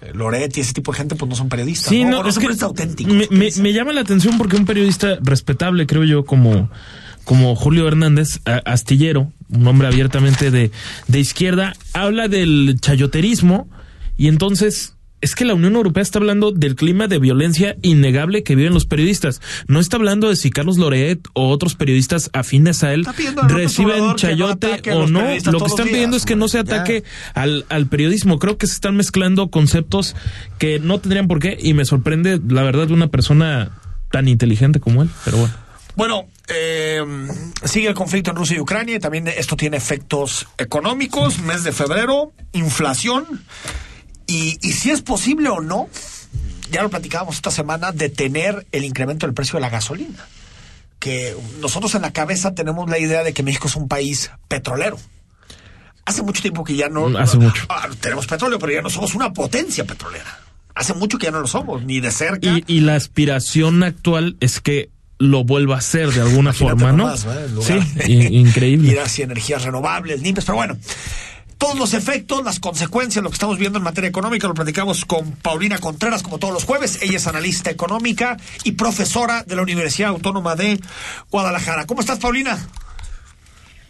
eh, 0.02 0.12
Loret 0.14 0.56
y 0.58 0.62
ese 0.62 0.74
tipo 0.74 0.92
de 0.92 0.98
gente 1.00 1.16
pues 1.16 1.30
no 1.30 1.36
son 1.36 1.50
periodistas. 1.50 1.90
Sí, 1.90 2.04
no, 2.04 2.12
no, 2.12 2.24
no 2.24 2.30
es 2.30 2.36
son 2.36 2.42
que 2.42 2.48
periodistas 2.48 2.68
auténticos. 2.68 3.14
Me, 3.14 3.28
me- 3.32 3.52
me 3.62 3.74
llama 3.74 3.94
la 3.94 4.02
atención 4.02 4.38
porque 4.38 4.56
un 4.56 4.66
periodista 4.66 5.18
respetable, 5.22 5.88
creo 5.88 6.04
yo, 6.04 6.26
como, 6.26 6.70
como 7.24 7.56
Julio 7.56 7.88
Hernández 7.88 8.40
a- 8.46 8.62
Astillero, 8.72 9.32
un 9.50 9.66
hombre 9.68 9.88
abiertamente 9.88 10.52
de, 10.52 10.72
de 11.08 11.20
izquierda, 11.20 11.74
habla 11.94 12.28
del 12.28 12.78
chayoterismo 12.82 13.70
y 14.18 14.28
entonces 14.28 14.94
es 15.20 15.34
que 15.34 15.46
la 15.46 15.56
Unión 15.56 15.76
Europea 15.76 16.04
está 16.04 16.20
hablando 16.20 16.52
del 16.52 16.76
clima 16.76 17.08
de 17.08 17.18
violencia 17.18 17.76
innegable 17.82 18.44
que 18.44 18.56
viven 18.56 18.74
los 18.74 18.86
periodistas. 18.86 19.42
No 19.68 19.80
está 19.80 19.98
hablando 19.98 20.30
de 20.30 20.36
si 20.36 20.52
Carlos 20.52 20.78
Loret 20.78 21.20
o 21.34 21.50
otros 21.50 21.76
periodistas 21.76 22.30
afines 22.34 22.84
a 22.84 22.94
él 22.94 23.06
reciben 23.48 24.00
no 24.00 24.16
chayote 24.16 24.82
o 24.92 25.08
no. 25.08 25.22
Lo 25.52 25.60
que 25.60 25.66
están 25.66 25.88
pidiendo 25.88 26.16
días, 26.16 26.24
es 26.24 26.26
que 26.26 26.36
no 26.36 26.48
se 26.48 26.60
ataque 26.60 27.04
al, 27.34 27.66
al 27.70 27.88
periodismo. 27.88 28.38
Creo 28.38 28.58
que 28.58 28.68
se 28.68 28.74
están 28.74 28.96
mezclando 28.96 29.50
conceptos 29.50 30.16
que 30.60 30.80
no 30.80 31.00
tendrían 31.00 31.28
por 31.28 31.40
qué 31.40 31.58
y 31.60 31.74
me 31.74 31.86
sorprende 31.86 32.40
la 32.48 32.64
verdad 32.64 32.88
de 32.88 32.94
una 32.94 33.08
persona 33.08 33.72
tan 34.12 34.28
inteligente 34.28 34.80
como 34.80 35.02
él, 35.02 35.10
pero 35.26 35.38
bueno. 35.38 35.54
Bueno, 35.96 36.28
eh, 36.48 37.04
sigue 37.64 37.88
el 37.88 37.96
conflicto 37.96 38.30
en 38.30 38.38
Rusia 38.38 38.58
y 38.58 38.60
Ucrania 38.60 38.98
y 38.98 39.00
también 39.00 39.28
esto 39.28 39.56
tiene 39.56 39.78
efectos 39.78 40.48
económicos, 40.60 41.40
mes 41.40 41.64
de 41.64 41.72
febrero, 41.72 42.34
inflación 42.54 43.26
y, 44.28 44.58
y 44.62 44.74
si 44.74 44.92
es 44.92 45.02
posible 45.02 45.50
o 45.50 45.62
no, 45.62 45.90
ya 46.72 46.84
lo 46.84 46.90
platicábamos 46.90 47.36
esta 47.36 47.52
semana, 47.52 47.92
detener 47.92 48.68
el 48.72 48.84
incremento 48.84 49.26
del 49.26 49.34
precio 49.34 49.58
de 49.58 49.62
la 49.62 49.70
gasolina. 49.70 50.28
Que 51.00 51.36
nosotros 51.62 51.94
en 51.96 52.02
la 52.02 52.12
cabeza 52.12 52.54
tenemos 52.54 52.90
la 52.90 53.00
idea 53.00 53.24
de 53.24 53.34
que 53.34 53.44
México 53.44 53.68
es 53.68 53.76
un 53.76 53.88
país 53.88 54.32
petrolero. 54.48 55.00
Hace 56.06 56.24
mucho 56.24 56.42
tiempo 56.42 56.64
que 56.64 56.76
ya 56.76 56.90
no... 56.90 57.18
Hace 57.18 57.38
mucho. 57.38 57.66
Ah, 57.70 57.88
tenemos 58.00 58.28
petróleo, 58.28 58.60
pero 58.60 58.74
ya 58.74 58.82
no 58.82 58.90
somos 58.90 59.14
una 59.14 59.34
potencia 59.34 59.86
petrolera. 59.86 60.40
Hace 60.74 60.94
mucho 60.94 61.18
que 61.18 61.26
ya 61.26 61.32
no 61.32 61.42
lo 61.42 61.48
somos, 61.48 61.84
ni 61.84 62.00
de 62.00 62.12
cerca. 62.12 62.50
Y, 62.50 62.64
y 62.68 62.80
la 62.82 62.96
aspiración 62.96 63.84
actual 63.84 64.38
es 64.40 64.62
que 64.62 64.90
lo 65.20 65.44
vuelva 65.44 65.76
a 65.76 65.78
hacer 65.80 66.12
de 66.12 66.22
alguna 66.22 66.52
Imagínate 66.52 66.80
forma, 66.80 66.92
¿no? 66.92 67.14
¿eh? 67.14 67.18
Sí, 68.06 68.14
increíble. 68.14 68.92
Ir 68.92 69.00
hacia 69.00 69.26
energías 69.26 69.64
renovables, 69.64 70.22
limpias, 70.22 70.46
pero 70.46 70.58
bueno. 70.58 70.78
Todos 71.58 71.78
los 71.78 71.94
efectos, 71.94 72.44
las 72.44 72.60
consecuencias, 72.60 73.24
lo 73.24 73.30
que 73.30 73.36
estamos 73.36 73.58
viendo 73.58 73.78
en 73.78 73.84
materia 73.84 74.10
económica, 74.10 74.48
lo 74.48 74.54
platicamos 74.54 75.06
con 75.06 75.32
Paulina 75.32 75.80
Contreras, 75.80 76.22
como 76.22 76.38
todos 76.38 76.54
los 76.54 76.66
jueves. 76.66 77.00
Ella 77.02 77.18
es 77.18 77.28
analista 77.28 77.72
económica 77.72 78.38
y 78.64 78.74
profesora 78.74 79.44
de 79.44 79.56
la 79.56 79.64
Universidad 79.64 80.10
Autónoma 80.10 80.56
de 80.56 80.80
Guadalajara. 81.32 81.86
¿Cómo 81.88 82.02
estás, 82.02 82.20
Paulina? 82.20 82.68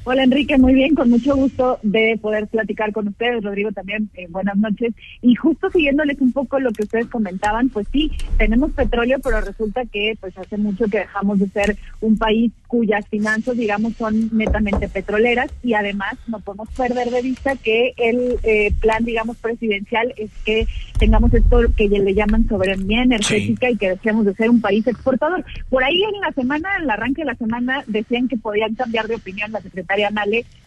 Hola 0.09 0.23
Enrique, 0.23 0.57
muy 0.57 0.73
bien, 0.73 0.95
con 0.95 1.09
mucho 1.09 1.35
gusto 1.35 1.79
de 1.83 2.17
poder 2.21 2.47
platicar 2.47 2.93
con 2.93 3.09
ustedes. 3.09 3.43
Rodrigo 3.43 3.73
también, 3.73 4.09
eh, 4.13 4.25
buenas 4.29 4.55
noches. 4.55 4.93
Y 5.21 5.35
justo 5.35 5.69
siguiéndoles 5.69 6.21
un 6.21 6.31
poco 6.31 6.61
lo 6.61 6.71
que 6.71 6.83
ustedes 6.83 7.07
comentaban, 7.07 7.67
pues 7.67 7.87
sí, 7.91 8.09
tenemos 8.37 8.71
petróleo, 8.71 9.17
pero 9.21 9.41
resulta 9.41 9.83
que 9.83 10.17
pues 10.21 10.37
hace 10.37 10.55
mucho 10.55 10.85
que 10.85 10.99
dejamos 10.99 11.39
de 11.39 11.49
ser 11.49 11.75
un 11.99 12.17
país 12.17 12.53
cuyas 12.67 13.05
finanzas, 13.09 13.57
digamos, 13.57 13.95
son 13.97 14.29
netamente 14.31 14.87
petroleras 14.87 15.51
y 15.61 15.73
además 15.73 16.13
no 16.27 16.39
podemos 16.39 16.69
perder 16.69 17.09
de 17.09 17.21
vista 17.21 17.57
que 17.57 17.93
el 17.97 18.37
eh, 18.43 18.71
plan, 18.79 19.03
digamos, 19.03 19.35
presidencial 19.35 20.13
es 20.15 20.31
que 20.45 20.67
tengamos 20.99 21.33
esto 21.33 21.59
que 21.75 21.89
le 21.89 22.13
llaman 22.13 22.47
soberanía 22.47 23.03
energética 23.03 23.69
y 23.69 23.75
que 23.75 23.89
deseamos 23.89 24.25
de 24.25 24.35
ser 24.35 24.49
un 24.49 24.61
país 24.61 24.87
exportador. 24.87 25.43
Por 25.69 25.83
ahí 25.83 26.01
en 26.01 26.21
la 26.21 26.31
semana, 26.31 26.77
en 26.77 26.83
el 26.83 26.89
arranque 26.89 27.23
de 27.23 27.27
la 27.27 27.35
semana, 27.35 27.83
decían 27.87 28.29
que 28.29 28.37
podían 28.37 28.73
cambiar 28.75 29.07
de 29.09 29.15
opinión 29.15 29.51
la 29.51 29.59
secretaria 29.59 29.96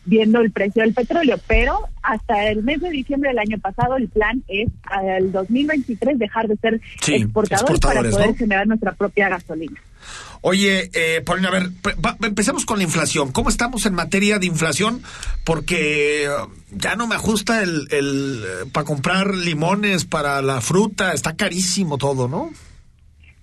Viendo 0.07 0.41
el 0.41 0.51
precio 0.51 0.83
del 0.83 0.95
petróleo, 0.95 1.39
pero 1.47 1.79
hasta 2.03 2.49
el 2.49 2.63
mes 2.63 2.81
de 2.81 2.89
diciembre 2.91 3.29
del 3.31 3.39
año 3.39 3.59
pasado 3.59 3.97
el 3.99 4.09
plan 4.09 4.43
es 4.49 4.69
al 4.85 5.31
2023 5.31 6.19
dejar 6.19 6.49
de 6.49 6.57
ser 6.57 6.81
Sí, 7.03 7.17
exportadores 7.17 7.79
para 7.81 8.01
exportadores, 8.01 8.15
poder 8.15 8.29
¿no? 8.31 8.35
generar 8.35 8.67
nuestra 8.67 8.93
propia 8.93 9.29
gasolina. 9.29 9.79
Oye, 10.41 10.91
eh, 10.95 11.21
Paulina, 11.21 11.49
a 11.49 11.53
ver, 11.53 11.71
empecemos 12.23 12.65
con 12.65 12.79
la 12.79 12.85
inflación. 12.85 13.31
¿Cómo 13.31 13.51
estamos 13.51 13.85
en 13.85 13.93
materia 13.95 14.39
de 14.39 14.47
inflación? 14.47 15.03
Porque 15.45 16.25
eh, 16.25 16.29
ya 16.71 16.97
no 16.97 17.07
me 17.07 17.15
ajusta 17.17 17.63
el, 17.63 17.87
el 17.91 18.43
para 18.73 18.87
comprar 18.87 19.35
limones, 19.35 20.07
para 20.07 20.41
la 20.41 20.63
fruta, 20.63 21.13
está 21.13 21.37
carísimo 21.37 21.99
todo, 21.99 22.27
¿no? 22.27 22.51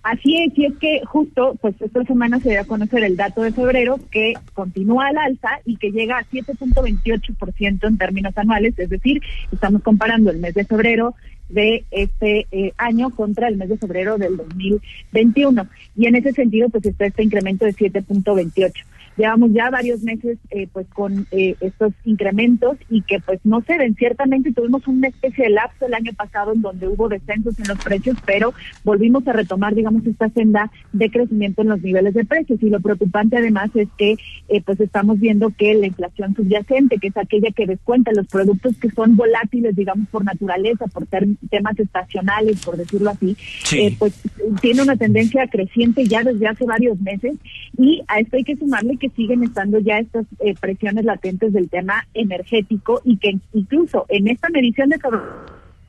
Así 0.09 0.37
es, 0.41 0.57
y 0.57 0.63
es 0.63 0.77
que 0.77 1.01
justo, 1.05 1.57
pues 1.59 1.75
esta 1.81 2.01
semana 2.05 2.39
se 2.39 2.51
dio 2.51 2.61
a 2.61 2.63
conocer 2.63 3.03
el 3.03 3.17
dato 3.17 3.41
de 3.41 3.51
febrero 3.51 3.99
que 4.09 4.35
continúa 4.53 5.07
al 5.07 5.17
alza 5.17 5.59
y 5.65 5.75
que 5.75 5.91
llega 5.91 6.17
a 6.17 6.23
7.28% 6.23 7.85
en 7.85 7.97
términos 7.97 8.37
anuales, 8.37 8.73
es 8.79 8.89
decir, 8.89 9.21
estamos 9.51 9.83
comparando 9.83 10.31
el 10.31 10.37
mes 10.37 10.53
de 10.53 10.63
febrero 10.63 11.13
de 11.49 11.83
este 11.91 12.47
eh, 12.53 12.71
año 12.77 13.09
contra 13.09 13.49
el 13.49 13.57
mes 13.57 13.67
de 13.67 13.77
febrero 13.77 14.17
del 14.17 14.37
2021. 14.37 15.67
Y 15.97 16.05
en 16.05 16.15
ese 16.15 16.31
sentido, 16.31 16.69
pues 16.69 16.85
está 16.85 17.05
este 17.05 17.23
incremento 17.23 17.65
de 17.65 17.73
7.28. 17.73 18.71
Llevamos 19.17 19.51
ya 19.51 19.69
varios 19.69 20.01
meses 20.03 20.37
eh, 20.51 20.67
pues 20.71 20.85
con 20.93 21.25
eh, 21.31 21.55
estos 21.59 21.93
incrementos 22.05 22.77
y 22.89 23.01
que 23.01 23.19
pues 23.19 23.39
no 23.43 23.61
se 23.61 23.77
ven. 23.77 23.95
Ciertamente 23.95 24.51
tuvimos 24.53 24.87
una 24.87 25.07
especie 25.07 25.45
de 25.45 25.49
lapso 25.51 25.85
el 25.87 25.93
año 25.93 26.11
pasado 26.13 26.53
en 26.53 26.61
donde 26.61 26.87
hubo 26.87 27.09
descensos 27.09 27.59
en 27.59 27.67
los 27.67 27.77
precios, 27.83 28.15
pero 28.25 28.53
volvimos 28.83 29.27
a 29.27 29.33
retomar, 29.33 29.73
digamos, 29.75 30.05
esta 30.05 30.29
senda 30.29 30.71
de 30.93 31.09
crecimiento 31.09 31.61
en 31.63 31.69
los 31.69 31.81
niveles 31.81 32.13
de 32.13 32.25
precios. 32.25 32.61
Y 32.61 32.69
lo 32.69 32.79
preocupante 32.79 33.37
además 33.37 33.69
es 33.75 33.87
que 33.97 34.15
eh, 34.49 34.61
pues 34.61 34.79
estamos 34.79 35.19
viendo 35.19 35.49
que 35.57 35.73
la 35.73 35.87
inflación 35.87 36.35
subyacente, 36.35 36.97
que 36.97 37.07
es 37.07 37.17
aquella 37.17 37.51
que 37.51 37.65
descuenta 37.65 38.11
los 38.13 38.27
productos 38.27 38.77
que 38.77 38.89
son 38.91 39.15
volátiles, 39.15 39.75
digamos, 39.75 40.07
por 40.09 40.23
naturaleza, 40.23 40.85
por 40.87 41.05
ter- 41.07 41.27
temas 41.49 41.77
estacionales, 41.79 42.63
por 42.63 42.77
decirlo 42.77 43.09
así, 43.09 43.35
Sí. 43.63 43.79
eh, 43.79 43.95
pues 43.97 44.21
tiene 44.61 44.81
una 44.83 44.95
tendencia 44.95 45.47
creciente 45.47 46.05
ya 46.05 46.23
desde 46.23 46.47
hace 46.47 46.65
varios 46.65 46.99
meses 47.01 47.35
y 47.77 48.01
a 48.07 48.19
esto 48.19 48.37
hay 48.37 48.43
que 48.43 48.55
sumarle 48.55 48.97
que 48.97 49.06
siguen 49.09 49.43
estando 49.43 49.79
ya 49.79 49.99
estas 49.99 50.25
eh, 50.39 50.55
presiones 50.59 51.05
latentes 51.05 51.53
del 51.53 51.69
tema 51.69 52.07
energético 52.13 53.01
y 53.03 53.17
que 53.17 53.37
incluso 53.53 54.05
en 54.09 54.27
esta 54.27 54.49
medición 54.49 54.89
de 54.89 54.99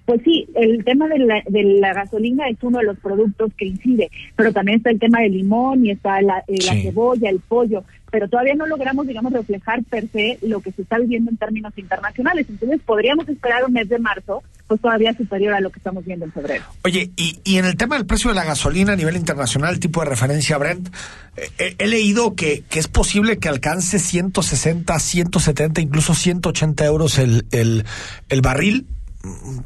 pues 0.08 0.22
sí, 0.24 0.48
el 0.54 0.82
tema 0.86 1.06
de 1.06 1.18
la, 1.18 1.42
de 1.46 1.64
la 1.64 1.92
gasolina 1.92 2.48
es 2.48 2.56
uno 2.62 2.78
de 2.78 2.84
los 2.84 2.98
productos 2.98 3.52
que 3.58 3.66
incide, 3.66 4.10
pero 4.36 4.54
también 4.54 4.78
está 4.78 4.88
el 4.88 4.98
tema 4.98 5.20
del 5.20 5.32
limón 5.32 5.84
y 5.84 5.90
está 5.90 6.22
la, 6.22 6.42
eh, 6.48 6.56
la 6.66 6.80
cebolla, 6.80 7.28
el 7.28 7.40
pollo, 7.40 7.84
pero 8.10 8.26
todavía 8.26 8.54
no 8.54 8.66
logramos, 8.66 9.06
digamos, 9.06 9.34
reflejar 9.34 9.84
per 9.84 10.08
se 10.08 10.38
lo 10.40 10.62
que 10.62 10.72
se 10.72 10.80
está 10.80 10.98
viviendo 10.98 11.30
en 11.30 11.36
términos 11.36 11.74
internacionales. 11.76 12.46
Entonces 12.48 12.80
podríamos 12.86 13.28
esperar 13.28 13.66
un 13.66 13.74
mes 13.74 13.86
de 13.90 13.98
marzo, 13.98 14.42
pues 14.66 14.80
todavía 14.80 15.12
superior 15.12 15.52
a 15.52 15.60
lo 15.60 15.68
que 15.68 15.78
estamos 15.78 16.02
viendo 16.06 16.24
en 16.24 16.32
febrero. 16.32 16.64
Oye, 16.84 17.10
y, 17.14 17.40
y 17.44 17.58
en 17.58 17.66
el 17.66 17.76
tema 17.76 17.96
del 17.96 18.06
precio 18.06 18.30
de 18.30 18.36
la 18.36 18.44
gasolina 18.44 18.94
a 18.94 18.96
nivel 18.96 19.14
internacional, 19.14 19.78
tipo 19.78 20.00
de 20.00 20.06
referencia 20.06 20.56
Brent, 20.56 20.88
eh, 21.36 21.50
eh, 21.58 21.74
he 21.76 21.86
leído 21.86 22.34
que, 22.34 22.62
que 22.70 22.78
es 22.78 22.88
posible 22.88 23.36
que 23.36 23.50
alcance 23.50 23.98
160, 23.98 24.98
170, 24.98 25.82
incluso 25.82 26.14
180 26.14 26.86
euros 26.86 27.18
el, 27.18 27.44
el, 27.50 27.84
el 28.30 28.40
barril. 28.40 28.86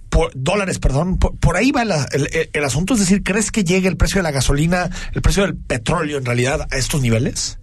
Por, 0.09 0.33
dólares, 0.35 0.79
perdón, 0.79 1.19
por, 1.19 1.37
por 1.37 1.57
ahí 1.57 1.73
va 1.73 1.83
el- 1.83 2.49
el 2.53 2.65
asunto, 2.65 2.95
es 2.95 3.01
decir, 3.01 3.23
¿crees 3.23 3.51
que 3.51 3.65
llegue 3.65 3.89
el 3.89 3.97
precio 3.97 4.19
de 4.19 4.23
la 4.23 4.31
gasolina, 4.31 4.91
el 5.13 5.23
precio 5.23 5.43
del 5.43 5.57
petróleo 5.57 6.19
en 6.19 6.25
realidad 6.25 6.67
a 6.71 6.77
estos 6.77 7.01
niveles? 7.03 7.59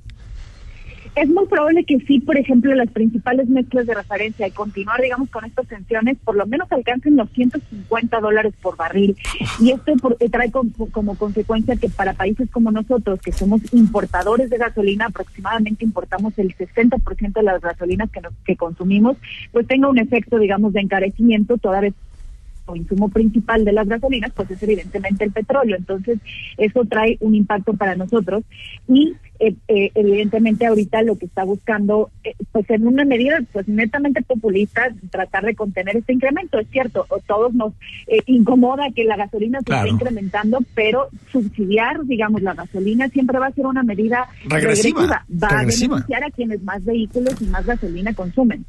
Es 1.21 1.27
muy 1.27 1.45
probable 1.47 1.83
que 1.83 1.99
sí, 2.07 2.21
por 2.21 2.37
ejemplo, 2.37 2.73
las 2.75 2.89
principales 2.91 3.49
mezclas 3.49 3.85
de 3.85 3.93
referencia 3.93 4.47
y 4.47 4.51
continuar, 4.51 5.01
digamos, 5.01 5.29
con 5.29 5.43
estas 5.43 5.67
tensiones, 5.67 6.17
por 6.23 6.35
lo 6.37 6.45
menos 6.45 6.71
alcancen 6.71 7.17
los 7.17 7.29
150 7.31 8.19
dólares 8.21 8.53
por 8.61 8.77
barril. 8.77 9.17
Y 9.59 9.71
esto 9.71 9.93
por- 9.97 10.15
eh, 10.21 10.29
trae 10.29 10.49
com- 10.49 10.71
como 10.91 11.15
consecuencia 11.17 11.75
que 11.75 11.89
para 11.89 12.13
países 12.13 12.49
como 12.51 12.71
nosotros, 12.71 13.19
que 13.19 13.33
somos 13.33 13.61
importadores 13.73 14.49
de 14.49 14.57
gasolina, 14.59 15.07
aproximadamente 15.07 15.83
importamos 15.83 16.39
el 16.39 16.55
60% 16.55 17.39
de 17.41 17.43
las 17.43 17.59
gasolinas 17.61 18.09
que, 18.11 18.21
nos- 18.21 18.33
que 18.45 18.55
consumimos, 18.55 19.17
pues 19.51 19.67
tenga 19.67 19.89
un 19.89 19.97
efecto, 19.97 20.39
digamos, 20.39 20.71
de 20.71 20.79
encarecimiento 20.81 21.57
toda 21.57 21.81
vez 21.81 21.93
o 22.69 22.75
insumo 22.75 23.09
principal 23.09 23.65
de 23.65 23.73
las 23.73 23.87
gasolinas, 23.87 24.31
pues 24.33 24.51
es 24.51 24.61
evidentemente 24.63 25.23
el 25.23 25.31
petróleo. 25.31 25.75
Entonces, 25.77 26.19
eso 26.57 26.85
trae 26.85 27.17
un 27.21 27.35
impacto 27.35 27.73
para 27.73 27.95
nosotros 27.95 28.43
y 28.87 29.15
eh, 29.41 29.55
eh, 29.69 29.91
evidentemente 29.95 30.65
ahorita 30.65 31.01
lo 31.01 31.17
que 31.17 31.25
está 31.25 31.45
buscando, 31.45 32.11
eh, 32.25 32.33
pues 32.51 32.69
en 32.69 32.85
una 32.85 33.05
medida 33.05 33.39
pues 33.53 33.69
netamente 33.69 34.21
populista, 34.21 34.93
tratar 35.11 35.45
de 35.45 35.55
contener 35.55 35.95
este 35.95 36.11
incremento. 36.11 36.59
Es 36.59 36.67
cierto, 36.69 37.05
o 37.07 37.19
todos 37.19 37.53
nos 37.53 37.73
incomoda 38.25 38.89
que 38.93 39.05
la 39.05 39.15
gasolina 39.15 39.59
se 39.65 39.73
esté 39.73 39.89
incrementando, 39.89 40.59
pero 40.75 41.07
subsidiar, 41.31 42.03
digamos, 42.05 42.41
la 42.41 42.53
gasolina 42.53 43.07
siempre 43.07 43.39
va 43.39 43.47
a 43.47 43.51
ser 43.51 43.65
una 43.65 43.83
medida 43.83 44.27
regresiva. 44.45 45.25
Va 45.31 45.47
a 45.47 45.65
beneficiar 45.65 46.23
a 46.23 46.31
quienes 46.31 46.61
más 46.63 46.83
vehículos 46.83 47.41
y 47.41 47.45
más 47.45 47.65
gasolina 47.65 48.13
consumen. 48.13 48.65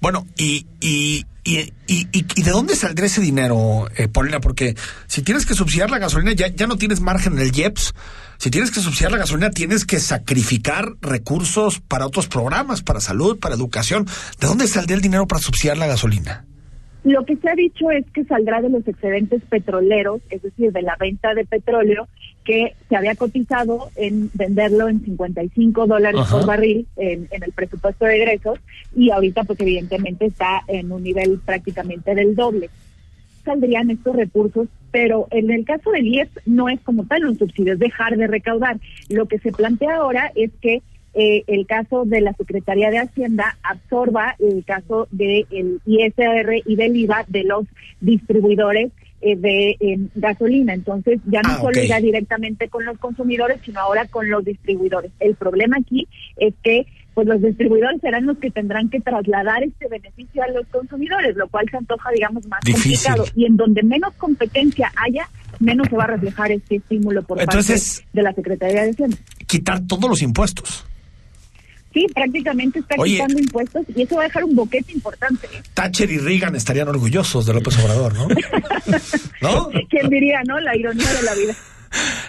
Bueno, 0.00 0.26
y, 0.38 0.64
y, 0.80 1.24
y, 1.46 1.72
y, 1.86 2.42
de 2.42 2.50
dónde 2.50 2.74
saldrá 2.74 3.06
ese 3.06 3.20
dinero, 3.20 3.88
eh, 3.96 4.08
Paulina? 4.08 4.40
Porque 4.40 4.76
si 5.06 5.22
tienes 5.22 5.46
que 5.46 5.54
subsidiar 5.54 5.90
la 5.90 5.98
gasolina, 5.98 6.32
ya, 6.32 6.48
ya 6.48 6.66
no 6.66 6.76
tienes 6.76 7.00
margen 7.00 7.34
en 7.34 7.40
el 7.40 7.56
IEPS. 7.56 7.94
Si 8.38 8.50
tienes 8.50 8.70
que 8.70 8.80
subsidiar 8.80 9.12
la 9.12 9.18
gasolina, 9.18 9.50
tienes 9.50 9.84
que 9.84 10.00
sacrificar 10.00 10.94
recursos 11.00 11.80
para 11.80 12.06
otros 12.06 12.26
programas, 12.26 12.82
para 12.82 13.00
salud, 13.00 13.38
para 13.38 13.54
educación. 13.54 14.06
¿De 14.40 14.46
dónde 14.46 14.66
saldrá 14.66 14.96
el 14.96 15.02
dinero 15.02 15.26
para 15.26 15.40
subsidiar 15.40 15.78
la 15.78 15.86
gasolina? 15.86 16.44
Lo 17.06 17.24
que 17.24 17.36
se 17.36 17.48
ha 17.48 17.54
dicho 17.54 17.88
es 17.92 18.04
que 18.10 18.24
saldrá 18.24 18.60
de 18.60 18.68
los 18.68 18.86
excedentes 18.88 19.40
petroleros, 19.48 20.20
es 20.28 20.42
decir, 20.42 20.72
de 20.72 20.82
la 20.82 20.96
venta 20.98 21.34
de 21.34 21.44
petróleo, 21.44 22.08
que 22.44 22.74
se 22.88 22.96
había 22.96 23.14
cotizado 23.14 23.90
en 23.94 24.28
venderlo 24.34 24.88
en 24.88 25.04
55 25.04 25.86
dólares 25.86 26.22
por 26.28 26.44
barril 26.44 26.88
en, 26.96 27.28
el 27.30 27.52
presupuesto 27.52 28.06
de 28.06 28.16
egresos 28.16 28.58
y 28.96 29.10
ahorita 29.10 29.44
pues 29.44 29.60
evidentemente 29.60 30.26
está 30.26 30.62
en 30.66 30.90
un 30.90 31.04
nivel 31.04 31.38
prácticamente 31.46 32.12
del 32.16 32.34
doble. 32.34 32.70
Saldrían 33.44 33.88
estos 33.92 34.16
recursos, 34.16 34.66
pero 34.90 35.28
en 35.30 35.52
el 35.52 35.64
caso 35.64 35.92
del 35.92 36.08
IES 36.08 36.30
no 36.44 36.68
es 36.68 36.80
como 36.80 37.06
tal 37.06 37.24
un 37.24 37.38
subsidio, 37.38 37.74
es 37.74 37.78
dejar 37.78 38.16
de 38.16 38.26
recaudar. 38.26 38.78
Lo 39.10 39.26
que 39.26 39.38
se 39.38 39.52
plantea 39.52 39.94
ahora 39.94 40.32
es 40.34 40.50
que 40.60 40.82
eh, 41.18 41.44
el 41.46 41.66
caso 41.66 42.04
de 42.04 42.20
la 42.20 42.34
Secretaría 42.34 42.90
de 42.90 42.98
Hacienda 42.98 43.56
absorba 43.62 44.36
el 44.38 44.64
caso 44.66 45.08
del 45.10 45.46
ISR 45.86 46.62
y 46.66 46.76
del 46.76 46.94
IVA 46.94 47.24
de 47.26 47.44
los 47.44 47.64
distribuidores 48.02 48.92
eh, 49.22 49.34
de 49.34 50.08
gasolina. 50.14 50.74
Entonces 50.74 51.18
ya 51.24 51.40
no 51.40 51.54
ah, 51.54 51.60
solo 51.62 51.82
irá 51.82 52.00
directamente 52.00 52.68
con 52.68 52.84
los 52.84 52.98
consumidores, 52.98 53.60
sino 53.64 53.80
ahora 53.80 54.06
con 54.06 54.28
los 54.28 54.44
distribuidores. 54.44 55.10
El 55.18 55.36
problema 55.36 55.78
aquí 55.80 56.06
es 56.36 56.52
que 56.62 56.86
pues 57.14 57.26
los 57.26 57.40
distribuidores 57.40 57.98
serán 58.02 58.26
los 58.26 58.36
que 58.36 58.50
tendrán 58.50 58.90
que 58.90 59.00
trasladar 59.00 59.62
este 59.62 59.88
beneficio 59.88 60.42
a 60.42 60.48
los 60.48 60.66
consumidores, 60.66 61.34
lo 61.34 61.48
cual 61.48 61.64
se 61.70 61.78
antoja, 61.78 62.10
digamos, 62.10 62.46
más 62.46 62.60
complicado. 62.62 63.24
Y 63.34 63.46
en 63.46 63.56
donde 63.56 63.82
menos 63.82 64.12
competencia 64.16 64.92
haya, 65.02 65.26
menos 65.60 65.88
se 65.88 65.96
va 65.96 66.04
a 66.04 66.08
reflejar 66.08 66.52
este 66.52 66.76
estímulo 66.76 67.22
por 67.22 67.42
parte 67.42 67.74
de 68.12 68.22
la 68.22 68.34
Secretaría 68.34 68.82
de 68.82 68.90
Hacienda. 68.90 69.16
Quitar 69.46 69.80
todos 69.86 70.10
los 70.10 70.20
impuestos. 70.20 70.84
Sí, 71.96 72.06
prácticamente 72.14 72.80
está 72.80 72.94
quitando 73.02 73.38
impuestos 73.38 73.86
y 73.96 74.02
eso 74.02 74.16
va 74.16 74.20
a 74.20 74.24
dejar 74.24 74.44
un 74.44 74.54
boquete 74.54 74.92
importante. 74.92 75.48
Thatcher 75.72 76.10
y 76.10 76.18
Reagan 76.18 76.54
estarían 76.54 76.88
orgullosos 76.88 77.46
de 77.46 77.54
López 77.54 77.78
Obrador, 77.78 78.12
¿no? 78.12 78.28
¿No? 79.40 79.70
¿Quién 79.88 80.10
diría, 80.10 80.42
no? 80.46 80.60
La 80.60 80.76
ironía 80.76 81.10
de 81.10 81.22
la 81.22 81.34
vida. 81.34 81.54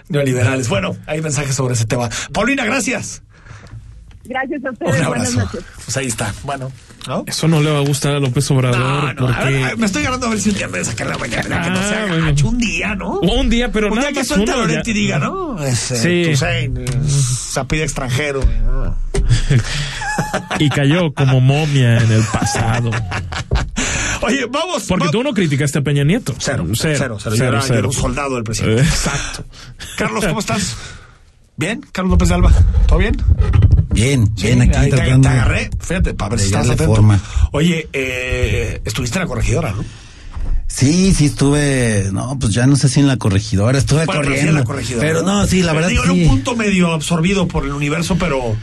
Neoliberales. 0.08 0.70
Bueno, 0.70 0.96
hay 1.06 1.22
mensajes 1.22 1.54
sobre 1.54 1.74
ese 1.74 1.86
tema. 1.86 2.10
Paulina, 2.32 2.64
gracias. 2.64 3.24
Gracias 4.28 4.66
a 4.66 4.72
ustedes. 4.72 5.00
Un 5.00 5.06
abrazo. 5.06 5.50
Pues 5.86 5.98
ahí 5.98 6.08
está. 6.08 6.34
Bueno. 6.44 6.72
¿No? 7.08 7.24
Eso 7.26 7.48
no 7.48 7.62
le 7.62 7.72
va 7.72 7.78
a 7.78 7.82
gustar 7.82 8.16
a 8.16 8.20
López 8.20 8.52
Obrador. 8.52 9.16
No, 9.16 9.28
porque... 9.28 9.76
me 9.78 9.86
estoy 9.86 10.04
ganando 10.04 10.28
a 10.28 10.32
ver 10.32 10.42
si 10.42 10.50
un 10.50 10.56
día 10.56 10.68
me 10.68 10.84
sacar 10.84 11.08
la 11.08 11.18
mañana. 11.18 11.62
que 11.62 11.70
no 11.70 11.78
sea 11.78 12.04
ah, 12.04 12.08
bueno. 12.08 12.34
un 12.44 12.58
día, 12.58 12.96
¿no? 12.96 13.20
un 13.22 13.50
día, 13.50 13.72
pero 13.72 13.88
un 13.88 13.96
nada 13.96 14.10
día 14.10 14.22
que 14.22 14.28
suelte 14.28 14.52
a 14.52 14.58
Loretti 14.58 14.92
y 14.92 14.94
diga, 14.94 15.20
¿no? 15.20 15.64
Es, 15.64 15.92
eh, 15.92 16.36
sí. 16.36 17.64
pide 17.70 17.84
extranjero. 17.84 18.42
y 20.60 20.70
cayó 20.70 21.14
como 21.14 21.40
momia 21.40 21.98
en 21.98 22.12
el 22.12 22.24
pasado. 22.24 22.92
Oye, 24.22 24.46
vamos. 24.50 24.84
Porque 24.84 25.10
tú 25.10 25.24
no 25.24 25.34
criticaste 25.34 25.80
a 25.80 25.82
Peña 25.82 26.04
Nieto. 26.04 26.36
Cero, 26.38 26.66
cero, 26.74 27.18
cero. 27.22 27.36
cero, 27.38 27.60
cero, 27.66 27.88
un 27.88 27.94
soldado 27.94 28.36
del 28.36 28.44
presidente. 28.44 28.82
Exacto. 28.82 29.46
Carlos, 29.98 30.26
¿cómo 30.26 30.40
estás? 30.40 30.76
¿Bien? 31.56 31.82
Carlos 31.92 32.12
López 32.12 32.30
de 32.30 32.36
Alba, 32.36 32.52
¿todo 32.88 33.00
bien? 33.00 33.18
Bien, 33.98 34.32
bien, 34.36 34.62
aquí 34.62 34.92
te, 34.92 34.98
te, 34.98 35.28
agarré, 35.28 35.72
fíjate, 35.80 36.14
para 36.14 36.30
ver 36.30 36.40
si 36.40 36.46
estás 36.46 36.70
atento. 36.70 36.94
Forma. 36.94 37.20
Oye, 37.52 37.90
eh, 37.94 38.80
estuviste 38.86 39.18
en 39.18 39.24
la 39.24 39.28
corregidora, 39.28 39.72
¿no? 39.72 39.84
Sí, 40.68 41.16
sí 41.16 41.26
estuve, 41.26 42.10
no, 42.12 42.38
pues 42.40 42.54
ya 42.54 42.68
no 42.68 42.76
sé 42.76 42.90
si 42.90 43.00
en 43.00 43.08
la 43.08 43.18
corregidora, 43.18 43.76
estuve 43.76 44.06
corriendo. 44.06 44.50
En 44.50 44.56
la 44.56 44.64
corregidora, 44.66 45.08
pero 45.08 45.24
no, 45.24 45.48
sí, 45.48 45.64
la 45.64 45.74
verdad 45.74 45.90
digo, 45.90 46.04
sí. 46.04 46.10
un 46.12 46.28
punto 46.28 46.56
medio 46.56 46.94
absorbido 46.94 47.48
por 47.48 47.66
el 47.66 47.72
universo, 47.72 48.18
pero 48.20 48.56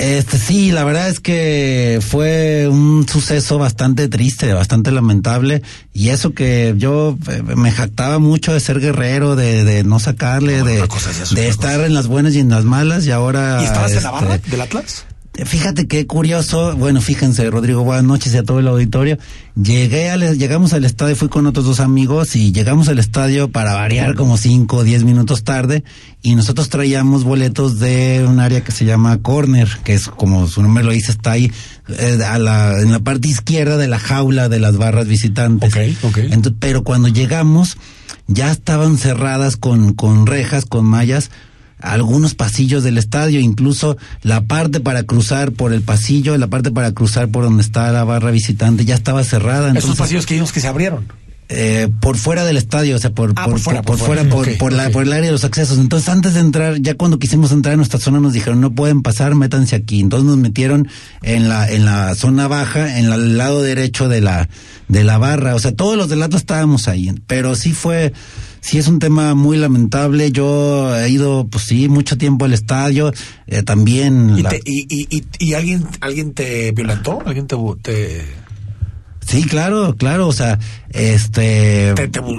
este 0.00 0.38
sí, 0.38 0.72
la 0.72 0.84
verdad 0.84 1.08
es 1.08 1.20
que 1.20 2.00
fue 2.06 2.68
un 2.68 3.06
suceso 3.08 3.58
bastante 3.58 4.08
triste, 4.08 4.52
bastante 4.52 4.90
lamentable 4.90 5.62
y 5.92 6.08
eso 6.08 6.32
que 6.32 6.74
yo 6.76 7.18
eh, 7.28 7.42
me 7.42 7.70
jactaba 7.70 8.18
mucho 8.18 8.52
de 8.52 8.60
ser 8.60 8.80
guerrero, 8.80 9.36
de, 9.36 9.64
de 9.64 9.84
no 9.84 9.98
sacarle, 9.98 10.62
de, 10.62 10.88
de 11.34 11.48
estar 11.48 11.80
en 11.82 11.94
las 11.94 12.06
buenas 12.06 12.34
y 12.34 12.40
en 12.40 12.48
las 12.48 12.64
malas 12.64 13.06
y 13.06 13.10
ahora. 13.10 13.58
¿Y 13.60 13.64
estabas 13.64 13.92
en 13.92 14.02
la 14.02 14.10
barra 14.10 14.34
este, 14.36 14.50
del 14.50 14.60
Atlas? 14.62 15.04
Fíjate 15.44 15.86
qué 15.86 16.06
curioso, 16.06 16.76
bueno, 16.76 17.00
fíjense, 17.00 17.48
Rodrigo, 17.50 17.82
buenas 17.82 18.04
noches 18.04 18.34
y 18.34 18.36
a 18.36 18.42
todo 18.42 18.58
el 18.58 18.68
auditorio. 18.68 19.18
Llegué 19.54 20.10
al, 20.10 20.38
llegamos 20.38 20.72
al 20.72 20.84
estadio, 20.84 21.16
fui 21.16 21.28
con 21.28 21.46
otros 21.46 21.64
dos 21.64 21.80
amigos 21.80 22.36
y 22.36 22.52
llegamos 22.52 22.88
al 22.88 22.98
estadio 22.98 23.50
para 23.50 23.74
variar 23.74 24.14
como 24.14 24.36
cinco 24.36 24.78
o 24.78 24.84
diez 24.84 25.04
minutos 25.04 25.44
tarde 25.44 25.84
y 26.22 26.34
nosotros 26.34 26.68
traíamos 26.68 27.24
boletos 27.24 27.78
de 27.78 28.24
un 28.28 28.40
área 28.40 28.62
que 28.62 28.72
se 28.72 28.84
llama 28.84 29.22
Corner, 29.22 29.68
que 29.84 29.94
es 29.94 30.08
como 30.08 30.46
su 30.46 30.62
nombre 30.62 30.84
lo 30.84 30.92
dice, 30.92 31.12
está 31.12 31.32
ahí 31.32 31.50
eh, 31.88 32.18
a 32.26 32.38
la, 32.38 32.80
en 32.80 32.92
la 32.92 33.00
parte 33.00 33.28
izquierda 33.28 33.76
de 33.76 33.88
la 33.88 33.98
jaula 33.98 34.48
de 34.48 34.60
las 34.60 34.76
barras 34.76 35.06
visitantes. 35.06 35.70
Okay, 35.72 35.96
okay. 36.02 36.30
pero 36.58 36.84
cuando 36.84 37.08
llegamos 37.08 37.76
ya 38.26 38.50
estaban 38.50 38.98
cerradas 38.98 39.56
con, 39.56 39.94
con 39.94 40.26
rejas, 40.26 40.64
con 40.64 40.84
mallas, 40.84 41.30
algunos 41.82 42.34
pasillos 42.34 42.84
del 42.84 42.98
estadio, 42.98 43.40
incluso 43.40 43.96
la 44.22 44.42
parte 44.42 44.80
para 44.80 45.02
cruzar 45.04 45.52
por 45.52 45.72
el 45.72 45.82
pasillo, 45.82 46.36
la 46.36 46.48
parte 46.48 46.70
para 46.70 46.92
cruzar 46.92 47.28
por 47.28 47.44
donde 47.44 47.62
está 47.62 47.90
la 47.92 48.04
barra 48.04 48.30
visitante 48.30 48.84
ya 48.84 48.94
estaba 48.94 49.24
cerrada. 49.24 49.68
Entonces, 49.68 49.84
Esos 49.84 49.98
pasillos 49.98 50.26
que 50.26 50.34
vimos 50.34 50.52
que 50.52 50.60
se 50.60 50.68
abrieron. 50.68 51.06
Eh, 51.52 51.88
por 52.00 52.16
fuera 52.16 52.44
del 52.44 52.56
estadio, 52.56 52.94
o 52.94 52.98
sea, 53.00 53.10
por, 53.10 53.32
ah, 53.34 53.46
por, 53.46 53.58
fuera, 53.58 53.82
por, 53.82 53.98
fuera, 53.98 54.22
la, 54.22 54.90
por 54.90 55.02
el 55.02 55.12
área 55.12 55.26
de 55.26 55.32
los 55.32 55.42
accesos. 55.42 55.78
Entonces, 55.78 56.08
antes 56.08 56.34
de 56.34 56.40
entrar, 56.40 56.76
ya 56.80 56.94
cuando 56.94 57.18
quisimos 57.18 57.50
entrar 57.50 57.72
en 57.72 57.78
nuestra 57.78 57.98
zona, 57.98 58.20
nos 58.20 58.32
dijeron, 58.32 58.60
no 58.60 58.70
pueden 58.72 59.02
pasar, 59.02 59.34
métanse 59.34 59.74
aquí. 59.74 59.98
Entonces 59.98 60.28
nos 60.28 60.36
metieron 60.36 60.86
en 61.22 61.48
la, 61.48 61.68
en 61.68 61.84
la 61.84 62.14
zona 62.14 62.46
baja, 62.46 63.00
en 63.00 63.12
el 63.12 63.36
lado 63.36 63.62
derecho 63.62 64.08
de 64.08 64.20
la, 64.20 64.48
de 64.86 65.02
la 65.02 65.18
barra. 65.18 65.56
O 65.56 65.58
sea, 65.58 65.74
todos 65.74 65.96
los 65.96 66.08
del 66.08 66.22
estábamos 66.22 66.86
ahí. 66.86 67.12
Pero 67.26 67.56
sí 67.56 67.72
fue, 67.72 68.12
sí 68.60 68.78
es 68.78 68.88
un 68.88 68.98
tema 68.98 69.34
muy 69.34 69.56
lamentable. 69.56 70.32
Yo 70.32 70.96
he 70.96 71.08
ido, 71.08 71.46
pues 71.48 71.64
sí, 71.64 71.88
mucho 71.88 72.16
tiempo 72.18 72.44
al 72.44 72.52
estadio. 72.52 73.12
Eh, 73.46 73.62
también. 73.62 74.36
¿Y, 74.64 74.86
y, 74.90 75.24
y, 75.38 75.54
alguien, 75.54 75.86
alguien 76.00 76.34
te 76.34 76.72
violentó? 76.72 77.20
¿Alguien 77.24 77.46
te, 77.46 77.56
te... 77.82 78.40
Sí, 79.26 79.44
claro, 79.44 79.94
claro, 79.96 80.26
o 80.26 80.32
sea, 80.32 80.58
este, 80.88 81.94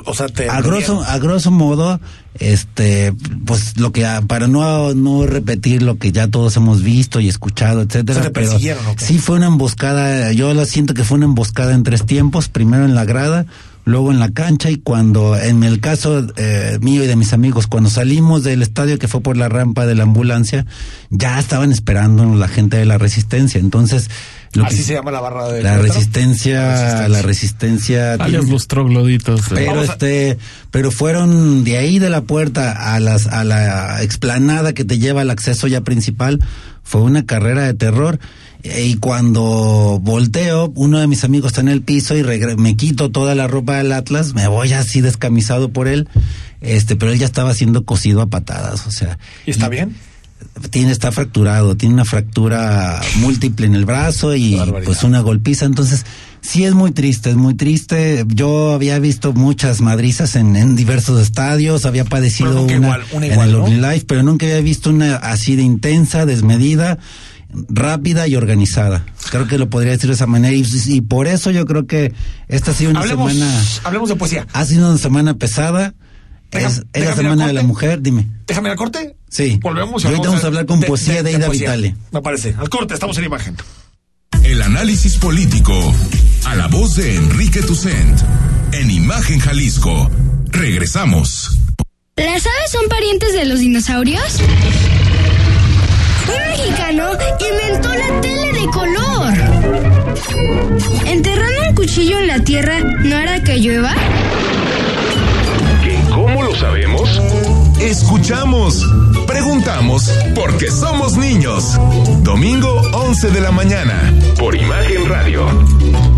o 0.05 0.13
sea, 0.13 0.28
te 0.28 0.49
a 0.49 0.59
grosso, 0.59 1.01
a 1.01 1.19
grosso 1.19 1.49
modo, 1.49 2.01
este, 2.34 3.13
pues 3.45 3.78
lo 3.80 3.93
que 3.93 4.05
para 4.28 4.47
no 4.47 4.93
no 4.93 5.26
repetir 5.26 5.84
lo 5.84 5.97
que 5.97 6.11
ya 6.11 6.28
todos 6.28 6.57
hemos 6.57 6.84
visto 6.84 7.22
y 7.22 7.30
escuchado, 7.30 7.82
etcétera, 7.82 8.32
pero 8.34 8.59
sí 8.97 9.19
fue 9.19 9.38
una 9.38 9.47
emboscada. 9.47 10.34
Yo 10.34 10.53
lo 10.53 10.65
siento 10.65 10.93
que 10.93 11.05
fue 11.05 11.15
una 11.15 11.28
emboscada 11.28 11.74
en 11.74 11.84
tres 11.84 12.05
tiempos, 12.05 12.49
primero 12.49 12.84
en 12.84 12.93
la 12.93 13.05
grada, 13.05 13.45
luego 13.92 14.12
en 14.12 14.20
la 14.20 14.32
cancha 14.32 14.72
y 14.72 14.78
cuando, 14.78 15.38
en 15.38 15.64
el 15.64 15.80
caso 15.80 16.26
eh, 16.38 16.80
mío 16.82 17.04
y 17.04 17.08
de 17.08 17.16
mis 17.16 17.34
amigos, 17.34 17.68
cuando 17.68 17.89
salimos 17.89 18.44
del 18.44 18.62
estadio 18.62 18.98
que 18.98 19.08
fue 19.08 19.22
por 19.22 19.38
la 19.38 19.50
rampa 19.50 19.86
de 19.86 19.96
la 19.96 20.04
ambulancia, 20.04 20.66
ya 21.10 21.38
estaban 21.38 21.72
esperando 21.72 22.24
la 22.36 22.48
gente 22.48 22.78
de 22.78 22.86
la 22.86 22.98
resistencia. 22.98 23.60
Entonces, 23.60 24.10
Así 24.66 24.84
se 24.84 24.94
llama 24.94 25.12
la 25.12 25.22
barra 25.22 25.48
de 25.48 25.64
la 25.64 25.78
resistencia, 25.78 27.08
la 27.08 27.22
resistencia, 27.22 28.18
los 28.18 28.68
trogloditos. 28.68 29.44
Pero 29.50 29.82
este, 29.82 30.38
pero 30.72 30.92
fueron 30.92 31.64
de 31.64 31.78
ahí 31.78 32.00
de 32.00 32.10
la 32.10 32.22
puerta 32.22 32.94
a 32.94 33.00
las 33.00 33.28
a 33.28 33.46
la 33.46 34.04
explanada 34.04 34.74
que 34.74 34.84
te 34.84 35.00
lleva 35.00 35.22
al 35.22 35.30
acceso 35.30 35.68
ya 35.68 35.82
principal, 35.82 36.42
fue 36.84 37.02
una 37.02 37.26
carrera 37.26 37.64
de 37.64 37.74
terror 37.74 38.20
y 38.64 38.96
cuando 38.98 40.00
volteo, 40.02 40.72
uno 40.76 41.00
de 41.00 41.08
mis 41.08 41.24
amigos 41.24 41.52
está 41.52 41.62
en 41.62 41.70
el 41.70 41.82
piso 41.82 42.16
y 42.16 42.24
me 42.58 42.76
quito 42.76 43.10
toda 43.10 43.34
la 43.34 43.48
ropa 43.48 43.78
del 43.78 43.92
Atlas, 43.92 44.34
me 44.36 44.48
voy 44.48 44.72
así 44.74 45.02
descamisado 45.02 45.70
por 45.70 45.88
él, 45.88 46.08
este, 46.62 46.96
pero 46.96 47.12
él 47.12 47.18
ya 47.18 47.26
estaba 47.26 47.54
siendo 47.56 47.86
cosido 47.86 48.22
a 48.22 48.28
patadas, 48.28 48.86
o 48.86 48.92
sea. 48.92 49.18
¿Y 49.48 49.52
está 49.52 49.68
bien? 49.68 49.96
Tiene, 50.70 50.92
está 50.92 51.12
fracturado, 51.12 51.76
tiene 51.76 51.96
una 51.96 52.06
fractura 52.06 53.02
múltiple 53.18 53.66
en 53.66 53.76
el 53.76 53.86
brazo 53.86 54.36
y 54.36 54.60
pues 54.86 55.04
una 55.04 55.22
golpiza, 55.22 55.66
entonces 55.66 56.06
Sí, 56.42 56.66
es 56.66 56.74
muy 56.74 56.92
triste, 56.92 57.30
es 57.30 57.36
muy 57.36 57.54
triste. 57.54 58.26
Yo 58.28 58.74
había 58.74 58.98
visto 59.00 59.32
muchas 59.34 59.80
madrizas 59.80 60.36
en, 60.36 60.76
diversos 60.76 61.22
estadios, 61.22 61.86
había 61.86 62.04
padecido 62.04 62.64
una, 62.64 63.00
en 63.12 63.24
el 63.24 63.82
Life, 63.82 64.06
pero 64.08 64.24
nunca 64.24 64.46
había 64.46 64.62
visto 64.62 64.89
una 64.89 65.16
así 65.18 65.56
de 65.56 65.62
intensa, 65.62 66.26
desmedida 66.26 66.98
rápida 67.70 68.28
y 68.28 68.36
organizada. 68.36 69.06
Creo 69.30 69.48
que 69.48 69.58
lo 69.58 69.70
podría 69.70 69.92
decir 69.92 70.10
de 70.10 70.16
esa 70.16 70.28
manera 70.28 70.56
y, 70.56 71.02
por 71.02 71.28
eso 71.28 71.52
yo 71.52 71.66
creo 71.66 71.86
que 71.86 72.14
esta 72.48 72.72
ha 72.72 72.74
sido 72.74 72.92
una 72.92 73.04
semana... 73.04 73.62
Hablemos 73.84 74.10
de 74.10 74.16
poesía. 74.16 74.48
Ha 74.54 74.66
sido 74.66 74.89
una 74.89 74.98
semana 74.98 75.36
pesada. 75.36 75.94
es, 76.52 76.84
la 76.94 77.16
semana 77.16 77.48
de 77.48 77.54
la 77.54 77.64
mujer, 77.64 78.02
dime. 78.02 78.28
Déjame 78.48 78.70
al 78.70 78.78
corte. 78.78 79.16
Sí. 79.30 79.60
Volvemos. 79.62 80.04
Y 80.04 80.08
ahorita 80.08 80.28
vamos 80.30 80.44
a 80.44 80.48
hablar 80.48 80.66
con 80.66 80.82
poesía 80.82 81.24
de, 81.24 81.32
Ida 81.32 81.50
Vitale. 81.50 81.96
Me 82.12 82.22
parece. 82.22 82.56
Al 82.58 82.70
corte, 82.70 82.94
estamos 82.94 83.18
en 83.18 83.26
imagen. 83.26 83.56
El 84.44 84.62
análisis 84.62 85.18
político 85.18 85.94
a 86.46 86.56
la 86.56 86.68
voz 86.68 86.96
de 86.96 87.16
Enrique 87.16 87.62
Tucent 87.62 88.20
en 88.74 88.92
Imagen 88.92 89.39
Jalisco. 89.39 90.10
Regresamos. 90.48 91.58
¿Las 92.16 92.46
aves 92.46 92.72
son 92.72 92.88
parientes 92.89 93.34
de 93.34 93.46
los 93.46 93.60
dinosaurios? 93.60 94.39
Un 96.28 96.50
mexicano 96.50 97.10
inventó 97.39 97.89
la 97.89 98.22
tele 98.22 98.54
de 98.54 98.68
color. 98.68 99.34
¿Enterrando 101.06 101.70
un 101.70 101.76
cuchillo 101.76 102.20
en 102.20 102.28
la 102.28 102.39
tierra 102.44 102.80
no 102.80 103.18
hará 103.18 103.44
que 103.44 103.58
llueva? 103.58 103.94
¿Cómo 106.10 106.44
lo 106.44 106.56
sabemos? 106.56 107.22
Escuchamos, 107.80 108.86
preguntamos, 109.26 110.12
porque 110.36 110.70
somos 110.70 111.18
niños. 111.18 111.80
Domingo 112.24 112.82
11 112.94 113.32
de 113.32 113.42
la 113.42 113.52
mañana, 113.52 114.14
por 114.38 114.56
Imagen 114.56 115.10
Radio. 115.10 116.11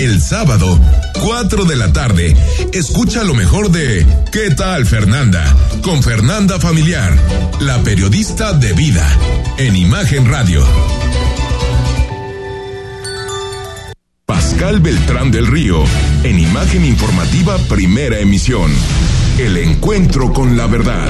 El 0.00 0.22
sábado, 0.22 0.80
4 1.20 1.66
de 1.66 1.76
la 1.76 1.92
tarde, 1.92 2.34
escucha 2.72 3.22
lo 3.22 3.34
mejor 3.34 3.70
de 3.70 4.06
¿Qué 4.32 4.48
tal 4.48 4.86
Fernanda? 4.86 5.44
Con 5.82 6.02
Fernanda 6.02 6.58
Familiar, 6.58 7.14
la 7.60 7.82
periodista 7.82 8.54
de 8.54 8.72
vida, 8.72 9.06
en 9.58 9.76
Imagen 9.76 10.26
Radio. 10.26 10.64
Pascal 14.24 14.80
Beltrán 14.80 15.30
del 15.30 15.46
Río, 15.46 15.84
en 16.24 16.38
Imagen 16.38 16.86
Informativa 16.86 17.58
Primera 17.68 18.20
Emisión. 18.20 18.72
El 19.40 19.56
encuentro 19.56 20.34
con 20.34 20.58
la 20.58 20.66
verdad. 20.66 21.08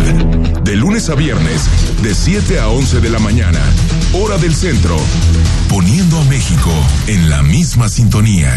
De 0.63 0.77
lunes 0.77 1.11
a 1.11 1.17
viernes, 1.17 1.63
de 2.01 2.15
7 2.15 2.61
a 2.61 2.69
11 2.69 3.01
de 3.01 3.11
la 3.11 3.19
mañana, 3.19 3.59
hora 4.13 4.39
del 4.39 4.55
centro. 4.55 4.97
Poniendo 5.69 6.17
a 6.17 6.25
México 6.27 6.71
en 7.09 7.29
la 7.29 7.43
misma 7.43 7.89
sintonía. 7.89 8.55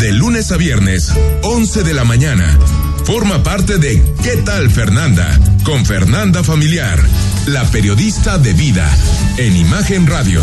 De 0.00 0.12
lunes 0.12 0.50
a 0.50 0.56
viernes, 0.56 1.12
11 1.44 1.84
de 1.84 1.94
la 1.94 2.02
mañana. 2.02 2.58
Forma 3.04 3.44
parte 3.44 3.78
de 3.78 4.02
¿Qué 4.24 4.36
tal 4.38 4.68
Fernanda? 4.68 5.38
Con 5.62 5.86
Fernanda 5.86 6.42
Familiar 6.42 6.98
la 7.46 7.64
periodista 7.70 8.38
de 8.38 8.52
vida, 8.54 8.90
en 9.36 9.56
Imagen 9.56 10.06
Radio. 10.08 10.42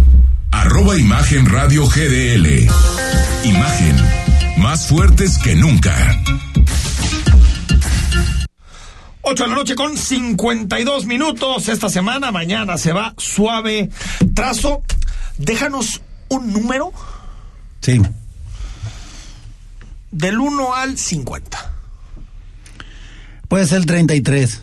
arroba 0.71 0.97
Imagen 0.97 1.45
Radio 1.47 1.85
GDL. 1.85 2.47
Imagen, 3.43 3.95
más 4.55 4.87
fuertes 4.87 5.37
que 5.37 5.53
nunca. 5.53 5.93
8 9.21 9.43
de 9.43 9.49
la 9.49 9.55
noche 9.55 9.75
con 9.75 9.97
52 9.97 11.05
minutos 11.07 11.67
esta 11.67 11.89
semana. 11.89 12.31
Mañana 12.31 12.77
se 12.77 12.93
va 12.93 13.13
suave 13.17 13.89
trazo. 14.33 14.81
Déjanos 15.37 16.01
un 16.29 16.53
número. 16.53 16.93
Sí. 17.81 18.01
Del 20.11 20.39
1 20.39 20.73
al 20.73 20.97
50. 20.97 21.71
Puede 23.49 23.67
ser 23.67 23.79
el 23.79 23.85
33. 23.87 24.61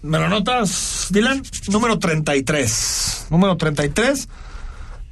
¿Me 0.00 0.18
lo 0.18 0.30
notas, 0.30 1.08
Dylan? 1.10 1.42
Número 1.68 1.98
33. 1.98 3.26
Número 3.28 3.58
33. 3.58 4.28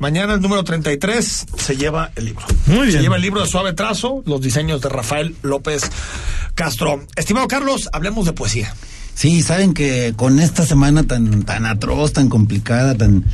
Mañana 0.03 0.35
el 0.35 0.41
número 0.41 0.65
33 0.65 1.47
se 1.57 1.77
lleva 1.77 2.11
el 2.17 2.25
libro. 2.25 2.45
Muy 2.67 2.89
bien. 2.89 2.91
Se 2.91 3.03
lleva 3.03 3.15
el 3.15 3.23
libro 3.23 3.41
de 3.41 3.47
suave 3.47 3.73
trazo, 3.73 4.25
los 4.27 4.41
diseños 4.41 4.81
de 4.81 4.89
Rafael 4.89 5.37
López 5.43 5.89
Castro. 6.57 7.07
Estimado 7.15 7.47
Carlos, 7.47 7.89
hablemos 7.93 8.27
de 8.27 8.33
poesía. 8.33 8.75
Sí, 9.15 9.43
saben 9.43 9.75
que 9.75 10.13
con 10.17 10.41
esta 10.41 10.67
semana 10.67 11.05
tan, 11.05 11.45
tan 11.45 11.67
atroz, 11.67 12.13
tan 12.13 12.29
complicada, 12.29 12.97
tan 12.97 13.25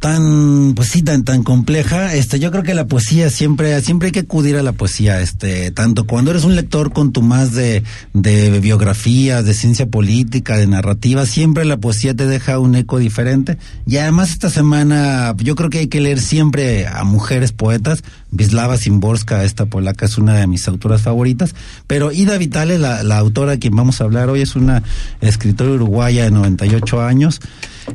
tan, 0.00 0.72
pues 0.74 0.88
sí, 0.88 1.02
tan, 1.02 1.24
tan 1.24 1.42
compleja, 1.42 2.14
este, 2.14 2.40
yo 2.40 2.50
creo 2.50 2.62
que 2.62 2.72
la 2.72 2.86
poesía 2.86 3.28
siempre, 3.28 3.78
siempre 3.82 4.06
hay 4.06 4.12
que 4.12 4.20
acudir 4.20 4.56
a 4.56 4.62
la 4.62 4.72
poesía, 4.72 5.20
este, 5.20 5.70
tanto 5.72 6.06
cuando 6.06 6.30
eres 6.30 6.44
un 6.44 6.56
lector 6.56 6.94
con 6.94 7.12
tu 7.12 7.20
más 7.20 7.52
de, 7.52 7.84
de 8.14 8.60
biografías, 8.60 9.44
de 9.44 9.52
ciencia 9.52 9.86
política, 9.86 10.56
de 10.56 10.66
narrativa, 10.66 11.26
siempre 11.26 11.66
la 11.66 11.76
poesía 11.76 12.14
te 12.14 12.26
deja 12.26 12.58
un 12.58 12.76
eco 12.76 12.98
diferente. 12.98 13.58
Y 13.86 13.98
además 13.98 14.30
esta 14.30 14.48
semana, 14.48 15.34
yo 15.36 15.54
creo 15.54 15.68
que 15.68 15.80
hay 15.80 15.88
que 15.88 16.00
leer 16.00 16.20
siempre 16.20 16.86
a 16.86 17.04
mujeres 17.04 17.52
poetas. 17.52 18.02
Wisława 18.32 18.76
Szymborska, 18.76 19.44
esta 19.44 19.66
polaca, 19.66 20.06
es 20.06 20.18
una 20.18 20.34
de 20.34 20.46
mis 20.46 20.66
autoras 20.68 21.02
favoritas. 21.02 21.54
Pero 21.86 22.12
Ida 22.12 22.38
Vitale, 22.38 22.78
la, 22.78 23.02
la 23.02 23.18
autora 23.18 23.52
a 23.52 23.56
quien 23.58 23.74
vamos 23.74 24.00
a 24.00 24.04
hablar 24.04 24.28
hoy, 24.28 24.40
es 24.40 24.56
una 24.56 24.82
escritora 25.20 25.70
uruguaya 25.70 26.24
de 26.24 26.30
98 26.30 27.02
años. 27.02 27.40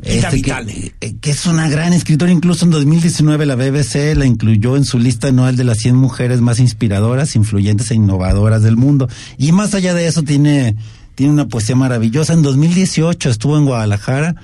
Este, 0.02 0.42
que, 0.42 0.92
eh, 1.00 1.14
que, 1.20 1.30
es 1.30 1.46
una 1.46 1.68
gran 1.68 1.92
escritora, 1.92 2.30
incluso 2.30 2.64
en 2.64 2.70
2019 2.70 3.46
la 3.46 3.54
BBC 3.54 4.14
la 4.14 4.26
incluyó 4.26 4.76
en 4.76 4.84
su 4.84 4.98
lista 4.98 5.28
anual 5.28 5.56
de 5.56 5.64
las 5.64 5.78
100 5.78 5.96
mujeres 5.96 6.40
más 6.40 6.58
inspiradoras, 6.58 7.34
influyentes 7.34 7.90
e 7.90 7.94
innovadoras 7.94 8.62
del 8.62 8.76
mundo. 8.76 9.08
Y 9.38 9.52
más 9.52 9.74
allá 9.74 9.94
de 9.94 10.06
eso 10.06 10.22
tiene, 10.22 10.76
tiene 11.14 11.32
una 11.32 11.48
poesía 11.48 11.76
maravillosa. 11.76 12.34
En 12.34 12.42
2018 12.42 13.30
estuvo 13.30 13.56
en 13.56 13.64
Guadalajara 13.64 14.34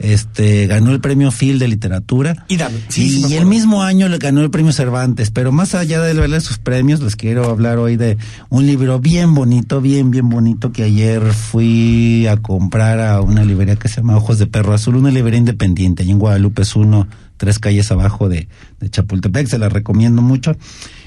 este 0.00 0.66
ganó 0.66 0.92
el 0.92 1.00
premio 1.00 1.30
Phil 1.30 1.58
de 1.58 1.68
literatura 1.68 2.46
y, 2.48 2.56
y 3.02 3.34
el 3.34 3.44
mismo 3.44 3.82
año 3.82 4.08
le 4.08 4.16
ganó 4.16 4.40
el 4.40 4.50
premio 4.50 4.72
Cervantes 4.72 5.30
pero 5.30 5.52
más 5.52 5.74
allá 5.74 6.00
de 6.00 6.14
verle 6.14 6.40
sus 6.40 6.58
premios 6.58 7.00
les 7.00 7.16
quiero 7.16 7.50
hablar 7.50 7.78
hoy 7.78 7.96
de 7.96 8.16
un 8.48 8.66
libro 8.66 8.98
bien 8.98 9.34
bonito 9.34 9.82
bien 9.82 10.10
bien 10.10 10.28
bonito 10.30 10.72
que 10.72 10.84
ayer 10.84 11.22
fui 11.32 12.26
a 12.26 12.38
comprar 12.38 12.98
a 12.98 13.20
una 13.20 13.44
librería 13.44 13.76
que 13.76 13.88
se 13.88 13.96
llama 13.96 14.16
Ojos 14.16 14.38
de 14.38 14.46
Perro 14.46 14.72
Azul 14.72 14.96
una 14.96 15.10
librería 15.10 15.38
independiente 15.38 16.02
allí 16.02 16.12
en 16.12 16.18
Guadalupe 16.18 16.62
es 16.62 16.74
uno 16.74 17.06
tres 17.36 17.58
calles 17.58 17.90
abajo 17.92 18.30
de, 18.30 18.48
de 18.80 18.90
Chapultepec 18.90 19.48
se 19.48 19.58
la 19.58 19.68
recomiendo 19.68 20.22
mucho 20.22 20.56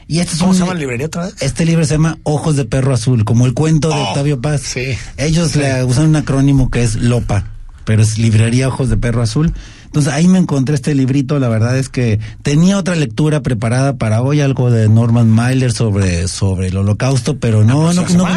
y 0.05 0.19
este 0.19 0.37
¿Cómo 0.37 0.53
se 0.53 0.59
llama 0.59 0.73
la 0.73 0.81
librería 0.81 1.07
otra 1.07 1.25
vez? 1.25 1.35
Este 1.39 1.65
libro 1.65 1.85
se 1.85 1.93
llama 1.93 2.19
Ojos 2.23 2.57
de 2.57 2.65
Perro 2.65 2.93
Azul, 2.93 3.23
como 3.23 3.45
el 3.45 3.53
cuento 3.53 3.87
de 3.87 3.95
oh, 3.95 4.07
Octavio 4.09 4.41
Paz. 4.41 4.61
Sí. 4.61 4.97
Ellos 5.15 5.55
le 5.55 5.81
usan 5.85 6.09
un 6.09 6.17
acrónimo 6.17 6.69
que 6.69 6.83
es 6.83 6.95
LOPA 6.95 7.53
pero 7.85 8.01
es 8.01 8.17
librería 8.17 8.67
Ojos 8.67 8.89
de 8.89 8.97
Perro 8.97 9.21
Azul. 9.21 9.53
Entonces 9.85 10.11
ahí 10.11 10.27
me 10.27 10.39
encontré 10.39 10.75
este 10.75 10.95
librito, 10.95 11.37
la 11.39 11.49
verdad 11.49 11.77
es 11.77 11.87
que 11.87 12.19
tenía 12.41 12.77
otra 12.77 12.95
lectura 12.95 13.41
preparada 13.41 13.97
para 13.97 14.21
hoy, 14.21 14.41
algo 14.41 14.71
de 14.71 14.89
Norman 14.89 15.29
Mailer 15.29 15.71
sobre, 15.71 16.27
sobre 16.27 16.67
el 16.67 16.77
holocausto, 16.77 17.37
pero 17.37 17.63
no, 17.63 17.93
no, 17.93 18.05
no, 18.09 18.27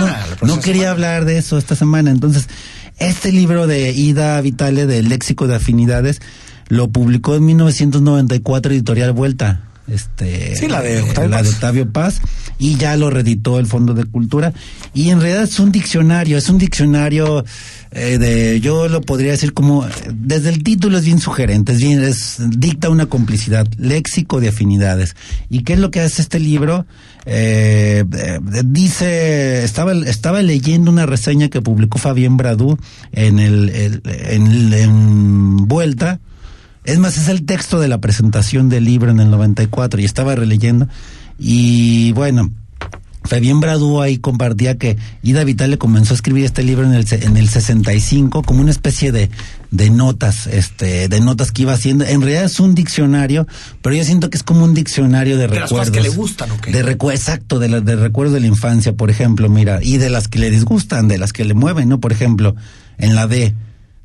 no, 0.43 0.61
quería 0.61 0.91
hablar 0.91 1.25
de 1.25 1.39
eso 1.39 1.57
esta 1.57 1.75
semana. 1.75 2.11
Entonces, 2.11 2.49
este 2.99 3.33
libro 3.33 3.67
de 3.67 3.93
Ida 3.93 4.41
Vitale, 4.43 4.87
del 4.87 5.09
Léxico 5.09 5.47
de 5.47 5.57
Afinidades, 5.57 6.21
lo 6.69 6.89
publicó 6.89 7.35
en 7.35 7.47
1994 7.47 8.73
Editorial 8.73 9.13
Vuelta 9.13 9.66
este 9.89 10.57
sí, 10.57 10.67
la 10.69 10.83
de 10.83 11.03
Octavio, 11.03 11.31
la 11.31 11.37
Paz. 11.39 11.47
de 11.47 11.51
Octavio 11.51 11.93
Paz 11.93 12.21
y 12.59 12.77
ya 12.77 12.97
lo 12.97 13.11
reeditó 13.11 13.59
el 13.59 13.67
Fondo 13.67 13.95
de 13.95 14.05
Cultura 14.05 14.53
y 14.95 15.11
en 15.11 15.21
realidad 15.21 15.45
es 15.45 15.59
un 15.61 15.71
diccionario, 15.71 16.39
es 16.39 16.49
un 16.49 16.59
diccionario 16.59 17.45
eh, 17.93 18.19
de 18.19 18.61
yo 18.61 18.89
lo 18.89 19.01
podría 19.01 19.33
decir 19.33 19.53
como 19.53 19.87
desde 20.13 20.49
el 20.49 20.63
título 20.63 20.99
es 20.99 21.05
bien 21.05 21.21
sugerente, 21.21 21.73
es 21.73 21.79
bien 21.79 22.03
es 22.03 22.39
dicta 22.59 22.91
una 22.91 23.07
complicidad, 23.07 23.67
léxico 23.79 24.41
de 24.41 24.49
afinidades. 24.49 25.17
¿Y 25.49 25.63
qué 25.63 25.75
es 25.75 25.79
lo 25.79 25.91
que 25.91 26.01
hace 26.01 26.23
este 26.23 26.41
libro? 26.41 26.87
Eh, 27.25 28.05
eh, 28.13 28.41
dice 28.65 29.65
estaba 29.65 29.93
estaba 29.93 30.43
leyendo 30.43 30.91
una 30.91 31.07
reseña 31.07 31.49
que 31.49 31.63
publicó 31.63 31.99
Fabián 31.99 32.37
Bradú 32.37 32.79
en 33.13 33.39
el, 33.39 33.69
el 33.71 34.03
en, 34.05 34.73
en 34.73 35.57
Vuelta 35.69 36.21
es 36.87 36.99
más, 36.99 37.19
es 37.19 37.29
el 37.29 37.45
texto 37.45 37.81
de 37.81 37.89
la 37.89 37.99
presentación 37.99 38.69
del 38.69 38.85
libro 38.85 39.11
en 39.11 39.21
el 39.21 39.31
94 39.31 40.01
y 40.01 40.05
estaba 40.05 40.35
releyendo. 40.35 40.89
Y 41.39 42.13
bueno, 42.13 42.51
Fabián 43.27 43.61
Bradú 43.61 44.01
ahí 44.01 44.19
compartía 44.19 44.79
que 44.79 44.97
Ida 45.23 45.45
Vitale 45.45 45.79
comenzó 45.79 46.15
a 46.15 46.17
escribir 46.17 46.45
este 46.45 46.63
libro 46.63 46.87
en 46.87 46.95
el, 46.95 47.07
en 47.11 47.37
el 47.37 47.49
65 47.49 48.43
como 48.43 48.61
una 48.61 48.71
especie 48.71 49.13
de, 49.13 49.31
de 49.71 49.91
notas, 49.91 50.47
este, 50.47 51.09
de 51.09 51.21
notas 51.21 51.53
que 51.53 51.63
iba 51.63 51.73
haciendo. 51.73 52.05
En 52.05 52.21
realidad 52.21 52.45
es 52.45 52.61
un 52.61 52.75
diccionario, 52.75 53.47
pero 53.83 53.95
yo 53.95 54.05
siento 54.05 54.31
que 54.31 54.37
es 54.37 54.43
como 54.43 54.65
un 54.65 54.75
diccionario 54.75 55.37
de, 55.37 55.43
de 55.43 55.49
recuerdos. 55.49 55.71
Las 55.73 55.91
cosas 55.91 55.91
que 55.91 56.03
le 56.03 56.09
gustan, 56.09 56.51
¿o 56.53 56.61
qué? 56.61 56.71
De 56.71 56.83
recu 56.83 57.11
exacto, 57.11 57.59
de, 57.59 57.69
la, 57.69 57.81
de 57.81 57.97
recuerdos 57.97 58.35
de 58.35 58.41
la 58.41 58.47
infancia, 58.47 58.95
por 58.95 59.11
ejemplo, 59.11 59.49
mira, 59.49 59.81
y 59.83 59.99
de 59.99 60.11
las 60.11 60.29
que 60.29 60.39
le 60.39 60.51
disgustan, 60.51 61.09
de 61.09 61.19
las 61.19 61.33
que 61.33 61.45
le 61.45 61.55
mueven, 61.55 61.89
¿no? 61.89 62.01
Por 62.01 62.13
ejemplo, 62.13 62.55
en 62.99 63.15
la 63.15 63.27
D, 63.27 63.55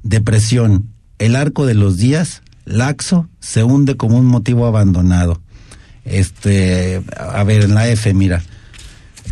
depresión, 0.04 0.90
el 1.20 1.36
arco 1.36 1.66
de 1.66 1.76
los 1.76 1.98
días, 1.98 2.42
laxo 2.72 3.28
se 3.40 3.64
hunde 3.64 3.98
como 3.98 4.18
un 4.18 4.26
motivo 4.26 4.66
abandonado. 4.66 5.42
Este, 6.06 7.02
a 7.18 7.44
ver, 7.44 7.64
en 7.64 7.76
la 7.76 7.88
F, 7.88 8.14
mira. 8.14 8.42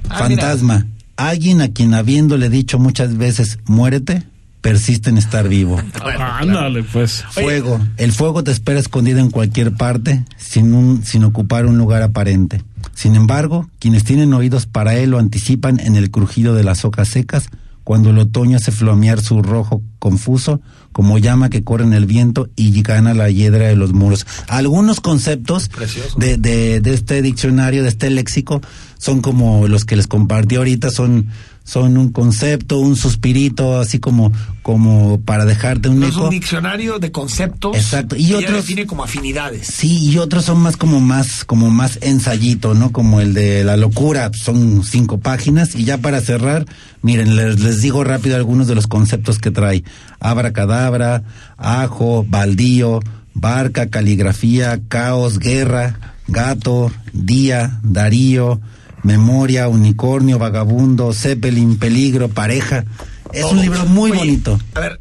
Ah, 0.10 0.20
Fantasma. 0.20 0.80
Mira. 0.80 0.88
Alguien 1.18 1.62
a 1.62 1.70
quien 1.70 1.94
habiéndole 1.94 2.50
dicho 2.50 2.80
muchas 2.80 3.18
veces 3.18 3.60
muérete, 3.66 4.24
persiste 4.62 5.10
en 5.10 5.18
estar 5.18 5.50
vivo. 5.50 5.82
Ándale, 6.20 6.84
pues. 6.84 7.26
Fuego. 7.32 7.80
El 7.98 8.12
fuego 8.14 8.44
te 8.44 8.52
espera 8.52 8.80
escondido 8.80 9.20
en 9.20 9.30
cualquier 9.30 9.74
parte, 9.74 10.24
sin 10.38 10.74
un, 10.74 11.04
sin 11.04 11.24
ocupar 11.24 11.66
un 11.66 11.78
lugar 11.78 12.04
aparente. 12.04 12.64
Sin 12.94 13.16
embargo, 13.16 13.70
quienes 13.80 14.04
tienen 14.04 14.34
oídos 14.34 14.66
para 14.66 14.96
él 14.96 15.12
lo 15.12 15.20
anticipan 15.20 15.80
en 15.80 15.96
el 15.96 16.12
crujido 16.12 16.54
de 16.54 16.64
las 16.64 16.86
hojas 16.86 17.10
secas, 17.10 17.50
cuando 17.90 18.12
el 18.12 18.20
otoño 18.20 18.56
hace 18.56 18.72
flamear 18.72 19.20
su 19.20 19.42
rojo 19.42 19.82
confuso, 19.98 20.62
como 20.92 21.18
llama 21.18 21.50
que 21.50 21.64
corre 21.64 21.86
en 21.86 21.94
el 21.94 22.06
viento 22.06 22.48
y 22.56 22.84
gana 22.84 23.16
la 23.16 23.32
hiedra 23.32 23.66
de 23.66 23.76
los 23.76 23.94
muros. 23.94 24.28
Algunos 24.48 25.02
conceptos 25.02 25.72
de, 26.16 26.38
de, 26.38 26.82
de, 26.82 26.94
este 26.94 27.24
diccionario, 27.24 27.82
de 27.82 27.90
este 27.90 28.12
léxico, 28.12 28.62
son 29.00 29.22
como 29.22 29.68
los 29.68 29.86
que 29.86 29.96
les 29.96 30.06
compartí 30.06 30.58
ahorita, 30.58 30.92
son 30.92 31.30
son 31.70 31.98
un 31.98 32.12
concepto, 32.12 32.80
un 32.80 32.96
suspirito, 32.96 33.80
así 33.80 34.00
como 34.00 34.32
como 34.64 35.22
para 35.22 35.46
dejarte 35.46 35.88
un 35.88 36.00
no 36.00 36.08
eco. 36.08 36.18
Es 36.18 36.24
un 36.24 36.30
diccionario 36.32 36.98
de 36.98 37.12
conceptos. 37.12 37.78
Exacto. 37.78 38.16
Y 38.16 38.34
otros 38.34 38.66
define 38.66 38.88
como 38.88 39.04
afinidades. 39.04 39.68
Sí, 39.68 40.10
y 40.10 40.18
otros 40.18 40.46
son 40.46 40.60
más 40.62 40.78
como 40.78 41.00
más 41.00 41.46
como 41.46 41.70
más 41.70 42.00
ensayito, 42.02 42.74
¿no? 42.74 42.92
Como 42.92 43.22
el 43.22 43.36
de 43.36 43.64
la 43.64 43.78
locura, 43.78 44.32
son 44.34 44.84
cinco 44.84 45.20
páginas 45.20 45.76
y 45.76 45.84
ya 45.84 46.00
para 46.00 46.22
cerrar, 46.22 46.66
miren, 47.04 47.36
les, 47.36 47.60
les 47.60 47.84
digo 47.84 48.04
rápido 48.04 48.36
algunos 48.36 48.66
de 48.68 48.74
los 48.74 48.88
conceptos 48.88 49.38
que 49.38 49.52
trae: 49.52 49.84
abracadabra, 50.20 51.22
ajo, 51.56 52.26
baldío, 52.28 53.00
barca, 53.36 53.92
caligrafía, 53.92 54.80
caos, 54.88 55.38
guerra, 55.38 56.16
gato, 56.28 56.92
día, 57.14 57.80
darío 57.84 58.60
Memoria, 59.04 59.68
Unicornio, 59.68 60.40
Vagabundo, 60.40 61.14
Zeppelin, 61.14 61.78
Peligro, 61.78 62.30
Pareja. 62.30 62.86
Es 63.34 63.46
un 63.46 63.62
libro 63.62 63.86
muy 63.86 64.12
Oye, 64.12 64.20
bonito. 64.20 64.60
A 64.74 64.80
ver, 64.80 65.00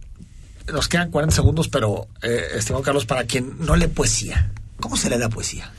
nos 0.72 0.88
quedan 0.88 1.10
40 1.10 1.34
segundos, 1.34 1.68
pero, 1.68 2.08
eh, 2.22 2.42
estimado 2.56 2.82
Carlos, 2.82 3.06
para 3.06 3.24
quien 3.24 3.54
no 3.60 3.76
lee 3.76 3.88
poesía, 3.88 4.50
¿cómo 4.80 4.96
se 4.96 5.08
le 5.10 5.18
da 5.18 5.28
poesía? 5.28 5.70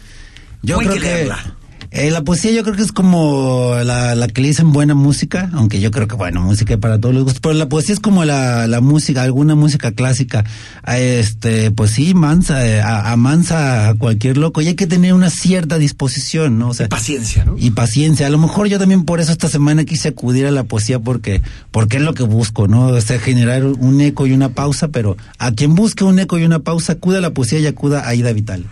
Yo 0.62 0.76
¿Cómo 0.76 0.90
creo 0.90 1.02
que, 1.02 1.08
que 1.08 1.14
leerla? 1.14 1.56
Eh, 1.92 2.12
la 2.12 2.24
poesía 2.24 2.52
yo 2.52 2.64
creo 2.64 2.76
que 2.76 2.84
es 2.84 2.92
como 2.92 3.74
la, 3.84 4.14
la 4.16 4.28
que 4.28 4.42
le 4.42 4.50
dicen 4.50 4.72
buena 4.72 4.94
música, 4.94 5.50
aunque 5.54 5.80
yo 5.80 5.90
creo 5.92 6.08
que 6.08 6.16
bueno, 6.16 6.42
música 6.42 6.78
para 6.78 7.00
todos 7.00 7.16
los 7.16 7.24
gustos, 7.24 7.42
pero 7.42 7.54
la 7.56 7.68
poesía 7.68 7.94
es 7.94 8.00
como 8.00 8.26
la, 8.26 8.68
la 8.68 8.80
música, 8.82 9.24
alguna 9.24 9.56
música 9.56 9.92
clásica, 9.92 10.44
Ah, 10.84 10.98
este, 11.00 11.72
pues 11.72 11.92
sí, 11.92 12.14
mansa, 12.14 12.66
eh, 12.68 12.82
a- 12.82 13.12
amansa 13.12 13.90
a 13.90 13.96
cualquier 13.96 14.38
loco 14.38 14.62
y 14.62 14.68
hay 14.68 14.76
que 14.76 14.88
tener 14.88 15.14
una 15.14 15.30
cierta 15.30 15.78
disposición, 15.78 16.58
¿no? 16.60 16.70
O 16.70 16.74
sea, 16.74 16.88
Paciencia, 16.90 17.44
¿no? 17.46 17.56
y 17.58 17.72
paciencia. 17.72 18.28
A 18.28 18.30
lo 18.30 18.38
mejor 18.38 18.68
yo 18.68 18.80
también 18.80 19.04
por 19.04 19.20
eso 19.20 19.32
esta 19.32 19.50
semana 19.50 19.84
quise 19.86 20.10
acudir 20.10 20.46
a 20.48 20.52
la 20.52 20.64
poesía 20.64 21.00
porque, 21.00 21.42
porque 21.72 21.98
es 21.98 22.04
lo 22.04 22.14
que 22.14 22.24
busco, 22.24 22.68
¿no? 22.68 22.88
O 22.88 23.02
sea, 23.02 23.20
generar 23.20 23.64
un 23.66 24.02
eco 24.02 24.26
y 24.28 24.32
una 24.34 24.50
pausa, 24.50 24.88
pero 24.90 25.18
a 25.38 25.52
quien 25.52 25.76
busque 25.76 26.04
un 26.04 26.18
eco 26.20 26.38
y 26.40 26.44
una 26.44 26.60
pausa, 26.60 26.94
acuda 26.94 27.18
a 27.18 27.22
la 27.22 27.32
poesía 27.34 27.60
y 27.60 27.68
acuda 27.68 28.08
a 28.08 28.16
Ida 28.16 28.32
Vital. 28.34 28.66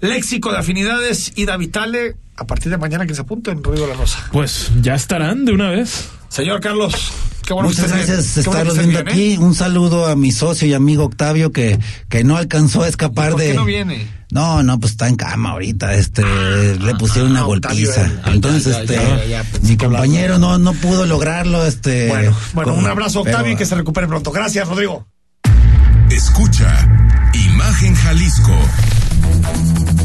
Léxico 0.00 0.50
de 0.52 0.58
afinidades, 0.58 1.32
Ida 1.36 1.56
Vitale, 1.56 2.16
a 2.36 2.44
partir 2.46 2.70
de 2.70 2.78
mañana 2.78 3.06
que 3.06 3.14
se 3.14 3.20
apunte 3.22 3.50
en 3.50 3.62
Ruido 3.62 3.82
de 3.86 3.92
la 3.92 3.98
Rosa. 3.98 4.18
Pues 4.32 4.70
ya 4.82 4.94
estarán 4.94 5.44
de 5.44 5.52
una 5.52 5.70
vez. 5.70 6.08
Señor 6.28 6.60
Carlos, 6.60 7.12
qué 7.46 7.54
bueno 7.54 7.68
Muchas 7.68 7.92
que 7.92 8.00
esté- 8.00 8.06
gracias 8.12 8.36
estarlos 8.38 8.76
viendo 8.76 9.04
bien, 9.04 9.08
¿eh? 9.08 9.10
aquí. 9.12 9.36
Un 9.38 9.54
saludo 9.54 10.06
a 10.08 10.16
mi 10.16 10.32
socio 10.32 10.66
y 10.66 10.74
amigo 10.74 11.04
Octavio 11.04 11.52
que, 11.52 11.78
que 12.08 12.24
no 12.24 12.36
alcanzó 12.36 12.82
a 12.82 12.88
escapar 12.88 13.30
¿Por 13.32 13.40
de. 13.40 13.48
qué 13.48 13.54
no 13.54 13.64
viene? 13.64 14.08
No, 14.32 14.64
no, 14.64 14.80
pues 14.80 14.92
está 14.92 15.06
en 15.06 15.14
cama 15.14 15.50
ahorita, 15.52 15.94
este, 15.94 16.24
le 16.24 16.94
pusieron 16.96 17.30
una 17.30 17.40
ah, 17.42 17.44
golpiza. 17.44 18.10
Entonces, 18.26 18.72
ya, 18.74 18.80
este, 18.82 18.94
ya, 18.96 19.16
ya, 19.18 19.24
ya, 19.26 19.44
pensé 19.44 19.68
mi 19.68 19.76
compañero 19.76 20.38
no, 20.40 20.58
no 20.58 20.72
pudo 20.72 21.06
lograrlo, 21.06 21.64
este. 21.64 22.08
Bueno, 22.08 22.36
bueno, 22.52 22.72
con- 22.74 22.82
un 22.84 22.90
abrazo, 22.90 23.20
Octavio, 23.20 23.38
pero- 23.42 23.54
y 23.54 23.56
que 23.56 23.66
se 23.66 23.76
recupere 23.76 24.08
pronto. 24.08 24.32
Gracias, 24.32 24.66
Rodrigo. 24.66 25.06
Escucha 26.10 26.88
Imagen 27.32 27.94
Jalisco 27.94 28.56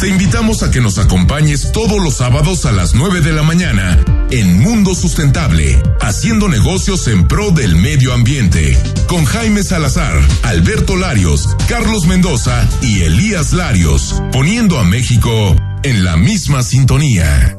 Te 0.00 0.08
invitamos 0.08 0.62
a 0.62 0.70
que 0.70 0.82
nos 0.82 0.98
acompañes 0.98 1.72
todos 1.72 2.02
los 2.02 2.18
sábados 2.18 2.66
a 2.66 2.72
las 2.72 2.94
9 2.94 3.22
de 3.22 3.32
la 3.32 3.42
mañana 3.42 3.98
en 4.30 4.60
Mundo 4.60 4.94
Sustentable, 4.94 5.82
haciendo 6.02 6.48
negocios 6.48 7.08
en 7.08 7.26
pro 7.26 7.50
del 7.50 7.76
medio 7.76 8.12
ambiente, 8.12 8.76
con 9.06 9.24
Jaime 9.24 9.62
Salazar, 9.62 10.20
Alberto 10.42 10.96
Larios, 10.96 11.48
Carlos 11.66 12.06
Mendoza 12.06 12.68
y 12.82 13.02
Elías 13.02 13.54
Larios, 13.54 14.22
poniendo 14.32 14.78
a 14.78 14.84
México 14.84 15.56
en 15.82 16.04
la 16.04 16.18
misma 16.18 16.62
sintonía. 16.62 17.56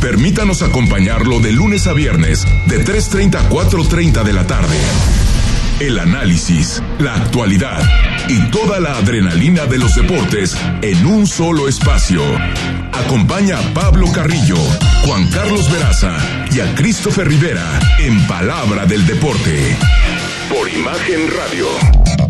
Permítanos 0.00 0.62
acompañarlo 0.62 1.40
de 1.40 1.52
lunes 1.52 1.86
a 1.86 1.92
viernes, 1.92 2.46
de 2.66 2.82
3.30 2.82 3.34
a 3.34 3.50
4.30 3.50 4.24
de 4.24 4.32
la 4.32 4.46
tarde. 4.46 4.76
El 5.80 5.98
análisis, 5.98 6.82
la 6.98 7.14
actualidad 7.14 7.80
y 8.28 8.38
toda 8.50 8.80
la 8.80 8.96
adrenalina 8.98 9.64
de 9.64 9.78
los 9.78 9.94
deportes 9.94 10.54
en 10.82 11.06
un 11.06 11.26
solo 11.26 11.68
espacio. 11.68 12.20
Acompaña 12.92 13.58
a 13.58 13.62
Pablo 13.72 14.06
Carrillo, 14.12 14.58
Juan 15.06 15.30
Carlos 15.30 15.72
Veraza 15.72 16.18
y 16.52 16.60
a 16.60 16.74
Christopher 16.74 17.26
Rivera 17.26 17.80
en 17.98 18.26
Palabra 18.26 18.84
del 18.84 19.06
Deporte. 19.06 19.74
Por 20.50 20.68
Imagen 20.68 21.30
Radio. 21.34 22.29